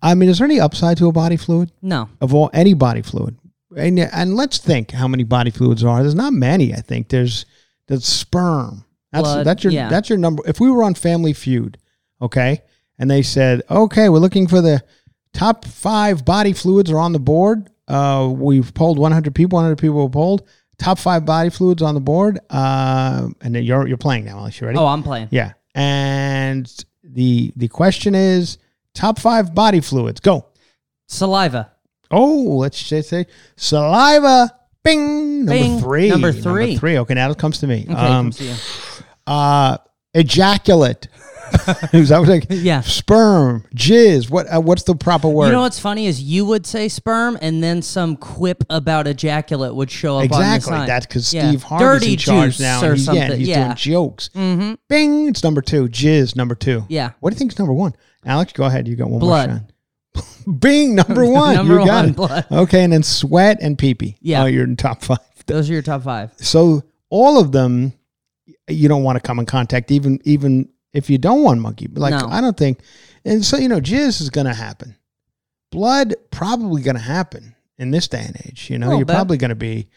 I 0.01 0.15
mean, 0.15 0.29
is 0.29 0.37
there 0.37 0.45
any 0.45 0.59
upside 0.59 0.97
to 0.97 1.07
a 1.07 1.11
body 1.11 1.35
fluid? 1.37 1.71
No. 1.81 2.07
of 2.21 2.33
all 2.33 2.49
any 2.53 2.73
body 2.73 3.01
fluid. 3.01 3.37
And, 3.75 3.99
and 3.99 4.35
let's 4.35 4.57
think 4.57 4.91
how 4.91 5.07
many 5.07 5.23
body 5.23 5.51
fluids 5.51 5.81
there 5.81 5.89
are. 5.89 6.01
There's 6.01 6.15
not 6.15 6.31
many. 6.31 6.73
I 6.73 6.81
think 6.81 7.09
there's 7.09 7.45
the 7.87 7.99
sperm. 7.99 8.85
That's 9.13 9.23
Blood, 9.23 9.45
that's 9.45 9.63
your 9.63 9.71
yeah. 9.71 9.89
that's 9.89 10.09
your 10.09 10.17
number. 10.17 10.41
If 10.47 10.59
we 10.59 10.71
were 10.71 10.83
on 10.83 10.95
Family 10.95 11.33
Feud, 11.33 11.77
okay, 12.19 12.63
and 12.97 13.09
they 13.11 13.21
said, 13.21 13.61
okay, 13.69 14.09
we're 14.09 14.17
looking 14.17 14.47
for 14.47 14.59
the 14.59 14.83
top 15.33 15.65
five 15.65 16.25
body 16.25 16.51
fluids 16.51 16.89
are 16.89 16.97
on 16.97 17.13
the 17.13 17.19
board. 17.19 17.69
Uh, 17.87 18.31
we've 18.35 18.73
polled 18.73 18.97
100 18.97 19.35
people. 19.35 19.57
100 19.57 19.77
people 19.77 20.01
were 20.01 20.09
polled. 20.09 20.47
Top 20.79 20.97
five 20.97 21.25
body 21.25 21.51
fluids 21.51 21.83
on 21.83 21.93
the 21.93 22.01
board. 22.01 22.39
Uh, 22.49 23.29
and 23.41 23.53
then 23.53 23.63
you're 23.63 23.87
you're 23.87 23.97
playing 23.97 24.25
now, 24.25 24.39
Alex. 24.39 24.59
You 24.59 24.65
ready? 24.65 24.79
Oh, 24.79 24.87
I'm 24.87 25.03
playing. 25.03 25.27
Yeah. 25.29 25.53
And 25.75 26.67
the 27.03 27.53
the 27.55 27.67
question 27.67 28.15
is 28.15 28.57
top 28.95 29.19
five 29.19 29.53
body 29.53 29.79
fluids. 29.79 30.19
Go. 30.19 30.47
Saliva. 31.07 31.71
Oh, 32.09 32.57
let's 32.57 32.81
just 32.81 33.09
say 33.09 33.27
saliva. 33.57 34.51
Bing. 34.83 35.45
Number 35.45 35.61
Bing. 35.61 35.79
three. 35.79 36.09
Number 36.09 36.31
three. 36.31 36.41
Number 36.41 36.79
three. 36.79 36.97
Okay, 36.97 37.13
now 37.13 37.29
it 37.29 37.37
comes 37.37 37.59
to 37.59 37.67
me. 37.67 37.85
Okay, 37.89 37.93
um, 37.93 38.31
comes 38.31 38.37
to 38.37 38.43
you. 38.45 38.55
Uh, 39.27 39.77
ejaculate. 40.13 41.07
Is 41.93 42.09
that 42.09 42.19
what 42.19 42.29
I, 42.29 42.41
Yeah. 42.49 42.81
Sperm, 42.81 43.65
jizz. 43.75 44.27
What? 44.29 44.47
Uh, 44.51 44.59
what's 44.59 44.83
the 44.83 44.95
proper 44.95 45.29
word? 45.29 45.47
You 45.47 45.51
know 45.51 45.61
what's 45.61 45.77
funny 45.79 46.07
is 46.07 46.19
you 46.19 46.45
would 46.45 46.65
say 46.65 46.87
sperm, 46.89 47.37
and 47.43 47.61
then 47.61 47.83
some 47.83 48.15
quip 48.15 48.63
about 48.71 49.05
ejaculate 49.05 49.75
would 49.75 49.91
show 49.91 50.17
up 50.17 50.31
on 50.31 50.41
the 50.41 50.55
Exactly. 50.55 50.87
That's 50.87 51.05
because 51.05 51.31
Yeah. 51.31 51.49
Steve 51.49 51.61
Harvey's 51.63 51.99
Dirty 51.99 52.11
in 52.13 52.17
charge 52.17 52.59
now. 52.59 52.83
or 52.83 52.93
he's, 52.95 53.05
yeah, 53.05 53.13
something. 53.21 53.39
he's 53.39 53.47
Yeah. 53.49 53.63
doing 53.65 53.75
jokes. 53.75 54.29
Mm-hmm. 54.35 54.73
Bing. 54.89 55.27
It's 55.27 55.43
number 55.43 55.61
two. 55.61 55.87
Jizz. 55.89 56.35
Number 56.35 56.55
two. 56.55 56.85
Yeah. 56.89 57.11
What 57.19 57.29
do 57.29 57.35
you 57.35 57.39
think 57.39 57.51
is 57.51 57.59
number 57.59 57.73
one? 57.73 57.93
Alex, 58.25 58.51
go 58.53 58.63
ahead. 58.63 58.87
You 58.87 58.95
got 58.95 59.09
one 59.11 59.19
Blood. 59.19 59.49
more 59.49 59.61
shot. 60.15 60.59
Bing. 60.59 60.95
Number 60.95 61.23
one. 61.29 61.53
Number 61.55 61.79
you 61.81 61.85
got 61.85 61.95
one, 62.03 62.09
it. 62.09 62.15
blood. 62.15 62.45
Okay, 62.51 62.83
and 62.83 62.91
then 62.93 63.03
sweat 63.03 63.59
and 63.61 63.77
pee 63.77 63.93
pee. 63.93 64.17
Yeah. 64.21 64.41
Oh, 64.41 64.45
you're 64.47 64.63
in 64.63 64.75
top 64.75 65.03
five. 65.03 65.19
Those 65.45 65.69
are 65.69 65.73
your 65.73 65.81
top 65.83 66.01
five. 66.01 66.31
So 66.37 66.81
all 67.11 67.39
of 67.39 67.51
them, 67.51 67.93
you 68.67 68.87
don't 68.87 69.03
want 69.03 69.15
to 69.17 69.21
come 69.21 69.39
in 69.39 69.45
contact, 69.45 69.91
even 69.91 70.19
even 70.23 70.69
if 70.93 71.09
you 71.09 71.17
don't 71.17 71.43
want 71.43 71.59
monkey. 71.61 71.87
Like 71.93 72.11
No. 72.13 72.27
I 72.29 72.41
don't 72.41 72.57
think, 72.57 72.79
and 73.25 73.43
so 73.43 73.57
you 73.57 73.67
know, 73.67 73.79
jizz 73.79 74.21
is 74.21 74.29
going 74.29 74.47
to 74.47 74.53
happen. 74.53 74.95
Blood 75.71 76.13
probably 76.31 76.81
going 76.83 76.95
to 76.95 77.01
happen 77.01 77.55
in 77.77 77.91
this 77.91 78.07
day 78.07 78.23
and 78.25 78.35
age. 78.45 78.69
You 78.69 78.77
know, 78.77 78.95
you're 78.97 79.05
bit. 79.05 79.13
probably 79.15 79.37
going 79.37 79.49
to 79.49 79.55
be 79.55 79.87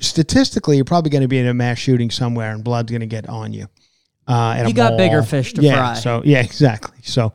statistically, 0.00 0.76
you're 0.76 0.84
probably 0.84 1.10
going 1.10 1.22
to 1.22 1.28
be 1.28 1.38
in 1.38 1.46
a 1.46 1.54
mass 1.54 1.78
shooting 1.78 2.10
somewhere, 2.10 2.52
and 2.52 2.64
blood's 2.64 2.90
going 2.90 3.00
to 3.00 3.06
get 3.06 3.28
on 3.28 3.52
you. 3.52 3.66
Uh, 4.26 4.64
You 4.66 4.74
got 4.74 4.96
bigger 4.96 5.22
fish 5.22 5.52
to 5.54 5.62
yeah, 5.62 5.74
fry. 5.74 5.94
So 5.94 6.22
yeah, 6.24 6.40
exactly. 6.42 6.98
So. 7.02 7.32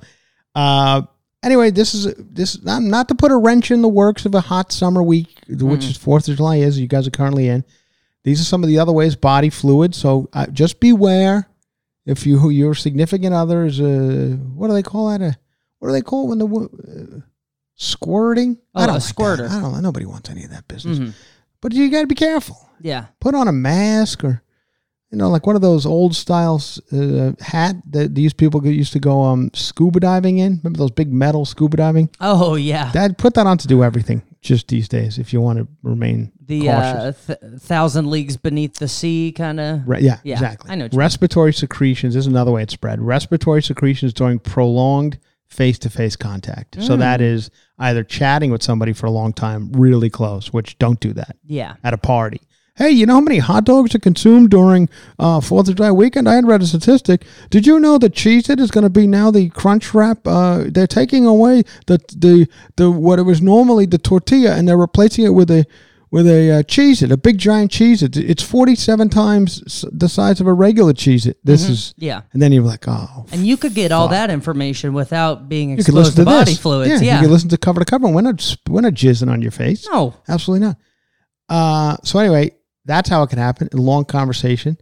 Uh, 0.55 1.03
Anyway, 1.45 1.71
this 1.71 1.93
is 1.93 2.13
this 2.17 2.63
not, 2.63 2.81
not 2.81 3.09
to 3.09 3.15
put 3.15 3.29
a 3.29 3.35
wrench 3.35 3.69
in 3.69 3.81
the 3.81 3.87
works 3.89 4.25
of 4.25 4.33
a 4.33 4.39
hot 4.39 4.71
summer 4.71 5.03
week, 5.03 5.41
Mm. 5.49 5.63
which 5.63 5.83
is 5.83 5.97
Fourth 5.97 6.29
of 6.29 6.37
July 6.37 6.55
is. 6.59 6.79
You 6.79 6.87
guys 6.87 7.05
are 7.05 7.11
currently 7.11 7.49
in. 7.49 7.65
These 8.23 8.39
are 8.41 8.45
some 8.45 8.63
of 8.63 8.69
the 8.69 8.79
other 8.79 8.91
ways 8.91 9.15
body 9.15 9.49
fluid. 9.49 9.93
So 9.95 10.29
uh, 10.33 10.47
just 10.47 10.79
beware 10.79 11.47
if 12.05 12.25
you 12.25 12.49
your 12.49 12.73
significant 12.75 13.33
other 13.33 13.65
is 13.65 13.79
uh, 13.81 14.37
what 14.55 14.67
do 14.67 14.73
they 14.73 14.83
call 14.83 15.09
that? 15.09 15.21
A, 15.21 15.37
what 15.79 15.89
do 15.89 15.93
they 15.93 16.01
call 16.01 16.25
it 16.25 16.35
when 16.35 16.37
the 16.39 16.47
uh, 16.47 17.19
squirting? 17.75 18.57
Oh, 18.75 18.79
a 18.79 18.85
like 18.85 18.93
that. 18.95 19.01
squirter. 19.01 19.47
I 19.49 19.59
don't 19.61 19.73
know. 19.73 19.79
Nobody 19.79 20.05
wants 20.05 20.29
any 20.29 20.43
of 20.43 20.51
that 20.51 20.67
business. 20.67 20.99
Mhm. 20.99 21.13
But 21.61 21.73
you 21.73 21.89
got 21.89 22.01
to 22.01 22.07
be 22.07 22.15
careful. 22.15 22.57
Yeah. 22.81 23.05
Put 23.19 23.35
on 23.35 23.47
a 23.47 23.53
mask 23.53 24.23
or 24.23 24.41
you 25.11 25.17
know, 25.17 25.29
like 25.29 25.45
one 25.45 25.55
of 25.55 25.61
those 25.61 25.85
old 25.85 26.15
styles 26.15 26.81
uh, 26.91 27.33
hat 27.39 27.75
that 27.91 28.15
these 28.15 28.33
people 28.33 28.65
used 28.65 28.93
to 28.93 28.99
go 28.99 29.21
um, 29.21 29.51
scuba 29.53 29.99
diving 29.99 30.39
in. 30.39 30.57
Remember 30.63 30.79
those 30.79 30.89
big 30.91 31.13
metal 31.13 31.45
scuba 31.45 31.77
diving? 31.77 32.09
Oh 32.19 32.55
yeah. 32.55 32.91
Dad, 32.91 33.17
put 33.19 33.35
that 33.35 33.45
on 33.45 33.57
to 33.59 33.67
do 33.67 33.83
everything 33.83 34.23
just 34.43 34.67
these 34.67 34.87
days 34.87 35.17
if 35.17 35.33
you 35.33 35.41
want 35.41 35.57
to 35.59 35.67
remain 35.81 36.31
the 36.45 36.69
uh, 36.69 37.11
th- 37.13 37.39
thousand 37.59 38.09
leagues 38.09 38.37
beneath 38.37 38.75
the 38.75 38.87
sea 38.87 39.33
kind 39.35 39.59
of. 39.59 39.87
Re- 39.87 40.01
yeah, 40.01 40.19
yeah, 40.23 40.35
exactly. 40.35 40.69
I 40.71 40.75
know 40.75 40.85
you 40.85 40.89
mean. 40.91 40.99
Respiratory 40.99 41.53
secretions 41.53 42.15
is 42.15 42.27
another 42.27 42.51
way 42.51 42.61
it's 42.63 42.73
spread. 42.73 43.01
Respiratory 43.01 43.63
secretions 43.63 44.13
during 44.13 44.39
prolonged 44.39 45.17
face-to-face 45.47 46.15
contact. 46.15 46.81
So 46.81 46.97
that 46.97 47.19
Mm. 47.19 47.23
either 47.79 48.03
chatting 48.03 48.51
with 48.51 48.63
somebody 48.63 48.91
for 48.91 49.05
a 49.05 49.11
long 49.11 49.33
time, 49.33 49.71
really 49.73 50.09
close, 50.09 50.51
which 50.51 50.77
don't 50.79 50.99
do 50.99 51.13
that 51.13 51.35
Yeah. 51.45 51.75
at 51.83 51.93
a 51.93 51.97
party. 51.97 52.41
Hey, 52.75 52.89
you 52.89 53.05
know 53.05 53.13
how 53.15 53.21
many 53.21 53.37
hot 53.37 53.65
dogs 53.65 53.93
are 53.93 53.99
consumed 53.99 54.49
during 54.49 54.89
uh, 55.19 55.41
Fourth 55.41 55.69
of 55.69 55.75
July 55.75 55.91
weekend? 55.91 56.27
I 56.27 56.33
had 56.33 56.47
read 56.47 56.63
a 56.63 56.65
statistic. 56.65 57.23
Did 57.51 57.67
you 57.67 57.79
know 57.79 57.99
that 57.99 58.13
Cheez-It 58.15 58.59
is 58.59 58.71
going 58.71 58.83
to 58.83 58.89
be 58.89 59.05
now 59.05 59.29
the 59.29 59.51
Crunchwrap? 59.51 60.21
Uh, 60.25 60.69
they're 60.71 60.87
taking 60.87 61.27
away 61.27 61.61
the 61.85 61.99
the 62.15 62.47
the 62.77 62.89
what 62.89 63.19
it 63.19 63.23
was 63.23 63.43
normally 63.43 63.85
the 63.85 63.99
tortilla, 63.99 64.55
and 64.55 64.67
they're 64.67 64.75
replacing 64.77 65.23
it 65.23 65.29
with 65.35 65.51
a 65.51 65.67
with 66.09 66.25
a 66.27 66.49
uh, 66.49 66.63
Cheez-It, 66.63 67.11
a 67.11 67.17
big 67.17 67.37
giant 67.37 67.69
Cheez-It. 67.69 68.17
It's 68.17 68.41
forty 68.41 68.73
seven 68.73 69.07
times 69.07 69.85
the 69.91 70.09
size 70.09 70.41
of 70.41 70.47
a 70.47 70.53
regular 70.53 70.93
Cheez 70.93 71.27
It. 71.27 71.37
This 71.43 71.69
is 71.69 71.93
Yeah. 71.97 72.21
and 72.33 72.41
then 72.41 72.51
you're 72.51 72.63
like, 72.63 72.85
oh, 72.87 73.27
And 73.31 73.45
you 73.45 73.55
could 73.55 73.75
get 73.75 73.91
all 73.91 74.07
that 74.07 74.31
information 74.31 74.93
without 74.93 75.47
being 75.47 75.69
exposed 75.77 76.13
to, 76.13 76.21
to 76.21 76.25
body 76.25 76.53
this. 76.53 76.59
fluids. 76.59 76.89
Yeah, 76.89 77.01
Yeah. 77.01 77.15
you 77.17 77.27
could 77.27 77.31
listen 77.33 77.49
to 77.49 77.57
cover 77.59 77.79
to 77.81 77.85
cover. 77.85 78.07
We're 78.07 78.21
not 78.21 78.57
we're 78.67 78.81
not 78.81 78.93
jizzing 78.93 79.29
on 79.31 79.43
your 79.43 79.51
face. 79.51 79.87
no. 79.91 80.15
Absolutely 80.27 80.65
not. 80.67 80.77
Uh, 81.49 81.97
so 82.03 82.17
anyway, 82.17 82.51
that's 82.85 83.09
how 83.09 83.23
it 83.23 83.27
can 83.29 83.39
happen. 83.39 83.69
A 83.73 83.77
long 83.77 84.05
conversation 84.05 84.77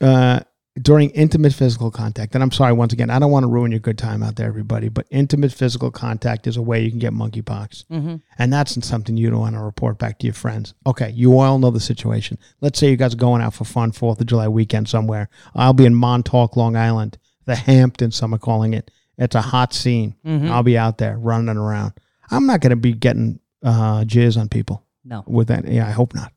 uh, 0.00 0.40
during 0.80 1.10
intimate 1.10 1.52
physical 1.52 1.90
contact. 1.90 2.34
And 2.34 2.42
I'm 2.42 2.50
sorry 2.50 2.72
once 2.72 2.92
again, 2.94 3.10
I 3.10 3.18
don't 3.18 3.30
want 3.30 3.44
to 3.44 3.48
ruin 3.48 3.70
your 3.72 3.80
good 3.80 3.98
time 3.98 4.22
out 4.22 4.36
there, 4.36 4.46
everybody. 4.48 4.88
But 4.88 5.06
intimate 5.10 5.52
physical 5.52 5.90
contact 5.90 6.46
is 6.46 6.56
a 6.56 6.62
way 6.62 6.80
you 6.82 6.90
can 6.90 6.98
get 6.98 7.12
monkeypox, 7.12 7.84
hmm 7.88 8.16
and 8.38 8.52
that's 8.52 8.84
something 8.86 9.16
you 9.16 9.28
don't 9.30 9.40
want 9.40 9.54
to 9.54 9.60
report 9.60 9.98
back 9.98 10.18
to 10.20 10.26
your 10.26 10.34
friends. 10.34 10.72
Okay, 10.86 11.10
you 11.10 11.38
all 11.38 11.58
know 11.58 11.70
the 11.70 11.80
situation. 11.80 12.38
Let's 12.60 12.78
say 12.78 12.90
you 12.90 12.96
guys 12.96 13.12
are 13.14 13.18
going 13.18 13.42
out 13.42 13.54
for 13.54 13.64
fun 13.64 13.92
Fourth 13.92 14.20
of 14.20 14.26
July 14.26 14.48
weekend 14.48 14.88
somewhere. 14.88 15.28
I'll 15.54 15.74
be 15.74 15.84
in 15.84 15.94
Montauk, 15.94 16.56
Long 16.56 16.74
Island, 16.76 17.18
the 17.44 17.54
Hamptons. 17.56 18.16
Some 18.16 18.34
are 18.34 18.38
calling 18.38 18.72
it. 18.72 18.90
It's 19.18 19.34
a 19.36 19.42
hot 19.42 19.74
scene. 19.74 20.14
Mhm. 20.26 20.50
I'll 20.50 20.62
be 20.62 20.78
out 20.78 20.96
there 20.98 21.18
running 21.18 21.56
around. 21.58 21.92
I'm 22.30 22.46
not 22.46 22.60
going 22.60 22.70
to 22.70 22.76
be 22.76 22.94
getting 22.94 23.40
uh, 23.62 24.04
jizz 24.04 24.40
on 24.40 24.48
people 24.48 24.82
No. 25.04 25.22
with 25.26 25.48
that. 25.48 25.68
Yeah, 25.68 25.86
I 25.86 25.90
hope 25.92 26.14
not. 26.14 26.32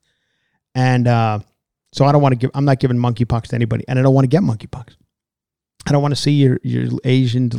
And 0.75 1.07
uh, 1.07 1.39
so 1.93 2.05
I 2.05 2.11
don't 2.11 2.21
want 2.21 2.33
to 2.33 2.37
give. 2.37 2.51
I'm 2.53 2.65
not 2.65 2.79
giving 2.79 2.97
monkeypox 2.97 3.43
to 3.47 3.55
anybody, 3.55 3.85
and 3.87 3.97
I 3.97 4.01
don't 4.01 4.13
want 4.13 4.25
to 4.25 4.29
get 4.29 4.43
monkeypox. 4.43 4.95
I 5.87 5.91
don't 5.91 6.01
want 6.01 6.11
to 6.13 6.19
see 6.19 6.31
your 6.31 6.59
your 6.63 6.89
Asian 7.03 7.49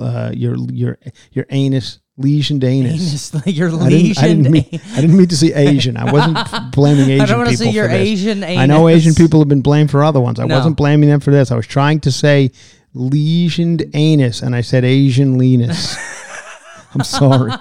uh, 0.00 0.30
your 0.34 0.56
your 0.72 0.98
your 1.32 1.44
anus 1.50 2.00
lesioned 2.20 2.64
anus. 2.64 2.92
Anus, 2.92 3.34
like 3.46 3.56
your 3.56 3.68
I 3.68 3.88
didn't, 3.90 4.18
I, 4.18 4.28
didn't 4.28 4.42
lesion. 4.44 4.52
mean, 4.52 4.80
I 4.94 5.00
didn't 5.02 5.16
mean 5.16 5.26
to 5.28 5.36
say 5.36 5.52
Asian. 5.54 5.96
I 5.96 6.10
wasn't 6.10 6.38
blaming 6.72 7.10
Asian 7.10 7.20
I 7.20 7.26
don't 7.26 7.38
want 7.38 7.50
to 7.50 7.56
see 7.56 7.70
your. 7.70 7.88
Asian 7.88 8.42
anus. 8.42 8.58
I 8.62 8.66
know 8.66 8.88
Asian 8.88 9.14
people 9.14 9.40
have 9.40 9.48
been 9.48 9.60
blamed 9.60 9.90
for 9.90 10.02
other 10.02 10.20
ones. 10.20 10.40
I 10.40 10.44
No. 10.46 10.56
wasn't 10.56 10.76
blaming 10.76 11.08
them 11.10 11.20
for 11.20 11.30
this. 11.30 11.50
I 11.52 11.56
was 11.56 11.66
trying 11.66 12.00
to 12.00 12.12
say 12.12 12.50
lesioned 12.94 13.90
anus, 13.94 14.40
and 14.40 14.54
I 14.54 14.62
said 14.62 14.84
Asian 14.84 15.38
leanus. 15.38 15.96
I'm 16.94 17.04
sorry. 17.04 17.52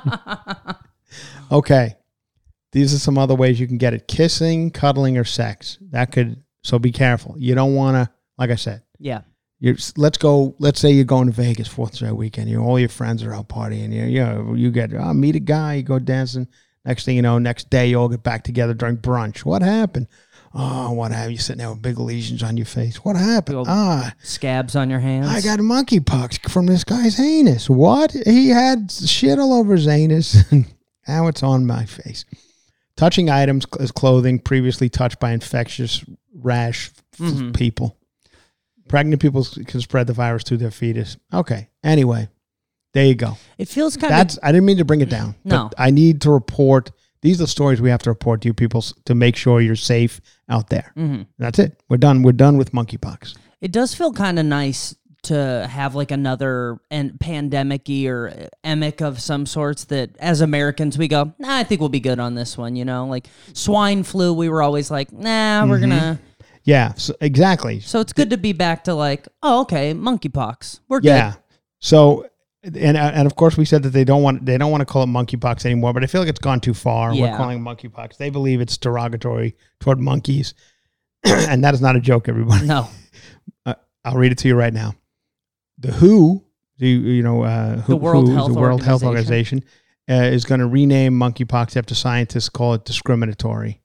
okay. 1.51 1.95
These 2.77 2.93
are 2.93 2.99
some 2.99 3.17
other 3.17 3.33
ways 3.33 3.59
you 3.59 3.65
can 3.67 3.77
get 3.79 3.95
it 3.95 4.07
kissing, 4.07 4.69
cuddling, 4.69 5.17
or 5.17 5.23
sex. 5.23 5.79
That 5.89 6.11
could, 6.11 6.43
so 6.63 6.77
be 6.77 6.91
careful. 6.91 7.33
You 7.39 7.55
don't 7.55 7.73
want 7.73 7.95
to, 7.95 8.13
like 8.37 8.51
I 8.51 8.55
said, 8.55 8.83
Yeah. 8.99 9.21
you're, 9.59 9.77
let's 9.95 10.19
go. 10.19 10.55
Let's 10.59 10.79
say 10.79 10.91
you're 10.91 11.03
going 11.03 11.25
to 11.27 11.33
Vegas 11.33 11.67
Fourth 11.67 11.93
of 11.93 11.99
July 11.99 12.11
weekend. 12.11 12.49
You 12.49 12.61
all 12.61 12.77
your 12.79 12.89
friends 12.89 13.23
are 13.23 13.33
out 13.33 13.49
partying. 13.49 13.91
You 13.91 14.03
you 14.03 14.19
know, 14.23 14.53
you 14.55 14.69
get 14.69 14.93
oh, 14.93 15.13
meet 15.13 15.35
a 15.35 15.39
guy. 15.39 15.73
You 15.75 15.83
go 15.83 15.97
dancing. 15.97 16.47
Next 16.85 17.03
thing 17.03 17.15
you 17.15 17.21
know, 17.23 17.39
next 17.39 17.69
day 17.71 17.87
you 17.87 17.99
all 17.99 18.09
get 18.09 18.21
back 18.21 18.43
together 18.43 18.73
drink 18.75 19.01
brunch. 19.01 19.39
What 19.43 19.63
happened? 19.63 20.07
Oh, 20.53 20.91
what 20.93 21.11
happened? 21.11 21.31
You 21.33 21.37
sitting 21.39 21.57
there 21.59 21.69
with 21.71 21.81
big 21.81 21.97
lesions 21.99 22.43
on 22.43 22.57
your 22.57 22.65
face. 22.67 22.97
What 23.03 23.15
happened? 23.15 23.65
Ah, 23.67 24.13
Scabs 24.23 24.75
on 24.75 24.89
your 24.89 24.99
hands. 24.99 25.27
I 25.27 25.41
got 25.41 25.59
monkeypox 25.59 26.49
from 26.49 26.67
this 26.67 26.83
guy's 26.83 27.19
anus. 27.19 27.69
What? 27.69 28.11
He 28.11 28.49
had 28.49 28.91
shit 28.91 29.39
all 29.39 29.53
over 29.53 29.73
his 29.73 29.87
anus. 29.87 30.37
now 31.07 31.27
it's 31.27 31.43
on 31.43 31.65
my 31.65 31.85
face. 31.85 32.23
Touching 32.97 33.29
items 33.29 33.65
as 33.79 33.91
clothing 33.91 34.39
previously 34.39 34.89
touched 34.89 35.19
by 35.19 35.31
infectious 35.31 36.03
rash 36.33 36.91
Mhm. 37.19 37.55
people. 37.55 37.95
Pregnant 38.89 39.21
people 39.21 39.45
can 39.65 39.79
spread 39.81 40.07
the 40.07 40.13
virus 40.13 40.43
to 40.45 40.57
their 40.57 40.71
fetus. 40.71 41.17
Okay. 41.33 41.69
Anyway, 41.83 42.29
there 42.93 43.05
you 43.05 43.15
go. 43.15 43.37
It 43.57 43.67
feels 43.67 43.95
kind 43.97 44.11
That's. 44.11 44.37
of. 44.37 44.43
I 44.43 44.51
didn't 44.51 44.65
mean 44.65 44.77
to 44.77 44.85
bring 44.85 45.01
it 45.01 45.09
down. 45.09 45.35
but 45.45 45.49
No. 45.55 45.69
I 45.77 45.91
need 45.91 46.21
to 46.21 46.31
report. 46.31 46.91
These 47.21 47.39
are 47.39 47.43
the 47.43 47.47
stories 47.47 47.81
we 47.81 47.89
have 47.89 48.01
to 48.03 48.09
report 48.09 48.41
to 48.41 48.47
you 48.47 48.53
people 48.53 48.81
to 49.05 49.15
make 49.15 49.35
sure 49.35 49.59
you're 49.61 49.75
safe 49.75 50.21
out 50.49 50.69
there. 50.69 50.91
hmm 50.95 51.23
That's 51.37 51.59
it. 51.59 51.79
We're 51.89 51.97
done. 51.97 52.23
We're 52.23 52.31
done 52.31 52.57
with 52.57 52.71
monkeypox. 52.71 53.35
It 53.59 53.71
does 53.71 53.93
feel 53.93 54.13
kind 54.13 54.37
of 54.39 54.45
nice 54.45 54.95
to 55.27 55.67
have 55.69 55.95
like 55.95 56.11
another 56.11 56.79
and 56.91 57.19
pandemic 57.19 57.89
or 57.89 58.49
emic 58.65 59.01
of 59.01 59.19
some 59.19 59.45
sorts 59.45 59.85
that 59.85 60.17
as 60.19 60.41
Americans 60.41 60.97
we 60.97 61.07
go, 61.07 61.33
nah, 61.39 61.57
I 61.57 61.63
think 61.63 61.79
we'll 61.79 61.89
be 61.89 61.99
good 61.99 62.19
on 62.19 62.35
this 62.35 62.57
one, 62.57 62.75
you 62.75 62.83
know? 62.85 63.05
Like 63.07 63.27
swine 63.53 64.03
flu, 64.03 64.33
we 64.33 64.49
were 64.49 64.61
always 64.61 64.91
like, 64.91 65.11
nah, 65.11 65.65
we're 65.65 65.77
Mm-hmm. 65.79 65.89
gonna 65.89 66.19
Yeah. 66.63 66.93
So, 66.95 67.15
exactly. 67.21 67.79
so 67.79 67.99
it's 68.01 68.13
good 68.13 68.29
to 68.31 68.37
be 68.37 68.51
back 68.53 68.83
to 68.85 68.93
like, 68.93 69.27
oh, 69.41 69.61
okay, 69.61 69.93
monkeypox. 69.93 70.79
We're 70.89 70.99
good. 70.99 71.07
Yeah. 71.07 71.31
good. 71.31 71.39
So 71.79 72.27
and 72.63 72.97
and 72.97 73.25
of 73.27 73.35
course 73.35 73.55
we 73.55 73.63
said 73.65 73.83
that 73.83 73.91
they 73.91 74.03
don't 74.03 74.23
want 74.23 74.45
they 74.45 74.57
don't 74.57 74.71
want 74.71 74.81
to 74.81 74.85
call 74.85 75.03
it 75.03 75.07
monkeypox 75.07 75.65
anymore, 75.65 75.93
but 75.93 76.03
I 76.03 76.07
feel 76.07 76.19
like 76.19 76.29
it's 76.29 76.39
gone 76.39 76.59
too 76.59 76.73
far. 76.73 77.15
We're 77.15 77.35
calling 77.37 77.59
it 77.59 77.61
monkeypox. 77.61 78.17
They 78.17 78.29
believe 78.29 78.59
it's 78.59 78.77
derogatory 78.77 79.55
toward 79.79 79.99
monkeys, 79.99 80.53
and 81.23 81.63
that 81.63 81.73
is 81.73 81.81
not 81.81 81.95
a 81.95 81.99
joke, 82.01 82.27
everybody. 82.27 82.65
No. 82.65 82.89
I'll 84.03 84.15
read 84.15 84.31
it 84.31 84.37
to 84.39 84.47
you 84.47 84.55
right 84.55 84.73
now. 84.73 84.95
The 85.77 85.91
WHO, 85.93 86.43
the 86.77 86.87
you 86.87 87.23
know 87.23 87.43
uh, 87.43 87.77
who, 87.77 87.93
The 87.93 87.97
World 87.97 88.27
WHO, 88.27 88.33
Health 88.33 88.53
the 88.53 88.59
World 88.59 88.83
Health 88.83 89.03
Organization. 89.03 89.63
Uh, 90.09 90.23
is 90.23 90.45
going 90.45 90.61
to 90.61 90.67
rename 90.67 91.11
monkeypox 91.11 91.75
after 91.75 91.93
scientists 91.93 92.47
call 92.47 92.73
it 92.73 92.85
discriminatory. 92.85 93.81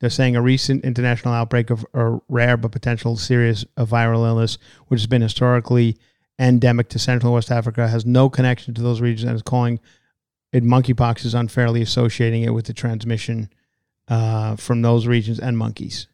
They're 0.00 0.08
saying 0.08 0.34
a 0.34 0.40
recent 0.40 0.82
international 0.82 1.34
outbreak 1.34 1.68
of 1.68 1.84
a 1.92 2.18
rare 2.26 2.56
but 2.56 2.72
potential 2.72 3.18
serious 3.18 3.66
uh, 3.76 3.84
viral 3.84 4.26
illness, 4.26 4.56
which 4.86 5.00
has 5.00 5.06
been 5.06 5.20
historically 5.20 5.98
endemic 6.38 6.88
to 6.90 6.98
Central 6.98 7.32
and 7.32 7.34
West 7.34 7.50
Africa, 7.50 7.86
has 7.86 8.06
no 8.06 8.30
connection 8.30 8.72
to 8.74 8.80
those 8.80 9.02
regions 9.02 9.28
and 9.28 9.36
is 9.36 9.42
calling 9.42 9.78
it 10.52 10.64
monkeypox 10.64 11.24
is 11.24 11.34
unfairly 11.34 11.82
associating 11.82 12.42
it 12.42 12.54
with 12.54 12.66
the 12.66 12.72
transmission 12.72 13.50
uh, 14.08 14.56
from 14.56 14.82
those 14.82 15.06
regions 15.06 15.38
and 15.38 15.58
monkeys. 15.58 16.06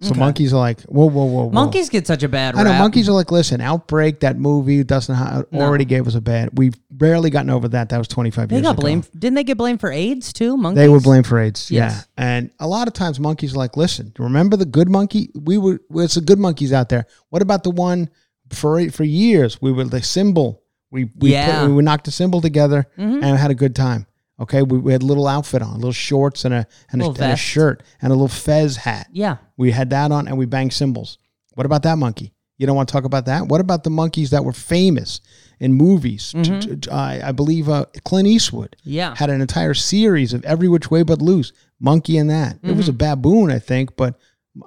So 0.00 0.10
Okay. 0.12 0.20
monkeys 0.20 0.52
are 0.52 0.58
like, 0.60 0.80
whoa, 0.82 1.06
whoa, 1.06 1.24
whoa, 1.24 1.44
whoa. 1.46 1.50
Monkeys 1.50 1.88
get 1.88 2.06
such 2.06 2.22
a 2.22 2.28
bad 2.28 2.54
I 2.54 2.62
know 2.62 2.72
monkeys 2.78 3.08
are 3.08 3.12
like, 3.12 3.32
listen, 3.32 3.60
Outbreak, 3.60 4.20
that 4.20 4.38
movie, 4.38 4.84
Dustin 4.84 5.16
Ho- 5.16 5.44
already 5.52 5.84
gave 5.84 6.06
us 6.06 6.14
a 6.14 6.20
bad. 6.20 6.50
We've 6.56 6.74
barely 6.88 7.30
gotten 7.30 7.50
over 7.50 7.66
that. 7.68 7.88
That 7.88 7.98
was 7.98 8.06
25 8.06 8.48
They 8.48 8.56
years 8.56 8.62
got 8.62 8.74
ago. 8.74 8.80
blamed. 8.82 9.08
Didn't 9.18 9.34
they 9.34 9.42
get 9.42 9.58
blamed 9.58 9.80
for 9.80 9.90
AIDS 9.90 10.32
too? 10.32 10.56
Monkeys. 10.56 10.76
They 10.78 10.88
were 10.88 11.00
blamed 11.00 11.26
for 11.26 11.40
AIDS. 11.40 11.68
Yes. 11.68 12.06
Yeah. 12.16 12.24
And 12.24 12.50
a 12.60 12.68
lot 12.68 12.86
of 12.86 12.94
times 12.94 13.18
monkeys 13.18 13.54
are 13.54 13.58
like, 13.58 13.76
listen, 13.76 14.12
remember 14.20 14.56
the 14.56 14.66
good 14.66 14.88
monkey? 14.88 15.30
We 15.34 15.58
were, 15.58 15.80
it's 15.96 16.14
the 16.14 16.20
good 16.20 16.38
monkeys 16.38 16.72
out 16.72 16.90
there. 16.90 17.06
What 17.30 17.42
about 17.42 17.64
the 17.64 17.70
one 17.70 18.08
for 18.50 18.88
for 18.90 19.02
years? 19.02 19.60
We 19.60 19.72
were 19.72 19.82
the 19.82 20.00
symbol. 20.02 20.62
We, 20.92 21.10
we, 21.18 21.32
Yeah. 21.32 21.66
put, 21.66 21.74
we 21.74 21.82
knocked 21.82 22.06
a 22.06 22.12
symbol 22.12 22.40
together 22.40 22.86
Mhm. 22.96 23.22
and 23.24 23.36
had 23.36 23.50
a 23.50 23.54
good 23.54 23.74
time. 23.74 24.06
Okay. 24.40 24.62
We, 24.62 24.78
we 24.78 24.92
had 24.92 25.02
a 25.02 25.06
little 25.06 25.26
outfit 25.26 25.62
on, 25.62 25.74
little 25.74 25.92
shorts 25.92 26.44
and 26.44 26.54
a, 26.54 26.66
and 26.92 27.02
a, 27.02 27.06
Little 27.08 27.22
and 27.22 27.32
a 27.32 27.34
vest. 27.34 27.42
shirt 27.42 27.82
and 28.00 28.12
a 28.12 28.14
little 28.14 28.28
fez 28.28 28.76
hat. 28.76 29.08
Yeah. 29.12 29.38
We 29.56 29.70
had 29.72 29.90
that 29.90 30.12
on 30.12 30.28
and 30.28 30.38
we 30.38 30.46
banged 30.46 30.72
cymbals. 30.72 31.18
What 31.54 31.66
about 31.66 31.82
that 31.82 31.98
monkey? 31.98 32.32
You 32.56 32.66
don't 32.66 32.74
want 32.76 32.88
to 32.88 32.92
talk 32.92 33.04
about 33.04 33.26
that? 33.26 33.46
What 33.46 33.60
about 33.60 33.84
the 33.84 33.90
monkeys 33.90 34.30
that 34.30 34.44
were 34.44 34.52
famous 34.52 35.20
in 35.60 35.72
movies? 35.74 36.32
T- 36.32 36.38
Mm-hmm. 36.38 36.58
t- 36.70 36.76
t- 36.76 36.90
I 36.90 37.28
I 37.28 37.32
believe 37.32 37.68
uh, 37.68 37.86
Clint 38.04 38.26
Eastwood 38.28 38.74
Yeah. 38.82 39.14
had 39.16 39.30
an 39.30 39.40
entire 39.40 39.74
series 39.74 40.32
of 40.32 40.44
Every 40.44 40.68
Which 40.68 40.90
Way 40.90 41.02
But 41.04 41.22
Loose, 41.22 41.52
Monkey 41.80 42.18
and 42.18 42.28
that. 42.30 42.58
It 42.64 42.76
was 42.76 42.88
a 42.88 42.92
Mm-hmm. 42.92 42.98
baboon, 42.98 43.50
I 43.52 43.58
think, 43.60 43.96
but 43.96 44.18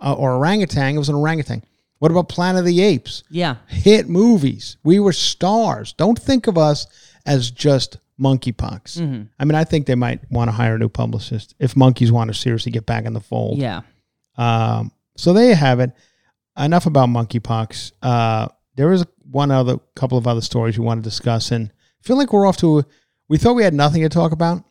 uh, 0.01 0.13
or 0.13 0.35
orangutan. 0.35 0.95
It 0.95 0.99
was 0.99 1.09
an 1.09 1.15
orangutan. 1.15 1.63
What 1.99 2.11
about 2.11 2.29
Planet 2.29 2.59
of 2.61 2.65
the 2.65 2.81
Apes? 2.81 3.23
Yeah. 3.29 3.57
Hit 3.67 4.07
movies. 4.09 4.77
We 4.83 4.99
were 4.99 5.13
stars. 5.13 5.93
Don't 5.93 6.17
think 6.17 6.47
of 6.47 6.57
us 6.57 6.87
as 7.25 7.51
just 7.51 7.97
monkeypox. 8.21 8.99
Mm-hmm. 8.99 9.23
I 9.39 9.45
mean, 9.45 9.55
I 9.55 9.63
think 9.63 9.87
they 9.87 9.95
might 9.95 10.29
want 10.31 10.47
to 10.49 10.51
hire 10.51 10.75
a 10.75 10.79
new 10.79 10.89
publicist 10.89 11.55
if 11.59 11.75
monkeys 11.75 12.11
want 12.11 12.29
to 12.29 12.33
seriously 12.33 12.71
get 12.71 12.85
back 12.85 13.05
in 13.05 13.13
the 13.13 13.19
fold. 13.19 13.57
Yeah. 13.57 13.81
Um, 14.37 14.91
so 15.17 15.33
there 15.33 15.49
you 15.49 15.55
have 15.55 15.79
it. 15.79 15.91
Enough 16.57 16.85
about 16.85 17.09
monkeypox. 17.09 17.93
Uh, 18.01 18.47
there 18.75 18.91
is 18.91 19.05
one 19.29 19.51
other 19.51 19.77
couple 19.95 20.17
of 20.17 20.27
other 20.27 20.41
stories 20.41 20.77
we 20.77 20.85
want 20.85 21.03
to 21.03 21.09
discuss, 21.09 21.51
and 21.51 21.67
I 21.69 22.07
feel 22.07 22.17
like 22.17 22.31
we're 22.33 22.45
off 22.47 22.57
to. 22.57 22.83
We 23.29 23.37
thought 23.37 23.53
we 23.53 23.63
had 23.63 23.73
nothing 23.73 24.01
to 24.01 24.09
talk 24.09 24.33
about, 24.33 24.63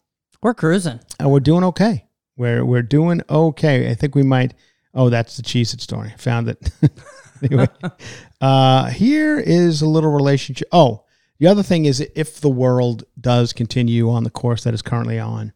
We're 0.43 0.53
cruising. 0.55 1.01
and 1.19 1.31
we're 1.33 1.41
doing 1.41 1.65
okay. 1.65 2.07
We're 2.37 2.65
we're 2.65 2.83
doing 2.83 3.23
okay. 3.29 3.91
I 3.91 3.95
think 3.95 4.15
we 4.15 4.23
might. 4.23 4.55
Oh, 4.93 5.09
that's 5.09 5.37
the 5.37 5.43
Cheez-It 5.43 5.81
story. 5.81 6.13
Found 6.19 6.49
it. 6.49 6.71
anyway, 7.43 7.69
uh, 8.41 8.91
here 8.91 9.39
is 9.39 9.83
a 9.83 9.87
little 9.89 10.11
relationship. 10.11 10.69
Oh, 10.73 11.05
the 11.41 11.49
other 11.49 11.63
thing 11.65 11.87
is 11.87 12.01
if 12.15 12.41
the 12.41 12.49
world 12.49 13.03
does 13.21 13.53
continue 13.53 14.09
on 14.11 14.23
the 14.23 14.31
course 14.31 14.63
that 14.65 14.73
is 14.75 14.83
currently 14.83 15.19
on, 15.19 15.53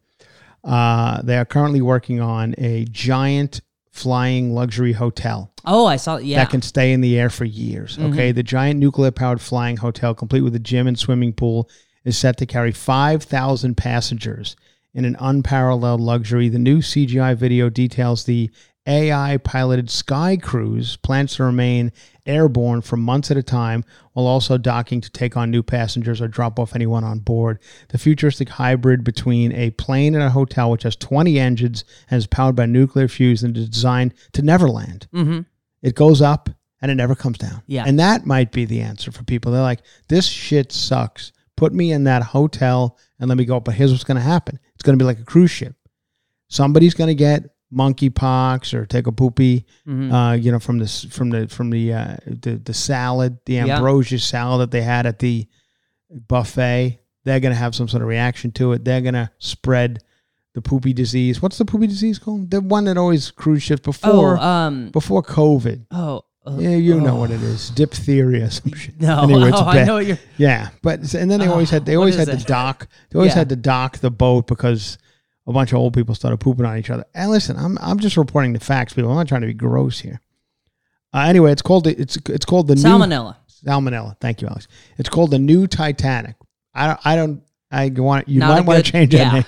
uh, 0.63 1.21
they 1.21 1.37
are 1.37 1.45
currently 1.45 1.81
working 1.81 2.19
on 2.19 2.53
a 2.57 2.85
giant 2.91 3.61
flying 3.91 4.53
luxury 4.53 4.91
hotel 4.91 5.53
Oh, 5.67 5.85
I 5.85 5.95
saw. 5.95 6.17
Yeah. 6.17 6.37
that 6.39 6.49
can 6.51 6.61
stay 6.61 6.91
in 6.93 7.01
the 7.01 7.17
air 7.17 7.29
for 7.29 7.45
years. 7.45 7.97
Okay, 7.97 8.31
the 8.31 8.43
giant 8.43 8.79
nuclear 8.79 9.09
powered 9.11 9.41
flying 9.41 9.77
hotel, 9.77 10.13
complete 10.13 10.41
with 10.41 10.53
a 10.55 10.59
gym 10.59 10.85
and 10.85 10.97
swimming 10.99 11.33
pool, 11.33 11.69
is 12.03 12.17
set 12.17 12.37
to 12.37 12.45
carry 12.45 12.71
5,000 12.71 13.75
passengers 13.75 14.55
in 14.95 15.05
an 15.05 15.17
unparalleled 15.19 16.01
luxury. 16.01 16.49
The 16.49 16.57
new 16.57 16.79
CGI 16.79 17.35
video 17.35 17.69
details 17.69 18.23
the 18.23 18.49
AI 18.87 19.37
piloted 19.37 19.89
Sky 19.89 20.37
Cruise 20.37 20.95
plans 20.97 21.35
to 21.35 21.43
remain 21.43 21.91
airborne 22.25 22.81
for 22.81 22.97
months 22.97 23.31
at 23.31 23.37
a 23.37 23.43
time 23.43 23.83
while 24.13 24.27
also 24.27 24.57
docking 24.57 25.01
to 25.01 25.09
take 25.11 25.35
on 25.35 25.51
new 25.51 25.63
passengers 25.63 26.21
or 26.21 26.27
drop 26.27 26.59
off 26.59 26.75
anyone 26.75 27.03
on 27.03 27.19
board. 27.19 27.59
The 27.89 27.97
futuristic 27.97 28.47
hybrid 28.47 29.03
between 29.03 29.51
a 29.51 29.71
plane 29.71 30.13
and 30.13 30.23
a 30.23 30.29
hotel, 30.29 30.71
which 30.71 30.83
has 30.83 30.95
20 30.95 31.39
engines 31.39 31.83
and 32.09 32.17
is 32.17 32.27
powered 32.27 32.55
by 32.55 32.67
nuclear 32.67 33.07
fuse 33.07 33.43
and 33.43 33.57
is 33.57 33.69
designed 33.69 34.13
to 34.33 34.41
never 34.41 34.69
land. 34.69 35.07
mm-hmm. 35.13 35.41
It 35.81 35.93
goes 35.93 36.19
up 36.19 36.49
and 36.81 36.89
it 36.89 36.95
never 36.95 37.13
comes 37.15 37.37
down. 37.37 37.61
Yeah. 37.67 37.83
And 37.85 37.99
that 37.99 38.25
might 38.25 38.51
be 38.51 38.65
the 38.65 38.81
answer 38.81 39.11
for 39.11 39.23
people. 39.23 39.51
They're 39.51 39.61
like, 39.61 39.81
this 40.07 40.27
shit 40.27 40.71
sucks. 40.71 41.31
Put 41.55 41.73
me 41.73 41.91
in 41.91 42.05
that 42.05 42.23
hotel 42.23 42.97
and 43.19 43.29
let 43.29 43.37
me 43.37 43.45
go. 43.45 43.59
But 43.59 43.75
here's 43.75 43.91
what's 43.91 44.03
going 44.03 44.17
to 44.17 44.23
happen 44.23 44.59
going 44.85 44.97
to 44.97 45.03
be 45.03 45.05
like 45.07 45.19
a 45.19 45.23
cruise 45.25 45.51
ship. 45.51 45.75
Somebody's 46.47 46.93
going 46.93 47.07
to 47.09 47.15
get 47.15 47.49
monkeypox 47.73 48.73
or 48.73 48.85
take 48.85 49.07
a 49.07 49.11
poopy, 49.11 49.65
Mhm. 49.87 50.11
uh, 50.13 50.33
you 50.35 50.51
know, 50.51 50.59
from 50.59 50.77
this 50.77 51.03
from 51.05 51.29
the 51.31 51.47
from 51.47 51.71
the 51.71 51.91
uh, 51.93 52.15
the, 52.25 52.55
the 52.63 52.73
salad, 52.73 53.37
the 53.45 53.53
Yeah. 53.55 53.75
ambrosia 53.77 54.19
salad 54.19 54.61
that 54.61 54.71
they 54.71 54.81
had 54.83 55.05
at 55.05 55.19
the 55.19 55.47
buffet. 56.09 56.99
They're 57.23 57.39
going 57.39 57.53
to 57.53 57.59
have 57.59 57.73
some 57.75 57.87
sort 57.87 58.03
of 58.03 58.07
reaction 58.07 58.51
to 58.53 58.73
it. 58.73 58.85
They're 58.85 59.01
going 59.01 59.15
to 59.15 59.31
spread 59.39 59.99
the 60.53 60.61
poopy 60.61 60.93
disease. 60.93 61.41
What's 61.41 61.57
the 61.57 61.65
poopy 61.65 61.87
disease 61.87 62.19
called? 62.19 62.51
The 62.51 62.61
one 62.61 62.85
that 62.85 62.97
always 62.97 63.31
cruise 63.31 63.63
ships 63.63 63.81
before 63.81 64.37
oh, 64.39 64.41
um. 64.41 64.89
before 64.91 65.23
COVID. 65.23 65.87
Oh. 65.91 66.21
Uh, 66.47 66.57
Yeah, 66.57 66.69
you 66.75 66.99
know 66.99 67.15
oh. 67.17 67.19
what 67.19 67.31
it 67.31 67.41
is. 67.41 67.69
Diphtheria 67.71 68.49
some 68.51 68.73
shit. 68.75 68.99
No. 68.99 69.23
Anyway, 69.23 69.49
it's 69.49 69.57
oh, 69.59 69.65
I 69.65 69.83
know 69.83 69.95
what 69.95 70.05
you're. 70.05 70.19
Yeah, 70.37 70.69
but 70.81 71.13
and 71.13 71.29
then 71.29 71.39
they 71.39 71.47
always 71.55 71.69
had 71.69 71.85
they 71.85 71.95
always 71.95 72.15
had 72.15 72.27
to 72.27 72.37
dock. 72.45 72.87
They 73.09 73.17
always 73.17 73.31
Yeah. 73.33 73.39
had 73.39 73.49
to 73.49 73.55
dock 73.55 73.99
the 73.99 74.11
boat 74.11 74.47
because 74.47 74.97
a 75.47 75.53
bunch 75.53 75.71
of 75.71 75.77
old 75.77 75.93
people 75.93 76.15
started 76.15 76.37
pooping 76.37 76.65
on 76.65 76.77
each 76.77 76.89
other. 76.89 77.05
And 77.13 77.29
listen, 77.31 77.57
I'm 77.57 77.77
I'm 77.81 77.99
just 77.99 78.17
reporting 78.17 78.53
the 78.53 78.59
facts, 78.59 78.93
people. 78.93 79.11
I'm 79.11 79.17
not 79.17 79.27
trying 79.27 79.41
to 79.41 79.47
be 79.47 79.53
gross 79.53 79.99
here. 79.99 80.21
Uh, 81.13 81.25
anyway, 81.27 81.51
it's 81.51 81.61
called 81.61 81.85
the 81.85 81.99
it's 81.99 82.17
it's 82.29 82.45
called 82.45 82.67
the 82.67 82.75
new 82.75 82.81
Salmonella. 82.81 83.35
salmonella. 83.65 84.19
Thank 84.19 84.41
you, 84.41 84.47
Alex. 84.47 84.67
It's 84.97 85.09
called 85.09 85.31
the 85.31 85.39
new 85.39 85.65
Titanic. 85.67 86.35
I 86.73 86.87
don't 86.87 86.99
I 87.05 87.15
don't 87.15 87.41
I 87.71 87.89
want 87.89 88.27
you 88.27 88.39
Not 88.39 88.49
might 88.49 88.65
want 88.65 88.85
to 88.85 88.91
change 88.91 89.13
yeah. 89.13 89.25
that 89.25 89.33
name. 89.33 89.45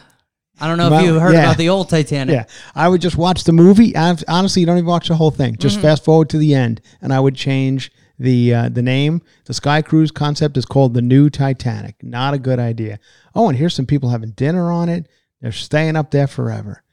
I 0.59 0.67
don't 0.67 0.77
know 0.77 0.89
Well, 0.89 0.99
if 0.99 1.05
you 1.05 1.19
heard 1.19 1.33
yeah. 1.33 1.43
about 1.43 1.57
the 1.57 1.69
old 1.69 1.89
Titanic. 1.89 2.33
Yeah, 2.33 2.45
I 2.75 2.87
would 2.87 3.01
just 3.01 3.15
watch 3.17 3.43
the 3.43 3.51
movie. 3.53 3.93
Hon- 3.93 4.17
Honestly, 4.27 4.61
you 4.61 4.65
don't 4.65 4.77
even 4.77 4.87
watch 4.89 5.07
the 5.07 5.15
whole 5.15 5.31
thing. 5.31 5.55
Just 5.57 5.79
fast 5.79 6.03
forward 6.03 6.29
to 6.29 6.37
the 6.37 6.55
end, 6.55 6.81
and 7.01 7.13
I 7.13 7.19
would 7.19 7.35
change 7.35 7.91
the 8.19 8.53
uh, 8.53 8.69
the 8.69 8.81
name. 8.81 9.21
The 9.45 9.53
Sky 9.53 9.81
Cruise 9.83 10.09
concept 10.11 10.57
is 10.57 10.65
called 10.65 10.93
the 10.95 11.01
New 11.01 11.29
Titanic. 11.29 11.95
Not 12.01 12.33
a 12.33 12.39
good 12.39 12.59
idea. 12.59 12.99
Oh, 13.35 13.49
and 13.49 13.57
here's 13.57 13.75
some 13.75 13.85
people 13.85 14.09
having 14.09 14.31
dinner 14.31 14.71
on 14.71 14.89
it. 14.89 15.07
They're 15.41 15.51
staying 15.51 15.95
up 15.95 16.09
there 16.11 16.25
forever. 16.27 16.83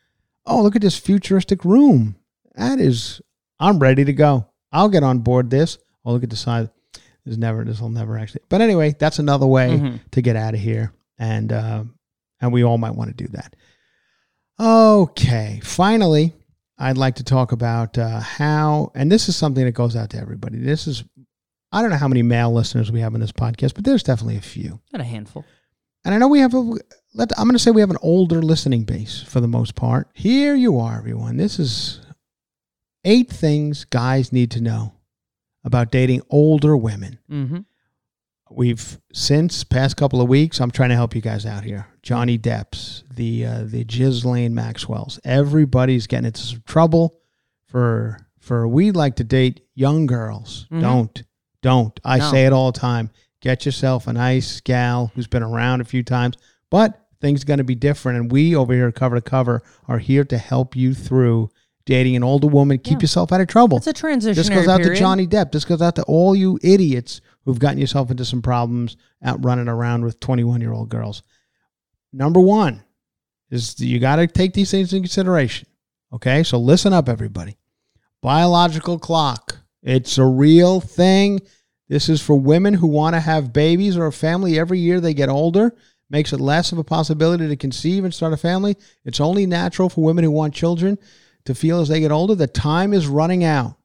Oh, 0.46 0.62
look 0.62 0.76
at 0.76 0.82
this 0.82 0.98
futuristic 0.98 1.64
room. 1.64 2.16
That 2.56 2.78
is, 2.78 3.22
I'm 3.58 3.78
ready 3.78 4.04
to 4.04 4.12
go. 4.12 4.46
I'll 4.70 4.90
get 4.90 5.02
on 5.02 5.20
board 5.20 5.48
this. 5.48 5.78
Oh, 6.04 6.12
look 6.12 6.22
at 6.22 6.28
the 6.28 6.36
size. 6.36 6.68
There's 7.24 7.38
never, 7.38 7.64
this 7.64 7.80
will 7.80 7.88
never 7.88 8.18
actually. 8.18 8.42
But 8.50 8.60
anyway, 8.60 8.94
that's 8.98 9.18
another 9.18 9.46
way 9.46 9.98
to 10.10 10.20
get 10.20 10.36
out 10.36 10.52
of 10.52 10.60
here, 10.60 10.92
and 11.18 11.50
uh, 11.50 11.84
and 12.40 12.52
we 12.52 12.64
all 12.64 12.78
might 12.78 12.94
want 12.94 13.16
to 13.16 13.24
do 13.24 13.30
that. 13.32 13.54
Okay, 14.60 15.60
finally, 15.64 16.32
I'd 16.78 16.98
like 16.98 17.16
to 17.16 17.24
talk 17.24 17.52
about 17.52 17.98
uh, 17.98 18.20
how, 18.20 18.92
and 18.94 19.10
this 19.10 19.28
is 19.28 19.36
something 19.36 19.64
that 19.64 19.72
goes 19.72 19.96
out 19.96 20.10
to 20.10 20.18
everybody. 20.18 20.58
This 20.58 20.86
is, 20.86 21.04
I 21.72 21.80
don't 21.80 21.90
know 21.90 21.96
how 21.96 22.08
many 22.08 22.22
male 22.22 22.52
listeners 22.52 22.92
we 22.92 23.00
have 23.00 23.14
in 23.14 23.20
this 23.20 23.32
podcast, 23.32 23.74
but 23.74 23.84
there's 23.84 24.02
definitely 24.02 24.36
a 24.36 24.42
few. 24.42 24.80
Got 24.92 25.00
a 25.00 25.04
handful. 25.04 25.44
And 26.04 26.14
I 26.14 26.18
know 26.18 26.28
we 26.28 26.40
have 26.40 26.54
a, 26.54 26.58
let, 27.14 27.32
I'm 27.38 27.46
going 27.46 27.54
to 27.54 27.58
say 27.58 27.70
we 27.70 27.80
have 27.80 27.90
an 27.90 27.96
older 28.02 28.42
listening 28.42 28.84
base 28.84 29.22
for 29.22 29.40
the 29.40 29.48
most 29.48 29.74
part. 29.74 30.08
Here 30.12 30.54
you 30.54 30.78
are, 30.78 30.98
everyone. 30.98 31.36
This 31.36 31.58
is 31.58 32.00
eight 33.04 33.30
things 33.30 33.84
guys 33.84 34.32
need 34.32 34.50
to 34.52 34.60
know 34.60 34.92
about 35.64 35.90
dating 35.90 36.22
older 36.28 36.76
women. 36.76 37.18
Mm-hmm. 37.30 37.60
We've 38.56 38.98
since 39.12 39.64
past 39.64 39.96
couple 39.96 40.20
of 40.20 40.28
weeks. 40.28 40.60
I'm 40.60 40.70
trying 40.70 40.90
to 40.90 40.94
help 40.94 41.14
you 41.14 41.20
guys 41.20 41.44
out 41.44 41.64
here. 41.64 41.86
Johnny 42.02 42.38
Depp's, 42.38 43.02
the 43.12 43.44
uh, 43.46 43.62
the 43.64 43.84
Ghislaine 43.84 44.54
Maxwell's. 44.54 45.18
Everybody's 45.24 46.06
getting 46.06 46.26
into 46.26 46.40
some 46.40 46.62
trouble 46.66 47.18
for 47.66 48.18
for 48.38 48.68
we 48.68 48.90
like 48.92 49.16
to 49.16 49.24
date 49.24 49.62
young 49.74 50.06
girls. 50.06 50.66
Mhm. 50.70 50.80
Don't 50.80 51.22
don't. 51.62 52.00
I 52.04 52.18
No. 52.18 52.30
say 52.30 52.46
it 52.46 52.52
all 52.52 52.70
the 52.70 52.78
time. 52.78 53.10
Get 53.40 53.66
yourself 53.66 54.06
a 54.06 54.12
nice 54.12 54.60
gal 54.60 55.10
who's 55.14 55.26
been 55.26 55.42
around 55.42 55.80
a 55.80 55.84
few 55.84 56.02
times, 56.02 56.36
but 56.70 57.00
things 57.20 57.42
are 57.42 57.46
going 57.46 57.58
to 57.58 57.64
be 57.64 57.74
different. 57.74 58.18
And 58.20 58.30
we 58.32 58.54
over 58.54 58.72
here, 58.72 58.90
cover 58.92 59.16
to 59.16 59.20
cover, 59.22 59.62
are 59.88 59.98
here 59.98 60.24
to 60.24 60.38
help 60.38 60.76
you 60.76 60.94
through 60.94 61.50
dating 61.86 62.16
an 62.16 62.22
older 62.22 62.46
woman. 62.46 62.78
Keep 62.78 62.98
Yeah. 62.98 63.04
yourself 63.04 63.32
out 63.32 63.40
of 63.40 63.48
trouble. 63.48 63.78
It's 63.78 63.86
a 63.86 63.92
transition. 63.92 64.34
This 64.36 64.48
goes 64.48 64.68
out 64.68 64.82
to 64.82 64.94
Johnny 64.94 65.26
Depp. 65.26 65.52
This 65.52 65.64
goes 65.64 65.82
out 65.82 65.96
to 65.96 66.02
all 66.04 66.34
you 66.36 66.58
idiots 66.62 67.20
who've 67.44 67.58
gotten 67.58 67.78
yourself 67.78 68.10
into 68.10 68.24
some 68.24 68.42
problems 68.42 68.96
out 69.22 69.44
running 69.44 69.68
around 69.68 70.04
with 70.04 70.20
21 70.20 70.60
year 70.60 70.72
old 70.72 70.88
girls. 70.88 71.22
Number 72.12 72.40
one 72.40 72.84
is 73.50 73.78
you 73.80 73.98
got 73.98 74.16
to 74.16 74.26
take 74.26 74.54
these 74.54 74.70
things 74.70 74.92
into 74.92 75.06
consideration. 75.06 75.68
Okay. 76.12 76.42
So 76.42 76.58
listen 76.58 76.92
up, 76.92 77.08
everybody. 77.08 77.56
Biological 78.22 78.98
clock. 78.98 79.58
It's 79.82 80.16
a 80.16 80.24
real 80.24 80.80
thing. 80.80 81.40
This 81.88 82.08
is 82.08 82.22
for 82.22 82.34
women 82.34 82.74
who 82.74 82.86
want 82.86 83.14
to 83.14 83.20
have 83.20 83.52
babies 83.52 83.96
or 83.96 84.06
a 84.06 84.12
family 84.12 84.58
every 84.58 84.78
year 84.78 85.00
they 85.00 85.12
get 85.14 85.28
older. 85.28 85.74
Makes 86.08 86.32
it 86.32 86.40
less 86.40 86.72
of 86.72 86.78
a 86.78 86.84
possibility 86.84 87.48
to 87.48 87.56
conceive 87.56 88.04
and 88.04 88.14
start 88.14 88.32
a 88.32 88.36
family. 88.36 88.76
It's 89.04 89.20
only 89.20 89.46
natural 89.46 89.88
for 89.88 90.04
women 90.04 90.24
who 90.24 90.30
want 90.30 90.54
children 90.54 90.98
to 91.44 91.54
feel 91.54 91.80
as 91.80 91.88
they 91.88 92.00
get 92.00 92.12
older 92.12 92.34
that 92.36 92.54
time 92.54 92.92
is 92.92 93.06
running 93.06 93.44
out. 93.44 93.76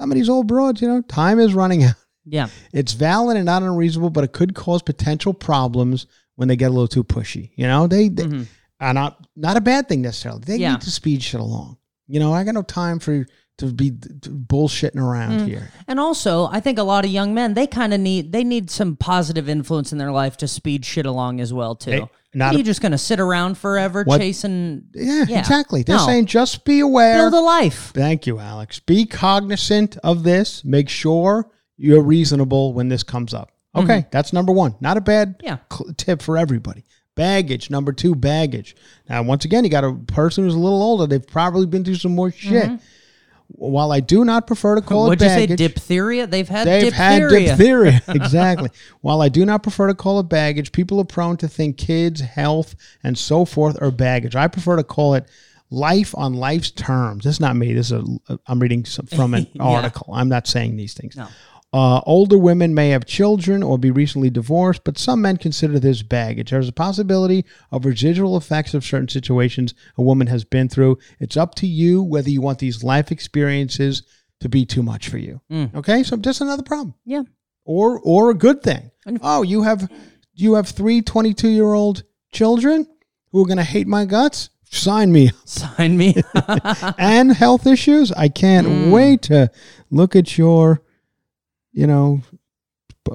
Some 0.00 0.10
of 0.10 0.16
these 0.16 0.28
old 0.28 0.48
broads, 0.48 0.82
you 0.82 0.88
know, 0.88 1.02
time 1.02 1.38
is 1.38 1.54
running 1.54 1.84
out. 1.84 1.94
Yeah. 2.26 2.48
It's 2.72 2.92
valid 2.92 3.36
and 3.36 3.46
not 3.46 3.62
unreasonable, 3.62 4.10
but 4.10 4.24
it 4.24 4.32
could 4.32 4.54
cause 4.54 4.82
potential 4.82 5.34
problems 5.34 6.06
when 6.36 6.48
they 6.48 6.56
get 6.56 6.66
a 6.66 6.70
little 6.74 6.88
too 6.88 7.04
pushy. 7.04 7.50
You 7.56 7.66
know, 7.66 7.86
they, 7.86 8.08
they 8.08 8.24
Mhm. 8.24 8.46
are 8.80 8.94
not 8.94 9.26
not 9.36 9.56
a 9.56 9.60
bad 9.60 9.88
thing 9.88 10.02
necessarily. 10.02 10.42
They 10.44 10.56
Yeah. 10.56 10.72
need 10.72 10.80
to 10.82 10.90
speed 10.90 11.22
shit 11.22 11.40
along. 11.40 11.76
You 12.06 12.20
know, 12.20 12.32
I 12.32 12.44
got 12.44 12.54
no 12.54 12.62
time 12.62 12.98
for 12.98 13.26
to 13.58 13.66
be 13.72 13.92
bullshitting 13.92 14.96
around 14.96 15.40
Mm. 15.42 15.46
here. 15.46 15.70
And 15.86 16.00
also, 16.00 16.46
I 16.50 16.58
think 16.58 16.76
a 16.78 16.82
lot 16.82 17.04
of 17.04 17.10
young 17.12 17.34
men 17.34 17.54
they 17.54 17.66
kind 17.68 17.94
of 17.94 18.00
need 18.00 18.32
they 18.32 18.42
need 18.42 18.68
some 18.70 18.96
positive 18.96 19.48
influence 19.48 19.92
in 19.92 19.98
their 19.98 20.10
life 20.12 20.36
to 20.38 20.48
speed 20.48 20.84
shit 20.84 21.06
along 21.06 21.40
as 21.40 21.52
well 21.52 21.76
too. 21.76 21.90
Hey, 21.92 22.04
not 22.34 22.52
Are 22.52 22.56
a- 22.56 22.58
you 22.58 22.64
just 22.64 22.80
going 22.80 22.92
to 22.92 22.98
sit 22.98 23.20
around 23.20 23.56
forever 23.56 24.02
What- 24.04 24.18
chasing? 24.20 24.84
Yeah, 24.92 25.24
Yeah. 25.28 25.38
exactly. 25.38 25.82
They're 25.84 25.98
No. 25.98 26.06
saying 26.06 26.26
just 26.26 26.64
be 26.64 26.80
aware. 26.80 27.30
Build 27.30 27.34
a 27.34 27.44
life. 27.44 27.92
Thank 27.94 28.26
you, 28.26 28.40
Alex. 28.40 28.80
Be 28.80 29.06
cognizant 29.06 29.96
of 30.02 30.24
this. 30.24 30.64
Make 30.64 30.88
sure 30.88 31.48
you're 31.76 32.02
reasonable 32.02 32.72
when 32.72 32.88
this 32.88 33.02
comes 33.02 33.34
up. 33.34 33.50
Okay, 33.76 34.06
that's 34.12 34.32
number 34.32 34.52
one. 34.52 34.76
Not 34.80 34.96
a 34.96 35.00
bad 35.00 35.38
Mm-hmm. 35.38 35.46
Yeah. 35.46 35.92
tip 35.96 36.22
for 36.22 36.38
everybody. 36.38 36.84
Baggage, 37.16 37.70
number 37.70 37.92
two, 37.92 38.14
baggage. 38.14 38.74
Now, 39.08 39.22
once 39.22 39.44
again, 39.44 39.64
you 39.64 39.70
got 39.70 39.84
a 39.84 39.92
person 39.94 40.44
who's 40.44 40.54
a 40.54 40.58
little 40.58 40.82
older. 40.82 41.06
They've 41.06 41.24
probably 41.26 41.66
been 41.66 41.84
through 41.84 41.94
some 41.96 42.14
more 42.14 42.30
shit. 42.30 42.70
While 43.48 43.92
I 43.92 44.00
do 44.00 44.24
not 44.24 44.46
prefer 44.46 44.74
to 44.76 44.80
call 44.80 45.06
What'd 45.08 45.20
it 45.20 45.24
you 45.26 45.30
say? 45.30 45.46
baggage, 45.46 45.58
Diphtheria? 45.58 46.26
They've 46.26 46.48
had 46.48 46.66
They've 46.66 46.84
diphtheria. 46.92 47.50
had 47.50 47.56
diphtheria. 47.58 48.02
exactly. 48.08 48.70
While 49.02 49.20
I 49.22 49.28
do 49.28 49.44
not 49.44 49.62
prefer 49.62 49.86
to 49.88 49.94
call 49.94 50.18
it 50.20 50.24
baggage, 50.28 50.72
people 50.72 50.98
are 50.98 51.04
prone 51.04 51.36
to 51.38 51.48
think 51.48 51.76
kids, 51.76 52.20
health, 52.20 52.74
and 53.02 53.16
so 53.18 53.44
forth 53.44 53.80
are 53.82 53.90
baggage. 53.90 54.34
I 54.34 54.48
prefer 54.48 54.76
to 54.76 54.82
call 54.84 55.14
it 55.14 55.28
life 55.70 56.14
on 56.16 56.34
life's 56.34 56.70
terms. 56.70 57.24
This 57.24 57.34
is 57.34 57.40
not 57.40 57.54
me. 57.54 57.74
This 57.74 57.90
is 57.90 58.00
a, 58.28 58.38
I'm 58.46 58.60
reading 58.60 58.84
some, 58.86 59.06
from 59.06 59.34
an 59.34 59.46
Yeah. 59.52 59.62
article. 59.62 60.12
I'm 60.14 60.28
not 60.30 60.46
saying 60.46 60.76
these 60.76 60.94
things. 60.94 61.14
No. 61.16 61.28
Uh, 61.74 62.00
older 62.06 62.38
women 62.38 62.72
may 62.72 62.90
have 62.90 63.04
children 63.04 63.60
or 63.62 63.76
be 63.76 63.90
recently 63.90 64.30
divorced, 64.30 64.82
but 64.84 64.96
some 64.96 65.20
men 65.20 65.36
consider 65.36 65.80
this 65.80 66.02
baggage. 66.02 66.50
There's 66.50 66.68
a 66.68 66.72
possibility 66.72 67.44
of 67.72 67.84
residual 67.84 68.36
effects 68.36 68.74
of 68.74 68.84
certain 68.84 69.08
situations 69.08 69.74
a 69.98 70.02
woman 70.02 70.28
has 70.28 70.44
been 70.44 70.68
through. 70.68 70.98
It's 71.18 71.36
up 71.36 71.56
to 71.56 71.66
you 71.66 72.00
whether 72.00 72.30
you 72.30 72.40
want 72.40 72.60
these 72.60 72.84
life 72.84 73.10
experiences 73.10 74.04
to 74.40 74.48
be 74.48 74.64
too 74.64 74.84
much 74.84 75.08
for 75.08 75.18
you. 75.18 75.40
Mm. 75.50 75.74
Okay, 75.74 76.04
so 76.04 76.16
just 76.16 76.40
another 76.40 76.62
problem, 76.62 76.94
Yeah. 77.04 77.22
or 77.64 77.98
or 78.04 78.30
a 78.30 78.34
good 78.34 78.62
thing. 78.62 78.92
Oh, 79.20 79.42
you 79.42 79.62
have 79.62 79.90
you 80.32 80.54
have 80.54 80.68
three 80.68 81.02
22 81.02 81.48
year 81.48 81.72
old 81.74 82.04
children 82.32 82.86
who 83.32 83.42
are 83.42 83.46
going 83.46 83.56
to 83.58 83.64
hate 83.64 83.88
my 83.88 84.04
guts. 84.04 84.50
Sign 84.70 85.10
me 85.12 85.30
Sign 85.44 85.96
me. 85.96 86.14
and 86.98 87.32
health 87.32 87.66
issues. 87.66 88.12
I 88.12 88.28
can't 88.28 88.66
Mm. 88.68 88.90
wait 88.92 89.22
to 89.22 89.50
look 89.90 90.14
at 90.16 90.36
your, 90.38 90.82
you 91.74 91.86
know, 91.86 92.22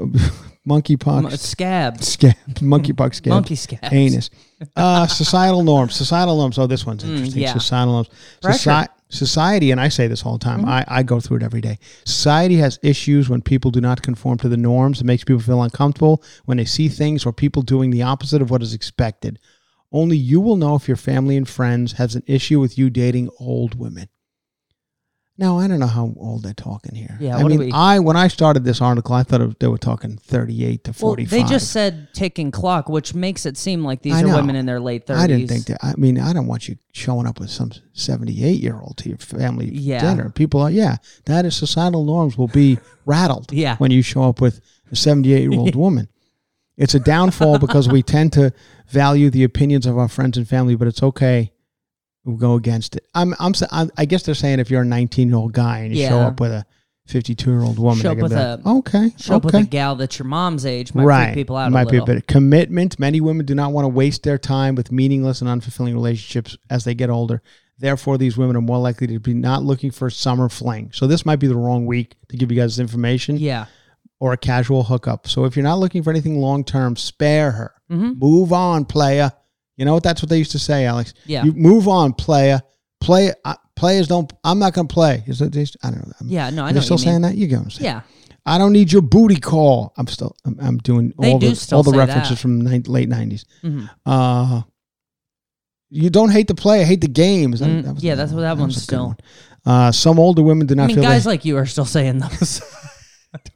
monkeypox 0.68 1.38
Scabs. 1.40 2.08
scab, 2.08 2.36
monkeypox 2.56 3.16
scab, 3.16 3.32
Monkey 3.32 3.56
scabs. 3.56 3.92
anus. 3.92 4.30
Uh, 4.76 5.08
societal 5.08 5.64
norms. 5.64 5.96
Societal 5.96 6.38
norms. 6.38 6.60
Oh, 6.60 6.68
this 6.68 6.86
one's 6.86 7.04
interesting. 7.04 7.40
Mm, 7.42 7.46
yeah. 7.46 7.54
Societal 7.54 7.94
norms. 7.94 8.10
Soci- 8.44 8.88
society, 9.10 9.72
and 9.72 9.82
I 9.82 9.88
say 9.90 10.08
this 10.08 10.24
all 10.24 10.34
the 10.34 10.44
time. 10.44 10.60
Mm-hmm. 10.60 10.70
I, 10.70 10.86
I 10.88 11.04
go 11.04 11.20
through 11.20 11.38
it 11.38 11.44
every 11.44 11.62
day. 11.62 11.80
Society 12.06 12.58
has 12.58 12.78
issues 12.84 13.30
when 13.30 13.42
people 13.42 13.72
do 13.72 13.82
not 13.82 14.02
conform 14.02 14.38
to 14.40 14.50
the 14.50 14.58
norms. 14.58 15.02
It 15.02 15.06
makes 15.06 15.24
people 15.24 15.42
feel 15.42 15.64
uncomfortable 15.64 16.24
when 16.46 16.58
they 16.58 16.66
see 16.66 16.88
things 16.90 17.26
or 17.26 17.34
people 17.34 17.62
doing 17.64 17.90
the 17.90 18.04
opposite 18.04 18.42
of 18.42 18.52
what 18.52 18.62
is 18.62 18.74
expected. 18.74 19.40
Only 19.92 20.18
you 20.18 20.40
will 20.40 20.56
know 20.58 20.76
if 20.76 20.88
your 20.88 20.98
family 20.98 21.36
and 21.36 21.50
friends 21.50 21.94
has 21.94 22.14
an 22.14 22.22
issue 22.28 22.60
with 22.60 22.78
you 22.78 22.92
dating 22.92 23.30
old 23.40 23.74
women. 23.74 24.10
Now 25.40 25.58
I 25.58 25.70
don't 25.70 25.80
know 25.80 25.88
how 25.88 26.14
old 26.18 26.44
they're 26.44 26.54
talking 26.54 26.94
here. 26.96 27.18
Yeah, 27.20 27.38
I 27.38 27.44
mean, 27.44 27.60
we- 27.60 27.72
I 27.72 28.00
when 28.00 28.18
I 28.18 28.28
started 28.28 28.66
this 28.66 28.82
article, 28.82 29.16
I 29.16 29.24
thought 29.24 29.58
they 29.60 29.68
were 29.68 29.78
talking 29.78 30.18
thirty-eight 30.18 30.84
to 30.84 30.92
Well, 30.92 30.94
forty-five. 31.12 31.32
they 31.32 31.44
just 31.46 31.72
said 31.72 32.10
ticking 32.14 32.52
clock, 32.52 32.90
which 32.90 33.16
makes 33.16 33.46
it 33.46 33.56
seem 33.56 33.86
like 33.86 34.02
these 34.02 34.16
I 34.16 34.24
are 34.24 34.28
know. 34.28 34.36
women 34.36 34.58
in 34.58 34.66
their 34.66 34.82
late 34.82 35.08
thirties. 35.08 35.24
I 35.24 35.28
didn't 35.28 35.48
think 35.48 35.66
that. 35.68 35.78
I 35.82 35.94
mean, 35.98 36.20
I 36.20 36.34
don't 36.34 36.46
want 36.48 36.68
you 36.68 36.76
showing 36.92 37.26
up 37.26 37.40
with 37.40 37.50
some 37.50 37.72
78 37.94 38.60
year 38.62 38.78
old 38.82 38.98
to 38.98 39.08
your 39.10 39.18
family 39.18 39.70
Yeah. 39.74 40.02
dinner. 40.02 40.30
People 40.30 40.60
are, 40.62 40.70
yeah, 40.72 40.98
that 41.26 41.46
is 41.46 41.56
societal 41.56 42.04
norms 42.04 42.38
will 42.38 42.50
be 42.50 42.78
rattled 43.06 43.54
Yeah. 43.54 43.78
when 43.78 43.92
you 43.92 44.02
show 44.02 44.24
up 44.24 44.42
with 44.42 44.60
a 44.92 44.96
78 44.98 45.50
year 45.50 45.58
old 45.60 45.76
woman. 45.86 46.10
It's 46.76 46.96
a 46.96 47.00
downfall 47.00 47.60
because 47.60 47.88
we 47.88 48.02
tend 48.04 48.34
to 48.34 48.52
value 48.90 49.30
the 49.30 49.44
opinions 49.46 49.86
of 49.86 49.98
our 49.98 50.08
friends 50.10 50.38
and 50.38 50.48
family, 50.48 50.76
but 50.76 50.88
it's 50.88 51.04
okay. 51.04 51.52
Go 52.38 52.56
against 52.56 52.96
it. 52.96 53.06
I'm, 53.16 53.34
I'm, 53.40 53.54
I'm 53.72 53.90
I 53.98 54.06
guess 54.06 54.24
they're 54.24 54.36
saying 54.36 54.60
if 54.60 54.70
you're 54.70 54.82
a 54.82 54.86
19 54.86 55.30
year 55.30 55.38
old 55.38 55.54
guy 55.54 55.80
and 55.80 55.96
you 55.96 56.06
show 56.08 56.20
up 56.20 56.40
with 56.40 56.52
a 56.52 56.66
52 57.08 57.50
year 57.50 57.62
old 57.62 57.80
woman, 57.80 58.02
Show 58.02 58.12
up 58.12 58.18
with 58.20 58.34
a- 58.34 58.58
like, 58.64 58.66
okay, 58.66 59.12
Show 59.18 59.36
up 59.38 59.46
with 59.46 59.56
a 59.56 59.64
gal 59.64 59.96
that's 59.96 60.20
your 60.20 60.28
mom's 60.28 60.66
age 60.66 60.94
might 60.94 61.06
right. 61.06 61.26
freak 61.28 61.36
people 61.36 61.56
out 61.56 61.72
Might 61.72 61.84
a 61.84 61.86
little. 61.92 62.06
be 62.06 62.12
a 62.12 62.16
bit 62.16 62.28
commitment. 62.28 63.00
Many 63.00 63.20
women 63.22 63.46
do 63.46 63.56
not 63.56 63.72
want 63.72 63.86
to 63.86 63.90
waste 63.90 64.24
their 64.24 64.38
time 64.38 64.76
with 64.76 64.92
meaningless 64.92 65.42
and 65.42 65.50
unfulfilling 65.50 65.94
relationships 65.94 66.56
as 66.70 66.84
they 66.84 66.94
get 66.94 67.10
older. 67.10 67.42
Therefore, 67.80 68.18
these 68.18 68.38
women 68.38 68.58
are 68.58 68.62
more 68.62 68.78
likely 68.78 69.08
to 69.08 69.20
be 69.20 69.34
not 69.34 69.64
looking 69.64 69.90
for 69.90 70.08
a 70.08 70.12
summer 70.12 70.50
fling. 70.50 70.92
So 70.94 71.08
this 71.08 71.26
might 71.26 71.38
be 71.38 71.48
the 71.48 71.56
wrong 71.56 71.86
week 71.86 72.16
to 72.28 72.36
give 72.38 72.52
you 72.52 72.58
guys 72.60 72.76
this 72.76 72.82
information 72.82 73.38
yeah. 73.38 73.66
or 74.20 74.34
a 74.34 74.38
casual 74.38 74.84
hookup. 74.84 75.28
So 75.28 75.46
if 75.46 75.56
you're 75.56 75.64
not 75.64 75.80
looking 75.80 76.04
for 76.04 76.10
anything 76.12 76.40
long 76.40 76.64
term, 76.66 76.96
spare 76.98 77.52
her. 77.52 77.74
Mhm. 77.90 78.20
Move 78.20 78.52
on, 78.54 78.84
playa. 78.86 79.32
You 79.80 79.86
know 79.86 79.94
what? 79.94 80.04
That's 80.04 80.22
what 80.22 80.30
they 80.30 80.38
used 80.38 80.52
to 80.52 80.60
say, 80.60 80.86
Alex. 80.86 81.14
Yeah. 81.26 81.46
You 81.46 81.54
move 81.54 81.88
on, 81.88 82.12
playa. 82.14 82.60
Play. 83.00 83.32
Uh, 83.46 83.56
players 83.78 84.10
don't. 84.10 84.32
I'm 84.44 84.60
not 84.60 84.74
going 84.74 84.88
to 84.90 84.94
play. 84.94 85.24
Is 85.26 85.42
it? 85.42 85.56
I 85.82 85.90
don't 85.90 86.06
know. 86.06 86.14
Yeah, 86.26 86.50
no, 86.50 86.66
I 86.66 86.72
know 86.72 86.82
still 86.82 86.98
saying 86.98 87.22
mean. 87.22 87.32
that? 87.32 87.36
You 87.36 87.70
say. 87.70 87.86
Yeah. 87.86 88.02
I 88.46 88.58
don't 88.58 88.74
need 88.74 88.92
your 88.92 89.02
booty 89.02 89.40
call. 89.40 89.94
I'm 89.98 90.08
still 90.08 90.36
I'm, 90.44 90.58
I'm 90.62 90.78
doing 90.80 91.14
They 91.20 91.32
all 91.34 91.40
do 91.40 91.52
the 91.52 91.76
all 91.76 91.84
the 91.84 91.98
references 91.98 92.32
that. 92.32 92.40
from 92.40 92.60
the 92.64 92.70
late 92.88 93.10
90s. 93.10 93.46
Mhm. 93.64 93.90
Uh 94.06 94.62
you 95.92 96.10
don't 96.10 96.30
hate 96.30 96.48
the 96.48 96.56
play, 96.56 96.82
I 96.82 96.84
hate 96.84 97.02
the 97.02 97.08
games. 97.08 97.62
Mm, 97.62 97.84
that 97.84 98.04
yeah, 98.04 98.16
that's 98.16 98.32
what 98.32 98.38
one. 98.38 98.44
that 98.44 98.58
one's 98.58 98.82
still. 98.82 99.08
one. 99.08 99.18
Uh, 99.66 99.92
some 99.92 100.20
older 100.20 100.42
women 100.44 100.68
do 100.68 100.76
not 100.76 100.84
I 100.84 100.88
mean, 100.88 100.96
feel 100.98 101.04
guys 101.04 101.24
they, 101.24 101.32
like 101.32 101.46
you 101.46 101.58
are 101.58 101.66
still 101.66 101.86
saying 101.86 102.20
those. 102.20 102.60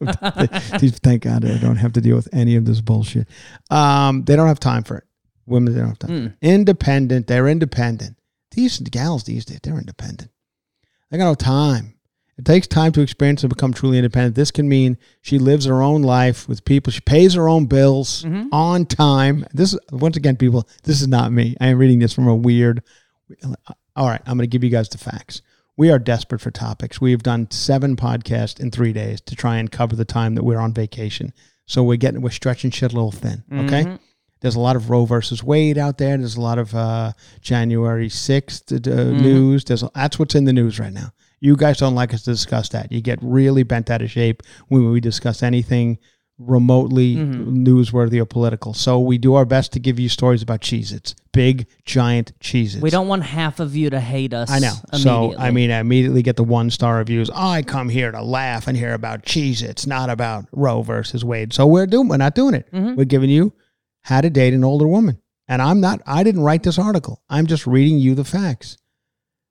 Thank 1.02 1.22
God 1.22 1.44
I 1.44 1.58
don't 1.58 1.76
have 1.76 1.92
to 1.94 2.00
deal 2.00 2.16
with 2.16 2.28
any 2.32 2.56
of 2.56 2.64
this 2.64 2.80
bullshit. 2.80 3.28
Um, 3.70 4.24
they 4.24 4.36
don't 4.36 4.48
have 4.48 4.60
time 4.60 4.82
for 4.82 4.98
it. 4.98 5.04
Women, 5.46 5.72
they 5.74 5.80
don't 5.80 5.88
have 5.88 5.98
time. 5.98 6.10
Mm. 6.10 6.36
Independent. 6.42 7.26
They're 7.26 7.48
independent. 7.48 8.16
These 8.52 8.78
gals 8.80 9.24
these 9.24 9.44
days, 9.44 9.60
they're 9.62 9.78
independent. 9.78 10.30
They 11.10 11.18
got 11.18 11.24
no 11.24 11.34
time. 11.34 11.94
It 12.36 12.44
takes 12.44 12.66
time 12.66 12.90
to 12.92 13.00
experience 13.00 13.44
and 13.44 13.48
become 13.54 13.72
truly 13.72 13.96
independent. 13.98 14.34
This 14.34 14.50
can 14.50 14.68
mean 14.68 14.98
she 15.22 15.38
lives 15.38 15.66
her 15.66 15.82
own 15.82 16.02
life 16.02 16.48
with 16.48 16.64
people. 16.64 16.90
She 16.92 17.00
pays 17.00 17.34
her 17.34 17.48
own 17.48 17.66
bills 17.66 18.24
Mm-hmm. 18.24 18.48
on 18.52 18.86
time. 18.86 19.46
This 19.52 19.72
is, 19.74 19.78
once 19.92 20.16
again, 20.16 20.36
people. 20.36 20.66
This 20.82 21.00
is 21.00 21.06
not 21.06 21.30
me. 21.32 21.56
I 21.60 21.68
am 21.68 21.78
reading 21.78 22.00
this 22.00 22.12
from 22.12 22.26
a 22.26 22.34
weird. 22.34 22.82
All 23.96 24.08
right, 24.08 24.20
I'm 24.26 24.36
going 24.36 24.48
to 24.48 24.52
give 24.52 24.64
you 24.64 24.70
guys 24.70 24.88
the 24.88 24.98
facts. 24.98 25.42
We 25.76 25.90
are 25.90 25.98
desperate 25.98 26.40
for 26.40 26.50
topics. 26.50 27.00
We 27.00 27.10
have 27.12 27.22
done 27.22 27.50
seven 27.50 27.96
podcasts 27.96 28.58
in 28.60 28.70
three 28.70 28.92
days 28.92 29.20
to 29.22 29.36
try 29.36 29.56
and 29.58 29.70
cover 29.70 29.96
the 29.96 30.04
time 30.04 30.34
that 30.36 30.44
we're 30.44 30.58
on 30.58 30.72
vacation. 30.72 31.32
So 31.66 31.82
we're 31.82 31.96
getting 31.96 32.20
we're 32.20 32.30
stretching 32.30 32.70
shit 32.70 32.92
a 32.92 32.94
little 32.94 33.12
thin. 33.12 33.42
Okay. 33.52 33.84
Mm-hmm. 33.84 33.94
There's 34.44 34.56
a 34.56 34.60
lot 34.60 34.76
of 34.76 34.90
Roe 34.90 35.06
versus 35.06 35.42
Wade 35.42 35.78
out 35.78 35.96
there. 35.96 36.18
There's 36.18 36.36
a 36.36 36.40
lot 36.42 36.58
of 36.58 36.74
uh, 36.74 37.12
January 37.40 38.08
6th 38.10 38.72
uh, 38.76 38.78
Mm-hmm. 38.78 39.22
news. 39.22 39.64
There's 39.64 39.82
that's 39.94 40.18
what's 40.18 40.34
in 40.34 40.44
the 40.44 40.52
news 40.52 40.78
right 40.78 40.92
now. 40.92 41.12
You 41.40 41.56
guys 41.56 41.78
don't 41.78 41.94
like 41.94 42.12
us 42.12 42.24
to 42.24 42.30
discuss 42.32 42.68
that. 42.68 42.92
You 42.92 43.00
get 43.00 43.18
really 43.22 43.62
bent 43.62 43.90
out 43.90 44.02
of 44.02 44.10
shape 44.10 44.42
when 44.68 44.90
we 44.90 45.00
discuss 45.00 45.42
anything 45.42 45.96
remotely 46.38 47.16
Mm-hmm. 47.16 47.64
newsworthy 47.66 48.20
or 48.20 48.26
political. 48.26 48.74
So 48.74 48.98
we 49.00 49.16
do 49.16 49.34
our 49.34 49.44
best 49.46 49.72
to 49.72 49.80
give 49.80 49.98
you 49.98 50.08
stories 50.10 50.42
about 50.42 50.60
Cheez-Its. 50.60 51.14
Big, 51.32 51.66
giant 51.86 52.38
Cheez-Its. 52.40 52.82
we 52.82 52.90
don't 52.90 53.08
want 53.08 53.22
half 53.22 53.60
of 53.60 53.74
you 53.74 53.88
to 53.90 54.00
hate 54.00 54.34
us. 54.34 54.50
I 54.50 54.58
know. 54.58 54.74
So. 54.92 55.34
I 55.38 55.52
mean, 55.52 55.70
I 55.70 55.78
immediately 55.78 56.22
get 56.22 56.36
the 56.36 56.44
one 56.44 56.68
star 56.70 56.96
reviews. 56.96 57.30
I 57.34 57.62
come 57.62 57.88
here 57.88 58.10
to 58.12 58.20
laugh 58.22 58.68
and 58.68 58.76
hear 58.76 58.92
about 58.92 59.22
Cheez-Its, 59.24 59.86
not 59.86 60.10
about 60.10 60.44
Roe 60.52 60.82
versus 60.82 61.24
Wade. 61.24 61.52
So 61.54 61.66
we're 61.66 61.86
doing. 61.86 62.08
We're 62.08 62.18
not 62.18 62.34
doing 62.34 62.54
it. 62.54 62.70
Mm-hmm. 62.72 62.96
We're 62.96 63.04
giving 63.04 63.30
you 63.30 63.52
how 64.04 64.20
to 64.20 64.30
date 64.30 64.54
an 64.54 64.64
older 64.64 64.86
woman. 64.86 65.20
And 65.48 65.60
I'm 65.60 65.80
not. 65.80 66.00
I 66.06 66.22
didn't 66.22 66.42
write 66.42 66.62
this 66.62 66.78
article. 66.78 67.22
I'm 67.28 67.46
just 67.46 67.66
reading 67.66 67.98
you 67.98 68.14
the 68.14 68.24
facts. 68.24 68.78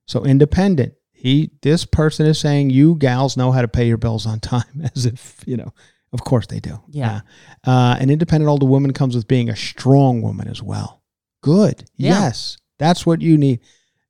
So 0.06 0.24
independent. 0.24 0.94
He. 1.12 1.50
This 1.62 1.84
person 1.84 2.26
is 2.26 2.38
saying 2.38 2.70
you 2.70 2.96
gals 2.96 3.36
know 3.36 3.52
how 3.52 3.62
to 3.62 3.68
pay 3.68 3.86
your 3.86 3.96
bills 3.96 4.26
on 4.26 4.40
time, 4.40 4.90
as 4.96 5.06
if 5.06 5.44
you 5.46 5.56
know. 5.56 5.72
Of 6.12 6.22
course 6.22 6.46
they 6.46 6.60
do. 6.60 6.80
Yeah. 6.90 7.22
Uh, 7.66 7.96
an 7.98 8.08
independent 8.08 8.48
older 8.48 8.66
woman 8.66 8.92
comes 8.92 9.16
with 9.16 9.26
being 9.26 9.48
a 9.48 9.56
strong 9.56 10.22
woman 10.22 10.46
as 10.46 10.62
well. 10.62 11.02
Good. 11.42 11.84
Yeah. 11.96 12.10
Yes. 12.10 12.56
That's 12.78 13.04
what 13.04 13.20
you 13.20 13.36
need. 13.36 13.60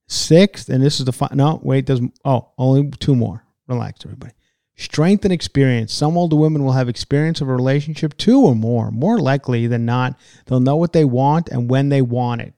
Sixth, 0.07 0.69
and 0.69 0.83
this 0.83 1.01
is 1.01 1.07
the 1.07 1.13
fi- 1.13 1.31
no 1.33 1.61
wait. 1.63 1.87
There's 1.87 2.01
oh 2.25 2.53
only 2.59 2.91
two 2.91 3.17
more. 3.17 3.43
Relax, 3.69 4.05
everybody. 4.05 4.35
Strength 4.77 5.25
and 5.25 5.33
experience. 5.33 5.93
Some 5.93 6.17
older 6.17 6.35
women 6.37 6.65
will 6.65 6.73
have 6.73 6.89
experience 6.89 7.41
of 7.41 7.49
a 7.49 7.55
relationship 7.55 8.17
two 8.17 8.41
or 8.41 8.55
more. 8.57 8.91
More 8.91 9.19
likely 9.19 9.67
than 9.69 9.85
not, 9.85 10.19
they'll 10.47 10.59
know 10.61 10.77
what 10.77 10.93
they 10.93 11.05
want 11.05 11.49
and 11.49 11.71
when 11.71 11.91
they 11.91 12.03
want 12.03 12.41
it. 12.41 12.55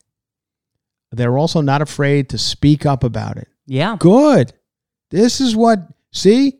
They're 1.12 1.36
also 1.38 1.60
not 1.60 1.82
afraid 1.82 2.28
to 2.30 2.38
speak 2.38 2.84
up 2.86 3.04
about 3.04 3.36
it. 3.36 3.48
yeah. 3.66 3.96
Good. 3.98 4.52
This 5.10 5.40
is 5.40 5.54
what 5.56 5.86
see. 6.12 6.58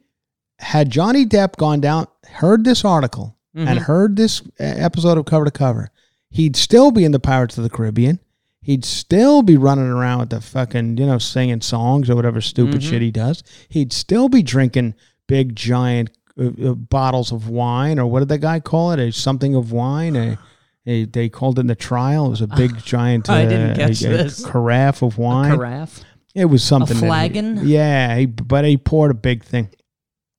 Had 0.58 0.88
Johnny 0.90 1.26
Depp 1.26 1.56
gone 1.56 1.80
down, 1.80 2.06
heard 2.26 2.64
this 2.64 2.84
article, 2.84 3.36
and 3.54 3.78
Mhm. 3.78 3.82
heard 3.82 4.16
this 4.16 4.42
episode 4.58 5.18
of 5.18 5.24
Cover 5.26 5.44
to 5.44 5.50
Cover, 5.50 5.90
he'd 6.30 6.56
still 6.56 6.90
be 6.90 7.04
in 7.04 7.12
the 7.12 7.18
Pirates 7.20 7.58
of 7.58 7.64
the 7.64 7.70
Caribbean. 7.70 8.18
He'd 8.62 8.84
still 8.84 9.42
be 9.42 9.56
running 9.56 9.84
around 9.86 10.20
with 10.20 10.30
the 10.30 10.40
fucking, 10.40 10.96
you 10.96 11.06
know, 11.06 11.18
singing 11.18 11.60
songs 11.60 12.08
or 12.08 12.16
whatever 12.16 12.40
stupid 12.40 12.80
Mhm. 12.80 12.88
shit 12.88 13.02
he 13.02 13.10
does. 13.10 13.42
He'd 13.68 13.92
still 13.92 14.28
be 14.28 14.42
drinking 14.42 14.94
big, 15.26 15.56
giant 15.56 16.10
uh, 16.38 16.46
uh, 16.46 16.74
bottles 16.74 17.32
of 17.32 17.48
wine, 17.48 17.98
or 17.98 18.06
what 18.06 18.20
did 18.20 18.28
that 18.28 18.40
guy 18.40 18.60
call 18.60 18.92
it? 18.92 19.00
A 19.00 19.12
something 19.12 19.54
of 19.54 19.72
wine. 19.72 20.16
A, 20.16 20.38
a 20.86 21.04
they 21.04 21.28
called 21.28 21.58
it 21.58 21.62
in 21.62 21.66
the 21.66 21.74
trial. 21.74 22.26
It 22.26 22.30
was 22.30 22.42
a 22.42 22.46
big, 22.46 22.76
giant. 22.84 23.28
I 23.30 23.44
didn't 23.46 23.72
uh, 23.72 23.76
catch 23.76 24.02
a, 24.02 24.14
a 24.14 24.16
this. 24.24 24.44
carafe 24.44 25.02
of 25.02 25.18
wine. 25.18 25.56
Carafe. 25.56 26.04
It 26.34 26.46
was 26.46 26.62
something. 26.62 26.96
he- 26.96 27.06
flagon? 27.06 27.66
yeah, 27.66 28.16
he, 28.16 28.26
but 28.26 28.64
he 28.64 28.76
poured 28.76 29.10
a 29.10 29.14
big 29.14 29.42
thing. 29.42 29.70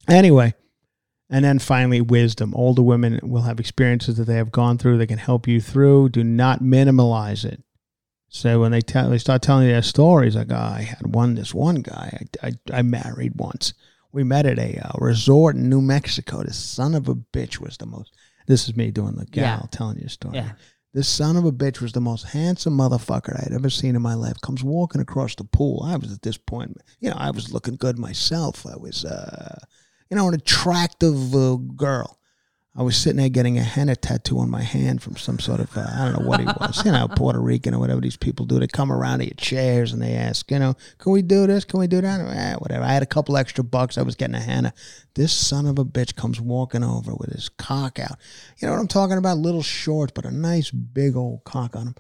Anyway, 0.08 0.54
and 1.30 1.44
then 1.44 1.60
finally, 1.60 2.02
wisdom. 2.02 2.54
Older 2.56 2.84
women 2.84 3.20
will 3.24 3.42
have 3.42 3.60
experiences 3.60 4.18
that 4.18 4.26
they 4.26 4.36
have 4.36 4.52
gone 4.52 4.78
through. 4.78 4.98
They 4.98 5.08
can 5.08 5.18
help 5.18 5.48
you 5.48 5.60
through. 5.60 6.10
Do 6.10 6.24
not 6.24 6.62
minimalize 6.62 7.44
it. 7.44 7.64
So 8.30 8.60
when 8.62 8.72
they 8.72 8.82
tell, 8.82 9.10
they 9.10 9.18
start 9.18 9.42
telling 9.42 9.66
you 9.66 9.72
their 9.72 9.82
stories, 9.82 10.36
like, 10.36 10.52
oh, 10.52 10.56
I 10.56 10.82
had 10.82 11.16
one. 11.16 11.36
This 11.36 11.54
one 11.54 11.78
guy 11.82 12.26
I, 12.44 12.48
I, 12.48 12.78
I 12.80 12.82
married 12.82 13.34
once. 13.36 13.74
We 14.12 14.24
met 14.24 14.46
at 14.46 14.58
a 14.60 14.80
uh, 14.88 14.92
resort 15.00 15.56
in 15.56 15.70
New 15.70 15.82
Mexico. 15.82 16.44
This 16.44 16.58
son 16.58 16.96
of 16.96 17.08
a 17.08 17.16
bitch 17.16 17.60
was 17.60 17.78
the 17.78 17.86
most. 17.86 18.16
This 18.48 18.68
is 18.70 18.76
me 18.76 18.92
doing 18.92 19.16
the 19.16 19.26
gal 19.26 19.60
Yeah. 19.62 19.68
telling 19.72 19.98
you 20.00 20.06
a 20.06 20.10
story. 20.10 20.36
Yeah. 20.38 20.52
This 20.94 21.08
son 21.10 21.36
of 21.36 21.46
a 21.46 21.52
bitch 21.52 21.82
was 21.82 21.92
the 21.92 22.02
most 22.02 22.24
handsome 22.28 22.76
motherfucker 22.78 23.36
I'd 23.46 23.54
ever 23.54 23.70
seen 23.70 23.96
in 23.96 24.02
my 24.02 24.14
life. 24.16 24.40
Comes 24.42 24.64
walking 24.64 25.02
across 25.02 25.36
the 25.36 25.44
pool. 25.44 25.84
I 25.84 25.98
was 25.98 26.12
at 26.12 26.22
this 26.24 26.38
point, 26.38 26.78
you 27.00 27.10
know, 27.10 27.18
I 27.20 27.30
was 27.32 27.54
looking 27.54 27.76
good 27.76 28.00
myself. 28.00 28.66
I 28.66 28.78
was, 28.78 29.06
uh, 29.06 29.60
you 30.10 30.16
know, 30.18 30.28
an 30.30 30.34
attractive 30.34 31.36
uh, 31.36 31.56
girl. 31.76 32.17
I 32.78 32.84
was 32.84 32.96
sitting 32.96 33.18
there 33.18 33.28
getting 33.28 33.58
a 33.58 33.64
henna 33.64 33.96
tattoo 33.96 34.38
on 34.38 34.52
my 34.52 34.62
hand 34.62 35.02
from 35.02 35.16
some 35.16 35.40
sort 35.40 35.60
of, 35.60 35.76
uh, 35.76 35.88
I 35.92 36.06
don't 36.06 36.22
know 36.22 36.28
what 36.28 36.40
he 36.40 36.46
was, 36.46 36.86
you 36.86 36.92
know, 36.92 37.08
Puerto 37.16 37.40
Rican 37.40 37.74
or 37.74 37.80
whatever 37.80 38.02
these 38.02 38.18
people 38.18 38.46
do. 38.46 38.60
They 38.60 38.68
come 38.68 38.92
around 38.92 39.20
to 39.20 39.26
your 39.26 39.34
chairs 39.34 39.94
and 39.94 40.00
they 40.00 40.14
ask, 40.14 40.52
you 40.52 40.60
know, 40.60 40.76
can 41.00 41.12
we 41.12 41.24
do 41.24 41.48
this? 41.48 41.66
Can 41.66 41.80
we 41.80 41.88
do 41.88 42.02
that? 42.02 42.20
Eh, 42.20 42.56
whatever. 42.58 42.84
I 42.84 42.94
had 42.94 43.02
a 43.02 43.08
couple 43.08 43.36
extra 43.36 43.64
bucks. 43.64 43.98
I 43.98 44.04
was 44.04 44.14
getting 44.14 44.36
a 44.36 44.40
henna. 44.40 44.76
This 45.16 45.34
son 45.34 45.66
of 45.66 45.80
a 45.80 45.86
bitch 45.86 46.16
comes 46.16 46.40
walking 46.40 46.84
over 46.84 47.16
with 47.16 47.32
his 47.32 47.50
cock 47.50 47.98
out. 47.98 48.20
You 48.60 48.68
know 48.68 48.76
what 48.76 48.80
I'm 48.80 48.88
talking 48.88 49.18
about? 49.18 49.40
Little 49.40 49.64
shorts, 49.64 50.12
but 50.14 50.26
a 50.26 50.32
nice 50.32 50.70
big 50.70 51.16
old 51.16 51.46
cock 51.46 51.76
on 51.76 51.88
him. 51.88 51.96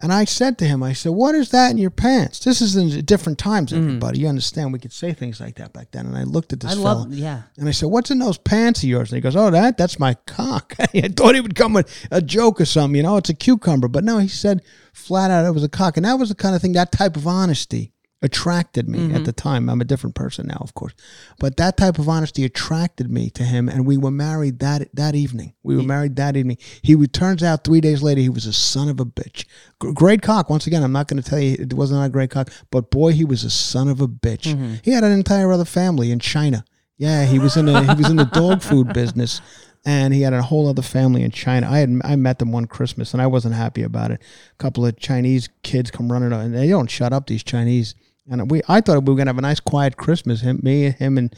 And 0.00 0.12
I 0.12 0.26
said 0.26 0.58
to 0.58 0.64
him, 0.64 0.80
I 0.84 0.92
said, 0.92 1.10
What 1.10 1.34
is 1.34 1.50
that 1.50 1.72
in 1.72 1.76
your 1.78 1.90
pants? 1.90 2.38
This 2.38 2.60
is 2.60 2.76
in 2.76 3.04
different 3.04 3.36
times, 3.36 3.72
everybody. 3.72 4.20
You 4.20 4.28
understand? 4.28 4.72
We 4.72 4.78
could 4.78 4.92
say 4.92 5.12
things 5.12 5.40
like 5.40 5.56
that 5.56 5.72
back 5.72 5.90
then. 5.90 6.06
And 6.06 6.16
I 6.16 6.22
looked 6.22 6.52
at 6.52 6.60
this 6.60 6.70
Mm-hmm. 6.72 6.80
I 6.80 6.84
fella. 6.84 6.98
love. 7.00 7.12
Yeah. 7.14 7.42
And 7.56 7.68
I 7.68 7.72
said, 7.72 7.86
"What's 7.88 8.12
in 8.12 8.20
those 8.20 8.38
pants 8.38 8.84
of 8.84 8.88
yours?" 8.88 9.10
And 9.10 9.16
he 9.16 9.20
goes, 9.20 9.34
"Oh, 9.34 9.50
that 9.50 9.76
that's 9.76 9.98
my 9.98 10.14
cock." 10.26 10.74
I 10.78 10.86
thought 11.08 11.34
he 11.34 11.40
would 11.40 11.56
come 11.56 11.72
with 11.72 11.92
a 12.12 12.22
joke 12.22 12.60
or 12.60 12.64
something, 12.64 12.94
you 12.96 13.02
know. 13.02 13.16
It's 13.16 13.28
a 13.30 13.34
cucumber, 13.34 13.88
but 13.88 14.04
no, 14.04 14.18
he 14.18 14.28
said 14.28 14.62
flat 14.92 15.32
out 15.32 15.44
it 15.44 15.50
was 15.52 15.64
a 15.64 15.68
cock, 15.68 15.96
and 15.96 16.06
that 16.06 16.14
was 16.14 16.28
the 16.28 16.36
kind 16.36 16.54
of 16.54 16.62
thing. 16.62 16.74
That 16.74 16.92
type 16.92 17.16
of 17.16 17.26
honesty 17.26 17.92
attracted 18.20 18.88
me 18.88 18.98
at 18.98 19.10
mm-hmm. 19.10 19.24
the 19.24 19.32
time. 19.32 19.68
I'm 19.68 19.80
a 19.80 19.84
different 19.84 20.16
person 20.16 20.46
now, 20.48 20.58
of 20.60 20.74
course, 20.74 20.94
but 21.38 21.56
that 21.56 21.76
type 21.76 21.98
of 21.98 22.08
honesty 22.08 22.44
attracted 22.44 23.10
me 23.10 23.30
to 23.30 23.44
him, 23.44 23.68
and 23.68 23.86
we 23.86 23.96
were 23.96 24.10
married 24.10 24.58
that 24.60 24.88
that 24.94 25.14
evening. 25.14 25.54
We 25.62 25.76
were 25.76 25.82
married 25.82 26.16
that 26.16 26.36
evening. 26.36 26.58
He 26.82 26.96
would, 26.96 27.12
turns 27.12 27.42
out 27.42 27.64
three 27.64 27.80
days 27.80 28.02
later 28.02 28.20
he 28.20 28.28
was 28.28 28.46
a 28.46 28.52
son 28.52 28.88
of 28.88 29.00
a 29.00 29.04
bitch. 29.04 29.44
G- 29.82 29.92
great 29.94 30.22
cock. 30.22 30.50
Once 30.50 30.66
again, 30.66 30.82
I'm 30.82 30.92
not 30.92 31.08
going 31.08 31.22
to 31.22 31.28
tell 31.28 31.38
you 31.38 31.56
it 31.58 31.74
was 31.74 31.92
not 31.92 32.04
a 32.04 32.08
great 32.08 32.30
cock, 32.30 32.50
but 32.70 32.90
boy, 32.90 33.12
he 33.12 33.24
was 33.24 33.44
a 33.44 33.50
son 33.50 33.88
of 33.88 34.00
a 34.00 34.08
bitch. 34.08 34.52
Mm-hmm. 34.52 34.74
He 34.82 34.90
had 34.90 35.04
an 35.04 35.12
entire 35.12 35.52
other 35.52 35.64
family 35.64 36.10
in 36.10 36.18
China. 36.18 36.64
Yeah, 36.98 37.24
he 37.26 37.38
was 37.38 37.56
in 37.56 37.68
a 37.68 37.94
he 37.94 38.02
was 38.02 38.10
in 38.10 38.16
the 38.16 38.24
dog 38.32 38.60
food 38.60 38.92
business, 38.92 39.40
and 39.86 40.12
he 40.12 40.22
had 40.22 40.32
a 40.32 40.42
whole 40.42 40.68
other 40.68 40.82
family 40.82 41.22
in 41.22 41.30
China. 41.30 41.70
I 41.70 41.78
had 41.78 42.00
I 42.04 42.16
met 42.16 42.40
them 42.40 42.50
one 42.50 42.66
Christmas, 42.66 43.12
and 43.12 43.22
I 43.22 43.28
wasn't 43.28 43.54
happy 43.54 43.82
about 43.82 44.10
it. 44.10 44.20
A 44.20 44.56
couple 44.56 44.84
of 44.84 44.98
Chinese 44.98 45.48
kids 45.62 45.92
come 45.92 46.10
running, 46.10 46.32
out, 46.32 46.40
and 46.40 46.54
they 46.54 46.68
don't 46.68 46.90
shut 46.90 47.12
up. 47.12 47.28
These 47.28 47.44
Chinese, 47.44 47.94
and 48.30 48.50
we 48.50 48.62
I 48.68 48.80
thought 48.80 49.04
we 49.04 49.12
were 49.12 49.18
gonna 49.18 49.30
have 49.30 49.38
a 49.38 49.42
nice 49.42 49.60
quiet 49.60 49.96
Christmas. 49.96 50.40
Him, 50.40 50.60
me, 50.62 50.90
him, 50.90 51.18
and 51.18 51.34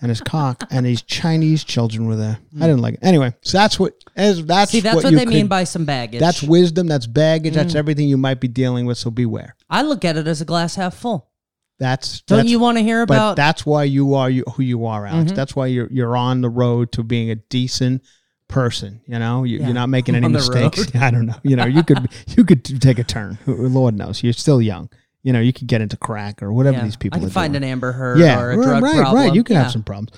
and 0.00 0.10
his 0.10 0.20
cock, 0.20 0.64
and 0.70 0.84
these 0.84 1.00
Chinese 1.02 1.64
children 1.64 2.06
were 2.06 2.16
there. 2.16 2.38
I 2.60 2.66
didn't 2.66 2.82
like 2.82 2.94
it. 2.94 3.00
Anyway, 3.02 3.34
so 3.40 3.56
that's 3.58 3.78
what 3.80 3.94
as 4.14 4.44
that's 4.44 4.70
See, 4.70 4.80
that's 4.80 5.02
what, 5.02 5.10
you 5.10 5.18
they 5.18 5.24
mean 5.26 5.46
by 5.46 5.64
some 5.64 5.84
baggage. 5.86 6.20
that's 6.20 6.42
wisdom. 6.42 6.86
That's 6.86 7.06
baggage. 7.06 7.54
That's 7.54 7.74
everything 7.74 8.08
you 8.08 8.18
might 8.18 8.40
be 8.40 8.48
dealing 8.48 8.84
with. 8.86 8.98
So 8.98 9.10
beware. 9.10 9.56
I 9.70 9.82
look 9.82 10.04
at 10.04 10.16
it 10.16 10.26
as 10.26 10.40
a 10.40 10.44
glass 10.44 10.74
half 10.74 10.94
full. 10.94 11.30
That's 11.78 12.22
Don't 12.22 12.38
that's, 12.38 12.50
you 12.50 12.58
want 12.58 12.78
to 12.78 12.82
hear 12.82 13.02
about? 13.02 13.32
Mm-hmm. 13.32 13.34
that's 13.36 13.66
why 13.66 13.84
you 13.84 14.14
are 14.14 14.30
you, 14.30 14.44
who 14.54 14.62
you 14.62 14.86
are, 14.86 15.04
Alex. 15.06 15.32
That's 15.32 15.54
why 15.54 15.66
you're 15.66 15.88
you're 15.90 16.16
on 16.16 16.40
the 16.40 16.48
road 16.48 16.92
to 16.92 17.02
being 17.02 17.30
a 17.30 17.34
decent 17.34 18.02
person. 18.48 19.00
You 19.06 19.18
know, 19.18 19.44
you, 19.44 19.58
Yeah. 19.58 19.66
you're 19.66 19.74
not 19.74 19.88
making 19.90 20.14
any 20.14 20.28
mistakes. 20.28 20.94
I 20.94 21.10
don't 21.10 21.26
know. 21.26 21.36
You 21.42 21.56
know, 21.56 21.66
you 21.66 21.82
could 21.82 22.08
you 22.36 22.44
could 22.44 22.64
take 22.82 22.98
a 22.98 23.04
turn. 23.04 23.38
Lord 23.46 23.94
knows, 23.94 24.22
you're 24.22 24.32
still 24.32 24.60
young. 24.62 24.88
You 25.26 25.32
know, 25.32 25.40
you 25.40 25.52
could 25.52 25.66
get 25.66 25.80
into 25.80 25.96
crack 25.96 26.40
or 26.40 26.52
whatever 26.52 26.76
Yeah. 26.76 26.84
these 26.84 26.94
people. 26.94 27.16
I 27.18 27.20
can 27.20 27.30
find 27.30 27.52
doing. 27.52 27.64
an 27.64 27.68
Amber 27.68 27.90
Heard 27.90 28.20
yeah, 28.20 28.38
or 28.40 28.52
a 28.52 28.56
right, 28.58 28.64
drug 28.64 28.82
right, 28.84 28.94
problem. 28.96 29.24
right. 29.26 29.34
You 29.34 29.42
can 29.42 29.56
Yeah. 29.56 29.62
have 29.64 29.72
some 29.72 29.82
problems. 29.82 30.10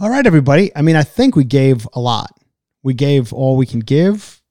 All 0.00 0.10
right, 0.10 0.26
everybody. 0.26 0.72
I 0.74 0.82
mean, 0.82 0.96
I 0.96 1.04
think 1.04 1.36
we 1.36 1.44
gave 1.44 1.86
a 1.92 2.00
lot. 2.00 2.32
We 2.82 2.92
gave 2.92 3.32
all 3.32 3.56
we 3.56 3.66
can 3.66 3.80
give. 3.80 4.42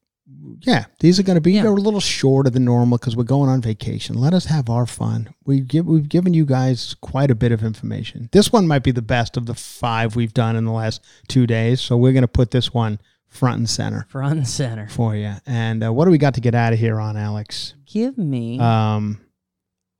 yeah, 0.62 0.86
these 1.00 1.18
are 1.20 1.22
going 1.22 1.34
to 1.36 1.40
be 1.42 1.52
Yeah. 1.52 1.68
a 1.68 1.70
little 1.70 2.00
shorter 2.00 2.48
than 2.48 2.64
normal 2.64 2.96
because 2.98 3.14
we're 3.14 3.24
going 3.24 3.50
on 3.50 3.60
vacation. 3.60 4.16
Let 4.16 4.32
us 4.32 4.46
have 4.46 4.70
our 4.70 4.86
fun. 4.86 5.28
We 5.44 5.60
give 5.60 5.86
we've 5.86 6.08
given 6.08 6.32
you 6.34 6.46
guys 6.46 6.96
quite 7.02 7.30
a 7.30 7.34
bit 7.34 7.52
of 7.52 7.62
information. 7.62 8.30
This 8.32 8.50
one 8.52 8.66
might 8.66 8.82
be 8.82 8.90
the 8.92 9.02
best 9.02 9.36
of 9.36 9.44
the 9.44 9.54
five 9.54 10.16
we've 10.16 10.32
done 10.32 10.56
in 10.56 10.64
the 10.64 10.72
last 10.72 11.02
two 11.28 11.46
days. 11.46 11.80
So 11.82 11.96
we're 11.98 12.12
going 12.12 12.22
to 12.22 12.28
put 12.28 12.50
this 12.52 12.72
one 12.72 12.98
front 13.28 13.58
and 13.58 13.68
center 13.68 14.06
Front 14.08 14.38
and 14.38 14.48
center. 14.48 14.88
for 14.88 15.14
you. 15.14 15.34
And 15.46 15.84
uh, 15.84 15.92
what 15.92 16.06
do 16.06 16.10
we 16.10 16.18
got 16.18 16.32
to 16.34 16.40
get 16.40 16.54
out 16.54 16.72
of 16.72 16.78
here 16.78 16.98
on, 16.98 17.16
Alex? 17.18 17.74
Give 17.84 18.16
me. 18.16 18.58
Um, 18.58 19.18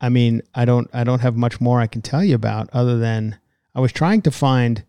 I 0.01 0.09
mean, 0.09 0.42
I 0.55 0.64
don't, 0.64 0.88
I 0.92 1.05
don't 1.05 1.20
have 1.20 1.36
much 1.36 1.61
more 1.61 1.80
I 1.80 1.86
can 1.86 2.03
tell 2.03 2.22
you 2.22 2.34
about 2.34 2.68
other 2.72 2.99
than 2.99 3.38
I 3.74 3.80
was 3.80 3.92
trying 3.92 4.22
to 4.22 4.30
find, 4.30 4.84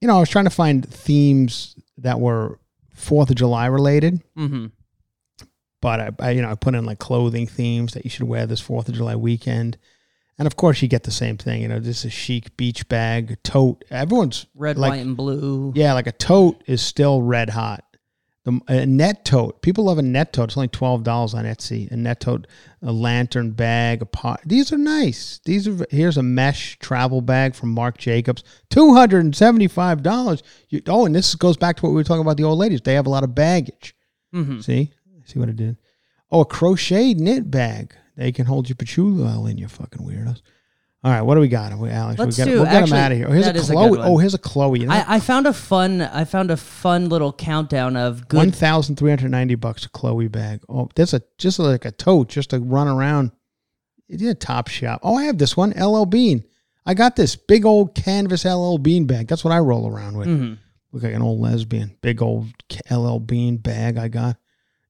you 0.00 0.08
know, 0.08 0.16
I 0.16 0.20
was 0.20 0.28
trying 0.28 0.44
to 0.44 0.50
find 0.50 0.88
themes 0.88 1.76
that 1.98 2.20
were 2.20 2.58
Fourth 2.94 3.30
of 3.30 3.36
July 3.36 3.66
related, 3.66 4.22
mm-hmm. 4.36 4.66
but 5.80 6.00
I, 6.00 6.10
I, 6.18 6.30
you 6.30 6.42
know, 6.42 6.50
I 6.50 6.54
put 6.54 6.74
in 6.74 6.84
like 6.84 6.98
clothing 6.98 7.46
themes 7.46 7.92
that 7.92 8.04
you 8.04 8.10
should 8.10 8.26
wear 8.26 8.46
this 8.46 8.60
Fourth 8.60 8.88
of 8.88 8.94
July 8.94 9.16
weekend, 9.16 9.76
and 10.38 10.46
of 10.46 10.56
course 10.56 10.82
you 10.82 10.88
get 10.88 11.04
the 11.04 11.10
same 11.10 11.36
thing. 11.36 11.62
You 11.62 11.68
know, 11.68 11.78
this 11.78 12.00
is 12.00 12.04
a 12.06 12.10
chic 12.10 12.56
beach 12.56 12.88
bag, 12.88 13.38
tote. 13.42 13.84
Everyone's 13.90 14.46
Red, 14.54 14.78
like, 14.78 14.90
white, 14.90 15.02
and 15.02 15.16
blue. 15.16 15.72
yeah, 15.76 15.92
like 15.92 16.06
a 16.06 16.12
tote 16.12 16.62
is 16.66 16.82
still 16.82 17.22
red 17.22 17.50
hot. 17.50 17.84
The 18.46 18.60
a 18.68 18.86
net 18.86 19.24
tote, 19.24 19.60
people 19.60 19.86
love 19.86 19.98
a 19.98 20.02
net 20.02 20.32
tote. 20.32 20.50
It's 20.50 20.56
only 20.56 20.68
twelve 20.68 21.02
dollars 21.02 21.34
on 21.34 21.44
Etsy. 21.44 21.90
A 21.90 21.96
net 21.96 22.20
tote, 22.20 22.46
a 22.80 22.92
lantern 22.92 23.50
bag, 23.50 24.02
a 24.02 24.06
pot. 24.06 24.40
These 24.46 24.72
are 24.72 24.78
nice. 24.78 25.40
These 25.44 25.66
are 25.66 25.84
here's 25.90 26.16
a 26.16 26.22
mesh 26.22 26.78
travel 26.78 27.20
bag 27.20 27.56
from 27.56 27.70
Marc 27.70 27.98
Jacobs, 27.98 28.44
two 28.70 28.94
hundred 28.94 29.24
and 29.24 29.34
seventy 29.34 29.66
five 29.66 30.00
dollars. 30.00 30.44
Oh, 30.86 31.06
and 31.06 31.14
this 31.14 31.34
goes 31.34 31.56
back 31.56 31.74
to 31.76 31.82
what 31.82 31.88
we 31.88 31.96
were 31.96 32.04
talking 32.04 32.20
about 32.20 32.36
the 32.36 32.44
old 32.44 32.60
ladies. 32.60 32.80
They 32.82 32.94
have 32.94 33.06
a 33.06 33.10
lot 33.10 33.24
of 33.24 33.34
baggage. 33.34 33.96
Mm-hmm. 34.32 34.60
See, 34.60 34.92
see 35.24 35.38
what 35.40 35.48
it 35.48 35.56
did. 35.56 35.76
Oh, 36.30 36.42
a 36.42 36.44
crocheted 36.44 37.18
knit 37.18 37.50
bag. 37.50 37.96
They 38.16 38.30
can 38.30 38.46
hold 38.46 38.68
your 38.68 38.76
patchouli 38.76 39.24
oil 39.24 39.48
in. 39.48 39.58
You 39.58 39.66
fucking 39.66 40.06
weirdos. 40.06 40.42
All 41.04 41.12
right, 41.12 41.22
what 41.22 41.34
do 41.36 41.40
we 41.40 41.48
got, 41.48 41.76
we, 41.78 41.88
Alex? 41.90 42.18
Let's 42.18 42.36
we 42.36 42.44
got, 42.44 42.50
do- 42.50 42.56
we'll 42.56 42.64
get 42.64 42.74
actually, 42.74 42.90
them 42.90 42.98
out 42.98 43.12
of 43.12 43.18
here. 43.18 43.26
Oh, 43.28 43.32
here's 43.32 43.46
a 43.46 43.54
is 43.54 43.70
a 43.70 43.72
Chloe. 43.74 43.98
oh, 44.02 44.18
here's 44.18 44.34
a 44.34 44.38
Chloe. 44.38 44.80
You 44.80 44.86
know, 44.86 44.92
I, 44.94 45.16
I 45.16 45.20
found 45.20 45.46
a 45.46 45.52
fun. 45.52 46.00
I 46.00 46.24
found 46.24 46.50
a 46.50 46.56
fun 46.56 47.08
little 47.08 47.32
countdown 47.32 47.96
of 47.96 48.26
good. 48.26 48.38
One 48.38 48.50
thousand 48.50 48.96
three 48.96 49.10
hundred 49.10 49.30
ninety 49.30 49.54
bucks 49.54 49.84
a 49.84 49.88
Chloe 49.90 50.28
bag. 50.28 50.62
Oh, 50.68 50.88
that's 50.96 51.12
a 51.12 51.22
just 51.38 51.58
like 51.58 51.84
a 51.84 51.92
tote, 51.92 52.28
just 52.28 52.50
to 52.50 52.58
run 52.58 52.88
around. 52.88 53.30
It's 54.08 54.22
a 54.22 54.34
top 54.34 54.68
shop. 54.68 55.00
Oh, 55.02 55.16
I 55.16 55.24
have 55.24 55.38
this 55.38 55.56
one, 55.56 55.70
LL 55.70 56.06
Bean. 56.06 56.44
I 56.84 56.94
got 56.94 57.14
this 57.16 57.36
big 57.36 57.64
old 57.66 57.94
canvas 57.94 58.44
LL 58.44 58.78
Bean 58.78 59.06
bag. 59.06 59.28
That's 59.28 59.44
what 59.44 59.52
I 59.52 59.58
roll 59.58 59.88
around 59.88 60.16
with. 60.16 60.28
Mhm. 60.28 60.58
Look 60.92 61.02
like 61.02 61.14
an 61.14 61.22
old 61.22 61.40
lesbian. 61.40 61.96
Big 62.00 62.22
old 62.22 62.46
LL 62.90 63.18
Bean 63.18 63.58
bag 63.58 63.96
I 63.98 64.08
got. 64.08 64.38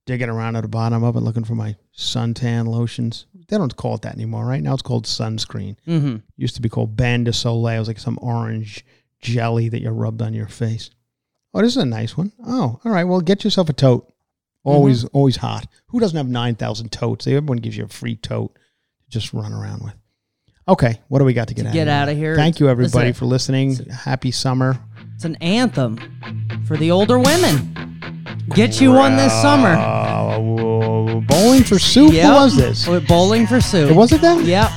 Digging 0.06 0.28
around 0.28 0.56
at 0.56 0.62
the 0.62 0.68
bottom 0.68 1.02
of 1.02 1.16
it, 1.16 1.20
looking 1.20 1.44
for 1.44 1.54
my 1.56 1.74
suntan 1.96 2.66
lotions. 2.66 3.26
They 3.48 3.56
don't 3.56 3.74
call 3.76 3.94
it 3.94 4.02
that 4.02 4.14
anymore, 4.14 4.44
right? 4.44 4.62
Now 4.62 4.74
it's 4.74 4.82
called 4.82 5.04
sunscreen. 5.06 5.76
Mhm. 5.86 6.22
Used 6.36 6.56
to 6.56 6.62
be 6.62 6.68
called 6.68 6.96
Bain 6.96 7.24
de 7.24 7.32
Soleil. 7.32 7.76
It 7.76 7.78
was 7.80 7.88
like 7.88 7.98
some 7.98 8.18
orange 8.20 8.84
jelly 9.20 9.68
that 9.68 9.80
you 9.82 9.90
rubbed 9.90 10.20
on 10.22 10.34
your 10.34 10.48
face. 10.48 10.90
Oh, 11.54 11.62
this 11.62 11.72
is 11.76 11.82
a 11.82 11.86
nice 11.86 12.16
one. 12.16 12.32
Oh, 12.44 12.80
all 12.84 12.92
right. 12.92 13.04
Well, 13.04 13.20
get 13.20 13.44
yourself 13.44 13.68
a 13.68 13.72
tote. 13.72 14.12
Always, 14.64 15.04
Mm-hmm. 15.04 15.16
always 15.16 15.36
hot. 15.36 15.66
Who 15.88 16.00
doesn't 16.00 16.16
have 16.16 16.28
nine 16.28 16.56
thousand 16.56 16.90
totes? 16.90 17.26
Everyone 17.26 17.58
gives 17.58 17.76
you 17.76 17.84
a 17.84 17.88
free 17.88 18.16
tote 18.16 18.52
to 18.54 19.10
just 19.10 19.32
run 19.32 19.52
around 19.52 19.82
with. 19.84 19.94
Okay, 20.68 21.00
what 21.06 21.20
do 21.20 21.24
we 21.24 21.32
got 21.32 21.46
to 21.48 21.54
get 21.54 21.62
To 21.62 21.68
out? 21.68 21.72
get 21.74 21.86
of 21.86 21.92
outta 21.94 22.12
here, 22.14 22.34
Thank 22.34 22.58
you, 22.58 22.68
everybody, 22.68 23.12
for 23.12 23.24
listening. 23.24 23.76
Happy 23.86 24.32
summer. 24.32 24.76
It's 25.14 25.24
an 25.24 25.36
anthem 25.36 25.96
for 26.66 26.76
the 26.76 26.90
older 26.90 27.18
women. 27.20 27.72
Get 28.50 28.80
you 28.80 28.90
one 28.92 29.16
this 29.16 29.32
summer. 29.40 29.76
Bowling 31.20 31.64
for 31.64 31.78
soup. 31.78 32.12
Yep. 32.12 32.26
Who 32.26 32.32
was 32.32 32.56
this? 32.56 32.86
With 32.86 33.06
Bowling 33.06 33.46
for 33.46 33.60
Soup. 33.60 33.90
It 33.90 33.94
wasn't 33.94 34.22
them. 34.22 34.42
Yep. 34.42 34.70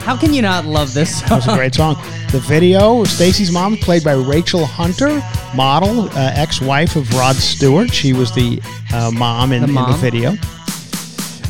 How 0.00 0.16
can 0.16 0.32
you 0.32 0.42
not 0.42 0.66
love 0.66 0.94
this 0.94 1.18
song? 1.18 1.28
That 1.28 1.36
was 1.36 1.48
a 1.48 1.56
great 1.56 1.74
song. 1.74 1.96
The 2.30 2.40
video, 2.40 3.02
Stacy's 3.04 3.50
mom, 3.50 3.76
played 3.76 4.04
by 4.04 4.12
Rachel 4.14 4.64
Hunter, 4.64 5.22
model, 5.54 6.08
uh, 6.10 6.32
ex-wife 6.34 6.96
of 6.96 7.12
Rod 7.14 7.34
Stewart. 7.36 7.92
She 7.92 8.12
was 8.12 8.32
the 8.32 8.60
uh, 8.92 9.10
mom 9.12 9.52
in 9.52 9.62
The 9.62 9.68
in 9.68 9.74
the, 9.74 9.96
video. 10.00 10.30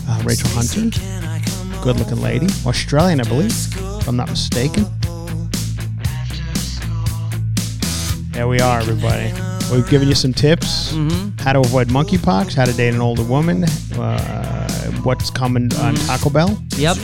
Uh, 0.09 0.23
Rachel 0.25 0.49
Hunter, 0.51 0.91
good-looking 1.83 2.21
lady, 2.23 2.47
Australian, 2.65 3.21
I 3.21 3.25
believe, 3.25 3.53
if 4.01 4.09
I'm 4.09 4.17
not 4.17 4.29
mistaken. 4.29 4.87
There 8.33 8.49
we 8.49 8.61
are, 8.61 8.81
everybody. 8.81 9.56
We've 9.73 9.89
given 9.89 10.09
you 10.09 10.15
some 10.15 10.33
tips: 10.33 10.93
Mm-hmm. 10.93 11.39
how 11.43 11.53
to 11.55 11.61
avoid 11.61 11.89
monkeypox, 11.89 12.55
how 12.55 12.65
to 12.67 12.73
date 12.73 12.95
an 12.95 13.01
older 13.01 13.25
woman, 13.25 13.65
uh, 13.95 14.91
what's 15.03 15.29
coming 15.31 15.75
on 15.77 15.95
Taco 15.95 16.31
Bell. 16.31 16.59
Yep. 16.77 16.97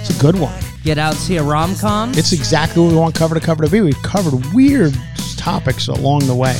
It's 0.00 0.10
a 0.16 0.20
good 0.20 0.38
one. 0.38 0.58
Get 0.82 0.98
out 0.98 1.14
see 1.14 1.36
a 1.36 1.42
rom 1.42 1.76
com. 1.76 2.10
It's 2.14 2.32
exactly 2.32 2.82
what 2.82 2.90
we 2.90 2.96
want 2.96 3.14
cover 3.14 3.34
to 3.36 3.40
cover 3.40 3.64
to 3.64 3.70
be. 3.70 3.80
We've 3.80 4.02
covered 4.02 4.34
weird 4.52 4.94
topics 5.36 5.86
along 5.88 6.26
the 6.26 6.34
way. 6.34 6.56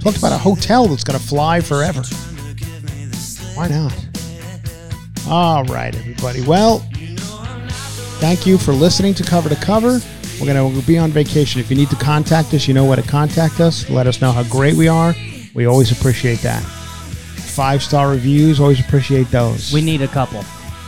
Talked 0.00 0.16
about 0.16 0.32
a 0.32 0.38
hotel 0.38 0.86
that's 0.86 1.04
going 1.04 1.18
to 1.18 1.24
fly 1.24 1.60
forever. 1.60 2.02
Why 3.54 3.68
not? 3.68 3.94
All 5.28 5.64
right, 5.64 5.94
everybody. 5.94 6.40
Well, 6.46 6.78
thank 8.20 8.46
you 8.46 8.56
for 8.56 8.72
listening 8.72 9.12
to 9.14 9.22
Cover 9.22 9.50
to 9.50 9.56
Cover. 9.56 10.00
We're 10.40 10.52
going 10.52 10.80
to 10.80 10.86
be 10.86 10.98
on 10.98 11.10
vacation. 11.10 11.60
If 11.60 11.70
you 11.70 11.76
need 11.76 11.90
to 11.90 11.96
contact 11.96 12.54
us, 12.54 12.68
you 12.68 12.74
know 12.74 12.84
where 12.84 12.96
to 12.96 13.02
contact 13.02 13.60
us. 13.60 13.88
Let 13.90 14.06
us 14.06 14.20
know 14.20 14.30
how 14.32 14.44
great 14.44 14.74
we 14.74 14.86
are. 14.88 15.14
We 15.54 15.66
always 15.66 15.90
appreciate 15.90 16.40
that. 16.40 16.62
Five 16.62 17.82
star 17.82 18.10
reviews, 18.10 18.60
always 18.60 18.78
appreciate 18.78 19.28
those 19.32 19.72
We 19.72 19.80
need 19.80 20.00
a 20.02 20.06
couple. 20.08 20.44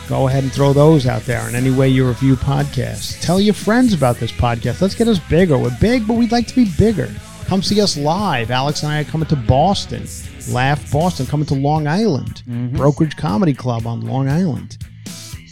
go 0.07 0.29
ahead 0.29 0.43
and 0.43 0.53
throw 0.53 0.71
those 0.71 1.05
out 1.05 1.23
there 1.23 1.47
in 1.49 1.55
any 1.55 1.69
way 1.71 1.89
you 1.89 2.07
review 2.07 2.35
podcasts. 2.37 3.19
Tell 3.21 3.41
your 3.41 3.53
friends 3.53 3.93
about 3.93 4.17
this 4.17 4.31
podcast. 4.31 4.81
Let's 4.81 4.95
get 4.95 5.09
us 5.09 5.19
bigger. 5.19 5.57
We're 5.57 5.77
big, 5.81 6.07
but 6.07 6.13
we'd 6.13 6.31
like 6.31 6.47
to 6.47 6.55
be 6.55 6.71
bigger. 6.77 7.09
Come 7.45 7.61
see 7.61 7.81
us 7.81 7.97
live. 7.97 8.51
Alex 8.51 8.83
and 8.83 8.91
I 8.93 9.01
are 9.01 9.03
coming 9.03 9.27
to 9.27 9.35
Boston. 9.35 10.07
Laugh 10.49 10.89
Boston, 10.91 11.25
coming 11.25 11.45
to 11.47 11.55
Long 11.55 11.87
Island. 11.87 12.43
Mm-hmm. 12.47 12.77
Brokerage 12.77 13.17
Comedy 13.17 13.53
Club 13.53 13.85
on 13.85 14.01
Long 14.01 14.29
Island. 14.29 14.77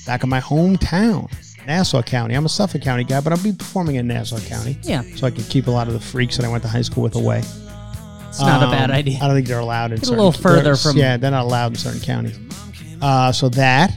Back 0.06 0.24
in 0.24 0.30
my 0.30 0.40
hometown, 0.40 1.30
Nassau 1.70 2.02
County. 2.02 2.34
I'm 2.34 2.46
a 2.46 2.50
Suffolk 2.50 2.82
County 2.82 3.04
guy, 3.04 3.22
but 3.22 3.32
I'll 3.32 3.44
be 3.44 3.52
performing 3.54 3.96
in 3.98 4.08
Nassau 4.08 4.40
County. 4.40 4.76
Yeah. 4.82 5.04
So 5.16 5.28
I 5.28 5.32
can 5.32 5.44
keep 5.46 5.68
a 5.68 5.72
lot 5.72 5.88
of 5.88 5.94
the 5.94 6.00
freaks 6.00 6.36
that 6.38 6.46
I 6.46 6.50
went 6.50 6.64
to 6.64 6.70
high 6.70 6.82
school 6.82 7.04
with 7.04 7.16
away. 7.16 7.40
It's 8.28 8.40
not 8.42 8.64
a 8.64 8.66
Um, 8.66 8.72
bad 8.72 8.90
idea. 8.90 9.20
I 9.22 9.28
don't 9.28 9.36
think 9.36 9.48
they're 9.48 9.60
allowed 9.60 9.92
in 9.92 9.98
Get 9.98 10.04
a 10.04 10.06
certain 10.08 10.18
little 10.18 10.32
further 10.32 10.64
they're- 10.64 10.76
from- 10.76 10.98
Yeah, 10.98 11.18
they're 11.18 11.30
not 11.30 11.44
allowed 11.46 11.74
in 11.74 11.76
certain 11.78 12.00
counties. 12.02 12.40
Uh, 13.02 13.32
so 13.32 13.50
that, 13.50 13.92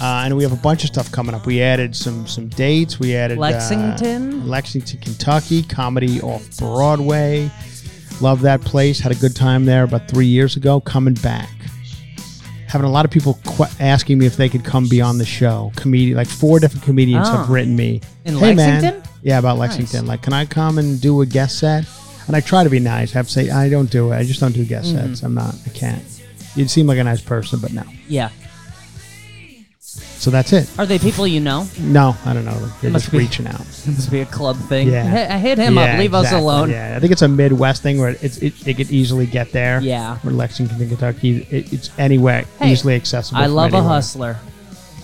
uh, 0.00 0.04
and 0.24 0.34
we 0.36 0.42
have 0.42 0.52
a 0.52 0.56
bunch 0.56 0.84
of 0.84 0.88
stuff 0.88 1.12
coming 1.12 1.34
up. 1.34 1.44
We 1.44 1.60
added 1.62 1.94
some 1.94 2.26
some 2.26 2.48
dates. 2.48 2.98
We 2.98 3.14
added 3.14 3.36
uh, 3.36 3.42
Lexington? 3.42 4.48
Lexington, 4.48 4.98
Kentucky, 5.00 5.62
comedy 5.64 6.18
off 6.22 6.42
Broadway. 6.56 7.50
Love 8.22 8.40
that 8.40 8.62
place. 8.62 9.00
Had 9.00 9.12
a 9.12 9.16
good 9.16 9.36
time 9.36 9.66
there 9.66 9.82
about 9.84 10.08
three 10.08 10.26
years 10.26 10.56
ago. 10.56 10.80
Coming 10.80 11.14
back. 11.14 11.50
Having 12.72 12.86
a 12.86 12.90
lot 12.90 13.04
of 13.04 13.10
people 13.10 13.38
qu- 13.44 13.64
asking 13.80 14.18
me 14.18 14.24
if 14.26 14.36
they 14.38 14.48
could 14.48 14.64
come 14.64 14.88
be 14.88 15.00
on 15.02 15.18
the 15.18 15.26
show. 15.26 15.70
Comedian, 15.76 16.16
like 16.16 16.26
four 16.28 16.58
different 16.58 16.84
comedians 16.84 17.28
Oh. 17.28 17.36
have 17.36 17.50
written 17.50 17.76
me. 17.76 18.00
In 18.24 18.34
hey 18.36 18.54
man, 18.54 18.82
Lexington? 18.82 19.10
yeah, 19.22 19.38
about 19.38 19.58
Lexington. 19.58 20.06
Like, 20.06 20.22
can 20.22 20.32
I 20.32 20.46
come 20.46 20.78
and 20.78 20.98
do 21.00 21.20
a 21.20 21.26
guest 21.26 21.58
set? 21.58 21.84
And 22.28 22.34
I 22.36 22.40
try 22.40 22.64
to 22.64 22.70
be 22.70 22.78
nice. 22.80 23.14
I 23.14 23.18
have 23.18 23.26
to 23.26 23.32
say 23.32 23.50
I 23.50 23.68
don't 23.68 23.90
do 23.90 24.10
it. 24.12 24.16
I 24.16 24.24
just 24.24 24.40
don't 24.40 24.52
do 24.52 24.64
guest 24.64 24.94
Mm-hmm. 24.94 25.08
sets. 25.08 25.22
I'm 25.22 25.34
not. 25.34 25.54
I 25.66 25.68
can't. 25.70 26.02
You'd 26.56 26.70
seem 26.70 26.86
like 26.86 26.98
a 26.98 27.04
nice 27.04 27.20
person, 27.20 27.60
but 27.60 27.72
no. 27.72 27.82
Yeah. 28.08 28.30
So 29.92 30.30
that's 30.30 30.52
it. 30.52 30.70
Are 30.78 30.86
they 30.86 30.98
people 30.98 31.26
you 31.26 31.40
know? 31.40 31.66
No, 31.78 32.16
I 32.24 32.32
don't 32.32 32.44
know. 32.44 32.58
They're 32.80 32.90
Must 32.90 33.04
just 33.06 33.12
be- 33.12 33.18
reaching 33.18 33.46
out. 33.46 33.60
It 33.86 33.88
must 33.88 34.10
be 34.10 34.20
a 34.20 34.26
club 34.26 34.56
thing. 34.68 34.88
Yeah. 34.88 35.04
Hit, 35.04 35.40
hit 35.40 35.58
him 35.58 35.74
Yeah, 35.74 35.82
up. 35.94 35.98
Leave 35.98 36.14
us 36.14 36.24
exactly. 36.26 36.42
alone. 36.42 36.70
Yeah, 36.70 36.94
I 36.96 37.00
think 37.00 37.12
it's 37.12 37.22
a 37.22 37.28
Midwest 37.28 37.82
thing 37.82 37.98
where 38.00 38.16
it's 38.22 38.38
it, 38.38 38.54
they 38.60 38.72
could 38.74 38.90
easily 38.90 39.26
get 39.26 39.52
there. 39.52 39.80
Yeah. 39.80 40.16
Where 40.18 40.32
Lexington, 40.32 40.78
Kentucky, 40.88 41.46
it, 41.50 41.72
it's 41.72 41.90
anywhere 41.98 42.44
Hey, 42.58 42.72
easily 42.72 42.94
accessible. 42.94 43.40
I 43.40 43.44
from 43.46 43.54
love 43.54 43.72
a 43.74 43.76
anywhere. 43.78 43.92
hustler. 43.94 44.36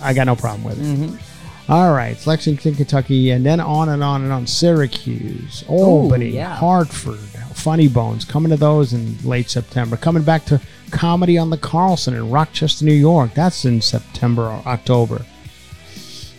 I 0.01 0.13
got 0.13 0.25
no 0.25 0.35
problem 0.35 0.63
with 0.63 0.79
it. 0.79 0.83
Mm-hmm. 0.85 1.71
All 1.71 1.91
right, 1.93 2.13
it's 2.13 2.25
Lexington, 2.25 2.73
Kentucky, 2.73 3.29
and 3.29 3.45
then 3.45 3.59
on 3.59 3.89
and 3.89 4.03
on 4.03 4.23
and 4.23 4.31
on. 4.31 4.47
Syracuse, 4.47 5.63
Albany, 5.67 6.29
yeah. 6.29 6.55
Hartford, 6.55 7.19
Funny 7.59 7.87
Bones. 7.87 8.25
Coming 8.25 8.49
to 8.51 8.57
those 8.57 8.93
in 8.93 9.17
late 9.23 9.49
September. 9.49 9.97
Coming 9.97 10.23
back 10.23 10.45
to 10.45 10.61
comedy 10.91 11.37
on 11.37 11.49
the 11.49 11.57
Carlson 11.57 12.13
in 12.13 12.29
Rochester, 12.29 12.85
New 12.85 12.93
York. 12.93 13.33
That's 13.33 13.65
in 13.65 13.81
September 13.81 14.43
or 14.43 14.61
October. 14.65 15.25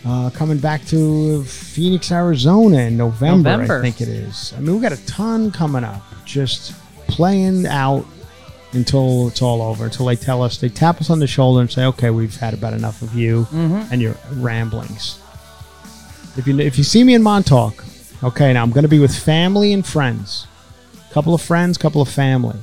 Uh, 0.03 0.31
coming 0.31 0.57
back 0.57 0.83
to 0.85 1.43
Phoenix, 1.43 2.11
Arizona 2.11 2.79
in 2.79 2.97
November, 2.97 3.51
November. 3.51 3.79
I 3.79 3.81
think 3.81 4.01
it 4.01 4.07
is. 4.07 4.51
I 4.57 4.59
mean, 4.59 4.75
we 4.75 4.81
got 4.81 4.93
a 4.93 5.05
ton 5.05 5.51
coming 5.51 5.83
up. 5.83 6.01
Just 6.25 6.73
playing 7.07 7.67
out 7.67 8.05
until 8.73 9.27
it's 9.27 9.43
all 9.43 9.61
over. 9.61 9.85
Until 9.85 10.07
they 10.07 10.15
tell 10.15 10.41
us, 10.41 10.57
they 10.57 10.69
tap 10.69 10.99
us 11.01 11.11
on 11.11 11.19
the 11.19 11.27
shoulder 11.27 11.61
and 11.61 11.69
say, 11.69 11.85
"Okay, 11.85 12.09
we've 12.09 12.35
had 12.35 12.55
about 12.55 12.73
enough 12.73 13.03
of 13.03 13.13
you 13.13 13.47
and 13.51 14.01
your 14.01 14.15
ramblings." 14.33 15.19
If 16.35 16.47
you 16.47 16.57
if 16.59 16.79
you 16.79 16.83
see 16.83 17.03
me 17.03 17.13
in 17.13 17.21
Montauk, 17.21 17.83
okay, 18.23 18.53
now 18.53 18.63
I'm 18.63 18.71
going 18.71 18.83
to 18.83 18.89
be 18.89 18.99
with 18.99 19.15
family 19.15 19.71
and 19.71 19.85
friends, 19.85 20.47
couple 21.11 21.33
of 21.33 21.41
friends, 21.41 21.77
couple 21.77 22.01
of 22.01 22.09
family. 22.09 22.57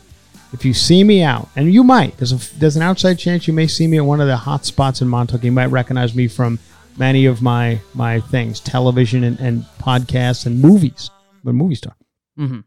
if 0.52 0.64
you 0.64 0.72
see 0.72 1.04
me 1.04 1.22
out, 1.22 1.48
and 1.56 1.72
you 1.72 1.84
might, 1.84 2.16
there's 2.16 2.32
a 2.32 2.58
there's 2.58 2.76
an 2.76 2.82
outside 2.82 3.18
chance 3.18 3.46
you 3.46 3.52
may 3.52 3.66
see 3.66 3.86
me 3.86 3.98
at 3.98 4.04
one 4.04 4.20
of 4.20 4.26
the 4.26 4.36
hot 4.36 4.64
spots 4.64 5.02
in 5.02 5.08
Montauk. 5.08 5.44
You 5.44 5.52
might 5.52 5.66
recognize 5.66 6.14
me 6.14 6.26
from 6.28 6.58
many 6.96 7.26
of 7.26 7.42
my 7.42 7.80
my 7.94 8.20
things, 8.20 8.58
television 8.60 9.24
and, 9.24 9.38
and 9.40 9.64
podcasts 9.80 10.46
and 10.46 10.60
movies. 10.60 11.10
A 11.46 11.52
movie 11.52 11.74
star. 11.76 11.94
Mhm. 12.38 12.64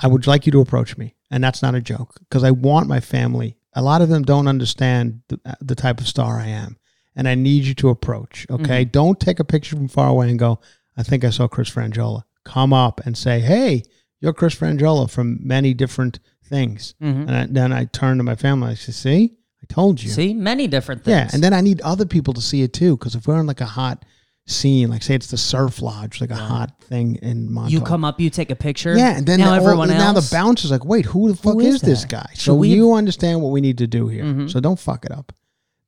I 0.00 0.06
would 0.06 0.26
like 0.26 0.46
you 0.46 0.52
to 0.52 0.60
approach 0.60 0.96
me, 0.96 1.14
and 1.30 1.42
that's 1.42 1.62
not 1.62 1.74
a 1.74 1.80
joke, 1.80 2.14
because 2.20 2.44
I 2.44 2.50
want 2.52 2.86
my 2.88 3.00
family. 3.00 3.56
A 3.74 3.82
lot 3.82 4.00
of 4.02 4.08
them 4.08 4.22
don't 4.22 4.46
understand 4.48 5.22
the, 5.28 5.40
the 5.60 5.74
type 5.74 6.00
of 6.00 6.06
star 6.06 6.38
I 6.38 6.46
am, 6.48 6.76
and 7.16 7.26
I 7.26 7.34
need 7.34 7.64
you 7.64 7.74
to 7.74 7.88
approach. 7.88 8.46
Okay, 8.50 8.84
don't 8.84 9.18
take 9.18 9.40
a 9.40 9.44
picture 9.44 9.76
from 9.76 9.88
far 9.88 10.08
away 10.10 10.28
and 10.30 10.38
go. 10.38 10.60
I 10.96 11.02
think 11.02 11.24
I 11.24 11.30
saw 11.30 11.48
Chris 11.48 11.70
Franjola. 11.70 12.22
Come 12.44 12.72
up 12.72 13.00
and 13.06 13.16
say, 13.16 13.40
"Hey, 13.40 13.82
you're 14.22 14.32
Chris 14.32 14.54
Franjola 14.54 15.10
from 15.10 15.38
many 15.42 15.74
different 15.74 16.18
things." 16.42 16.94
Mhm. 17.02 17.28
And 17.28 17.30
I, 17.30 17.46
then 17.50 17.72
I 17.72 17.84
turn 17.84 18.16
to 18.16 18.22
my 18.24 18.34
family. 18.36 18.70
I 18.70 18.74
say, 18.74 18.92
"See, 18.92 19.32
I 19.62 19.66
told 19.72 20.02
you." 20.02 20.08
See, 20.10 20.32
many 20.32 20.66
different 20.68 21.04
things. 21.04 21.12
Yeah, 21.14 21.28
and 21.34 21.42
then 21.44 21.52
I 21.52 21.60
need 21.60 21.82
other 21.82 22.06
people 22.06 22.32
to 22.34 22.40
see 22.40 22.62
it 22.62 22.72
too, 22.72 22.96
because 22.96 23.14
if 23.14 23.26
we're 23.26 23.38
in 23.40 23.46
like 23.46 23.60
a 23.60 23.66
hot 23.66 24.04
scene, 24.46 24.88
like 24.90 25.04
say 25.04 25.14
it's 25.14 25.28
the 25.28 25.36
surf 25.36 25.80
lodge, 25.80 26.20
like 26.20 26.32
a 26.32 26.36
hot 26.36 26.82
thing 26.82 27.14
in 27.22 27.52
Montauk. 27.52 27.70
you 27.72 27.80
come 27.80 28.04
up, 28.04 28.20
you 28.20 28.28
take 28.28 28.50
a 28.50 28.56
picture. 28.56 28.96
Yeah, 28.96 29.16
and 29.16 29.24
then 29.24 29.38
now 29.38 29.46
the- 29.46 29.50
all- 29.60 29.66
everyone 29.66 29.88
now 29.90 30.12
the 30.12 30.28
bouncer's 30.32 30.72
like, 30.72 30.84
wait, 30.84 31.04
who 31.06 31.28
the 31.30 31.36
fuck 31.36 31.60
is 31.62 31.76
is, 31.76 31.80
this 31.82 32.04
guy? 32.04 32.26
Should 32.34 32.42
So 32.42 32.54
we- 32.56 32.70
you 32.74 32.92
understand 32.94 33.40
what 33.40 33.52
we 33.52 33.60
need 33.60 33.78
to 33.78 33.86
do 33.86 34.08
here. 34.08 34.24
Mhm. 34.24 34.50
So 34.50 34.58
don't 34.58 34.80
fuck 34.80 35.04
it 35.04 35.12
up. 35.12 35.32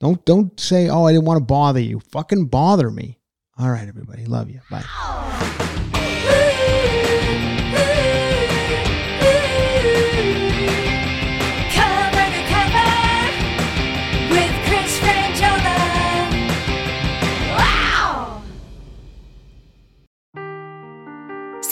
Don't 0.01 0.25
don't 0.25 0.59
say, 0.61 0.89
oh, 0.89 1.03
I 1.05 1.13
didn't 1.13 1.25
want 1.25 1.39
to 1.41 1.45
bother 1.45 1.81
you. 1.81 1.99
Fucking 2.13 2.47
bother 2.47 2.91
me. 2.93 3.19
All 3.59 3.71
right, 3.71 3.89
everybody, 3.89 4.25
love 4.27 4.49
you. 4.51 4.61
Bye. 4.71 4.85